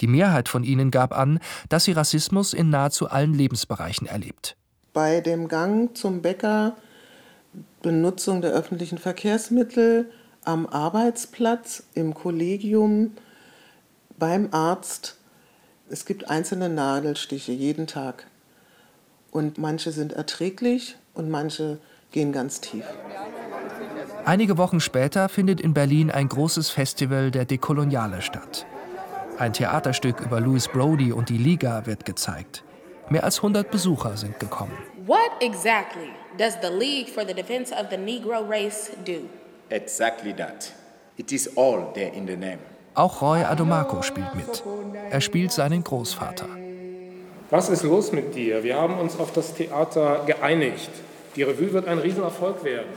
Die 0.00 0.06
Mehrheit 0.06 0.48
von 0.48 0.64
ihnen 0.64 0.90
gab 0.90 1.16
an, 1.16 1.40
dass 1.68 1.84
sie 1.84 1.92
Rassismus 1.92 2.54
in 2.54 2.70
nahezu 2.70 3.10
allen 3.10 3.34
Lebensbereichen 3.34 4.06
erlebt. 4.06 4.56
Bei 4.92 5.20
dem 5.20 5.48
Gang 5.48 5.96
zum 5.96 6.22
Bäcker, 6.22 6.76
Benutzung 7.82 8.40
der 8.40 8.52
öffentlichen 8.52 8.98
Verkehrsmittel, 8.98 10.10
am 10.44 10.66
Arbeitsplatz, 10.66 11.84
im 11.94 12.14
Kollegium, 12.14 13.12
beim 14.20 14.50
Arzt. 14.52 15.16
Es 15.90 16.04
gibt 16.04 16.30
einzelne 16.30 16.68
Nadelstiche 16.68 17.50
jeden 17.50 17.88
Tag. 17.88 18.26
Und 19.32 19.58
manche 19.58 19.90
sind 19.90 20.12
erträglich 20.12 20.96
und 21.14 21.28
manche 21.28 21.78
gehen 22.12 22.30
ganz 22.30 22.60
tief. 22.60 22.84
Einige 24.24 24.58
Wochen 24.58 24.78
später 24.78 25.28
findet 25.28 25.60
in 25.60 25.74
Berlin 25.74 26.10
ein 26.10 26.28
großes 26.28 26.70
Festival 26.70 27.32
der 27.32 27.44
Dekoloniale 27.44 28.22
statt. 28.22 28.66
Ein 29.38 29.52
Theaterstück 29.52 30.20
über 30.20 30.40
Louis 30.40 30.68
Brody 30.68 31.12
und 31.12 31.28
die 31.30 31.38
Liga 31.38 31.86
wird 31.86 32.04
gezeigt. 32.04 32.62
Mehr 33.08 33.24
als 33.24 33.38
100 33.38 33.70
Besucher 33.70 34.16
sind 34.16 34.38
gekommen. 34.38 34.76
What 35.06 35.30
exactly 35.40 36.10
does 36.38 36.54
the 36.62 36.68
League 36.68 37.08
for 37.08 37.26
the 37.26 37.34
Defense 37.34 37.74
of 37.74 37.86
the 37.90 37.96
Negro 37.96 38.48
Race 38.48 38.92
do? 39.04 39.28
Exactly 39.70 40.32
that. 40.36 40.72
It 41.16 41.32
is 41.32 41.56
all 41.56 41.92
there 41.94 42.12
in 42.12 42.26
the 42.26 42.36
name. 42.36 42.58
Auch 42.94 43.22
Roy 43.22 43.42
Adomako 43.42 44.02
spielt 44.02 44.34
mit. 44.34 44.64
Er 45.10 45.20
spielt 45.20 45.52
seinen 45.52 45.84
Großvater. 45.84 46.46
Was 47.50 47.68
ist 47.68 47.84
los 47.84 48.12
mit 48.12 48.34
dir? 48.34 48.64
Wir 48.64 48.76
haben 48.76 48.98
uns 48.98 49.18
auf 49.18 49.32
das 49.32 49.54
Theater 49.54 50.22
geeinigt. 50.26 50.90
Die 51.36 51.42
Revue 51.42 51.72
wird 51.72 51.86
ein 51.86 51.98
Riesenerfolg 51.98 52.64
werden. 52.64 52.88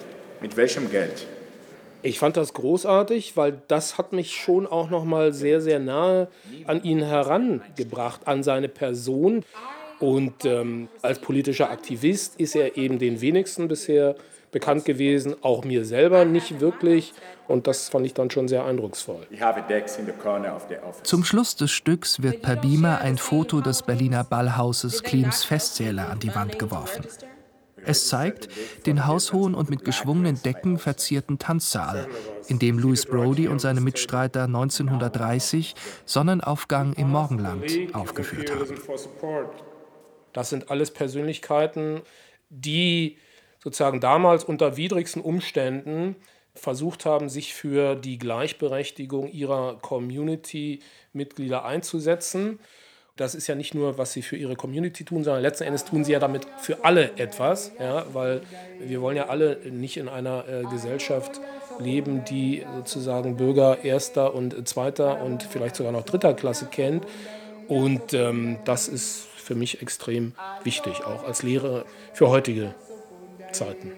Mit 0.41 0.58
welchem 0.58 0.89
Geld? 0.89 1.28
Ich 2.02 2.20
fand 2.20 2.38
das 2.38 2.54
großartig, 2.54 3.38
weil 3.38 3.62
das 3.68 3.98
hat 3.98 4.14
mich 4.14 4.36
schon 4.36 4.68
auch 4.68 4.89
noch 4.89 5.06
mal 5.06 5.32
sehr, 5.32 5.62
sehr 5.62 5.80
nahe 5.80 6.28
an 6.66 6.84
ihn 6.84 7.02
herangebracht, 7.02 8.22
an 8.28 8.44
seine 8.44 8.70
Person. 8.70 9.46
Und 10.00 10.44
ähm, 10.44 10.89
als 11.02 11.20
politischer 11.20 11.70
Aktivist 11.70 12.39
ist 12.39 12.56
er 12.56 12.78
eben 12.78 13.00
den 13.00 13.22
wenigsten 13.22 13.68
bisher 13.68 14.16
bekannt 14.54 14.86
gewesen, 14.86 15.36
auch 15.41 15.66
mir 15.66 15.84
selber 15.84 16.24
nicht 16.24 16.62
wirklich. 16.62 17.14
Und 17.47 17.68
das 17.68 17.89
fand 17.89 18.06
ich 18.06 18.14
dann 18.14 18.32
schon 18.32 18.47
sehr 18.47 18.64
eindrucksvoll. 18.64 19.28
Zum 21.04 21.26
Schluss 21.26 21.58
des 21.58 21.72
Stücks 21.72 22.22
wird 22.22 22.41
per 22.41 22.56
Beamer 22.56 23.01
ein 23.01 23.18
Foto 23.18 23.60
des 23.60 23.84
Berliner 23.84 24.24
Ballhauses 24.24 25.04
Klims 25.04 25.43
Festsäle 25.43 26.06
an 26.06 26.20
die 26.20 26.34
Wand 26.34 26.58
geworfen. 26.58 27.04
Es 27.86 28.08
zeigt 28.08 28.47
den 28.86 29.06
haushohen 29.08 29.56
und 29.56 29.70
mit 29.70 29.84
geschwungenen 29.84 30.41
Decken 30.41 30.78
verzierten 30.78 31.38
Tanzsaal, 31.38 32.08
in 32.47 32.60
dem 32.60 32.80
Louis 32.80 33.06
Brody 33.06 33.49
und 33.49 33.60
seine 33.60 33.82
Mitstreiter 33.82 34.43
1930 34.43 35.76
Sonnenaufgang 36.06 36.93
im 36.93 37.10
Morgenland 37.10 37.66
aufgeführt 37.93 38.51
haben. 38.51 38.76
Das 40.32 40.49
sind 40.49 40.72
alles 40.72 40.91
Persönlichkeiten, 40.91 42.01
die 42.49 43.18
sozusagen 43.64 43.99
damals 43.99 44.43
unter 44.43 44.76
widrigsten 44.76 45.22
Umständen 45.22 46.16
versucht 46.53 47.05
haben, 47.05 47.30
sich 47.30 47.53
für 47.53 47.95
die 47.95 48.18
Gleichberechtigung 48.18 49.32
ihrer 49.32 49.78
Community-Mitglieder 49.82 51.64
einzusetzen. 51.66 52.59
Das 53.16 53.36
ist 53.36 53.47
ja 53.47 53.55
nicht 53.55 53.74
nur, 53.74 53.97
was 53.97 54.11
sie 54.11 54.22
für 54.22 54.36
ihre 54.36 54.55
Community 54.55 55.05
tun, 55.05 55.24
sondern 55.24 55.41
letzten 55.41 55.64
Endes 55.66 55.86
tun 55.86 56.03
sie 56.03 56.11
ja 56.11 56.20
damit 56.20 56.47
für 56.59 56.84
alle 56.84 57.11
etwas, 57.18 57.72
ja, 57.80 58.05
weil 58.14 58.41
wir 58.80 59.01
wollen 59.01 59.18
ja 59.18 59.28
alle 59.28 59.57
nicht 59.72 59.97
in 59.97 60.09
einer 60.09 60.47
äh, 60.47 60.64
Gesellschaft 60.64 61.39
leben, 61.80 62.26
die 62.26 62.66
sozusagen 62.76 63.38
Bürger 63.38 63.84
erster 63.84 64.34
und 64.34 64.68
zweiter 64.68 65.22
und 65.22 65.43
vielleicht 65.43 65.76
sogar 65.76 65.91
noch 65.91 66.03
dritter 66.03 66.34
Klasse 66.34 66.68
kennt. 66.72 67.05
Und 67.68 68.14
ähm, 68.14 68.57
das 68.66 68.88
ist 68.88 69.28
für 69.38 69.55
mich 69.55 69.82
extrem 69.82 70.34
wichtig, 70.64 71.05
auch 71.05 71.24
als 71.24 71.43
Lehrer 71.43 71.86
für 72.14 72.30
heutige 72.30 72.74
Zeiten. 73.56 73.97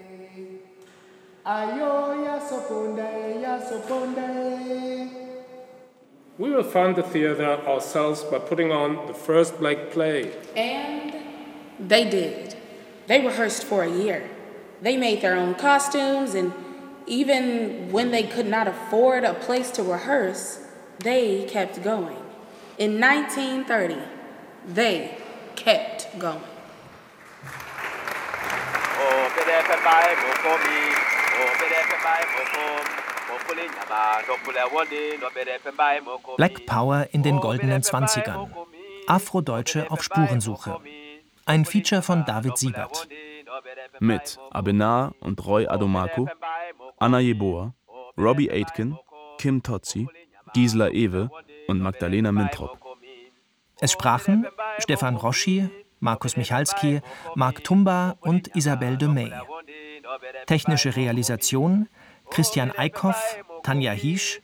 We 6.38 6.50
will 6.50 6.64
fund 6.64 6.96
the 6.96 7.02
theater 7.02 7.58
ourselves 7.66 8.24
by 8.24 8.38
putting 8.40 8.72
on 8.72 9.06
the 9.06 9.14
first 9.14 9.58
black 9.58 9.90
play. 9.90 10.32
And 10.56 11.14
they 11.78 12.10
did. 12.10 12.56
They 13.06 13.24
rehearsed 13.24 13.64
for 13.64 13.84
a 13.84 13.90
year. 13.90 14.28
They 14.82 14.96
made 14.96 15.22
their 15.22 15.36
own 15.36 15.54
costumes, 15.54 16.34
and 16.34 16.52
even 17.06 17.90
when 17.92 18.10
they 18.10 18.24
could 18.24 18.46
not 18.46 18.66
afford 18.66 19.24
a 19.24 19.34
place 19.34 19.70
to 19.72 19.82
rehearse, 19.82 20.60
they 20.98 21.44
kept 21.44 21.82
going. 21.82 22.22
In 22.76 23.00
1930, 23.00 23.96
they 24.66 25.16
kept 25.54 26.18
going. 26.18 26.42
Black 36.36 36.66
Power 36.66 37.06
in 37.12 37.22
den 37.22 37.40
goldenen 37.40 37.82
Zwanzigern. 37.82 38.54
Afrodeutsche 39.06 39.90
auf 39.90 40.02
Spurensuche. 40.02 40.80
Ein 41.44 41.64
Feature 41.64 42.02
von 42.02 42.24
David 42.24 42.58
Siebert. 42.58 43.08
Mit 44.00 44.38
Abenar 44.50 45.14
und 45.20 45.44
Roy 45.46 45.66
Adomako, 45.66 46.28
Anna 46.98 47.20
Jeboa, 47.20 47.74
Robbie 48.18 48.50
Aitken, 48.50 48.98
Kim 49.38 49.62
Totzi, 49.62 50.08
Gisela 50.54 50.90
Ewe 50.90 51.30
und 51.68 51.80
Magdalena 51.80 52.32
Mintrop. 52.32 52.78
Es 53.78 53.92
sprachen 53.92 54.46
Stefan 54.78 55.16
Roschi, 55.16 55.68
Markus 56.00 56.36
Michalski, 56.36 57.00
Marc 57.34 57.64
Tumba 57.64 58.16
und 58.20 58.54
Isabelle 58.54 58.96
de 58.96 59.08
May. 59.08 59.32
Technische 60.46 60.94
Realisation 60.96 61.88
Christian 62.30 62.72
Eickhoff, 62.76 63.38
Tanja 63.62 63.92
Hiesch, 63.92 64.40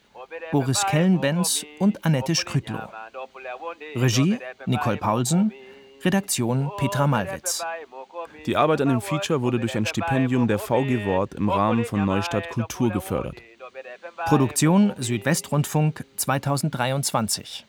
Boris 0.50 0.84
Kellenbenz 0.86 1.64
und 1.78 2.04
Annette 2.04 2.34
Skrütlow. 2.34 2.88
Regie 3.94 4.38
Nicole 4.66 4.96
Paulsen, 4.96 5.52
Redaktion 6.04 6.70
Petra 6.76 7.06
Malwitz. 7.06 7.64
Die 8.46 8.56
Arbeit 8.56 8.80
an 8.80 8.88
dem 8.88 9.00
Feature 9.00 9.42
wurde 9.42 9.58
durch 9.58 9.76
ein 9.76 9.86
Stipendium 9.86 10.48
der 10.48 10.58
VG 10.58 11.06
Wort 11.06 11.34
im 11.34 11.48
Rahmen 11.48 11.84
von 11.84 12.04
Neustadt 12.04 12.50
Kultur 12.50 12.90
gefördert. 12.90 13.42
Produktion 14.26 14.94
Südwestrundfunk 14.98 16.04
2023 16.16 17.66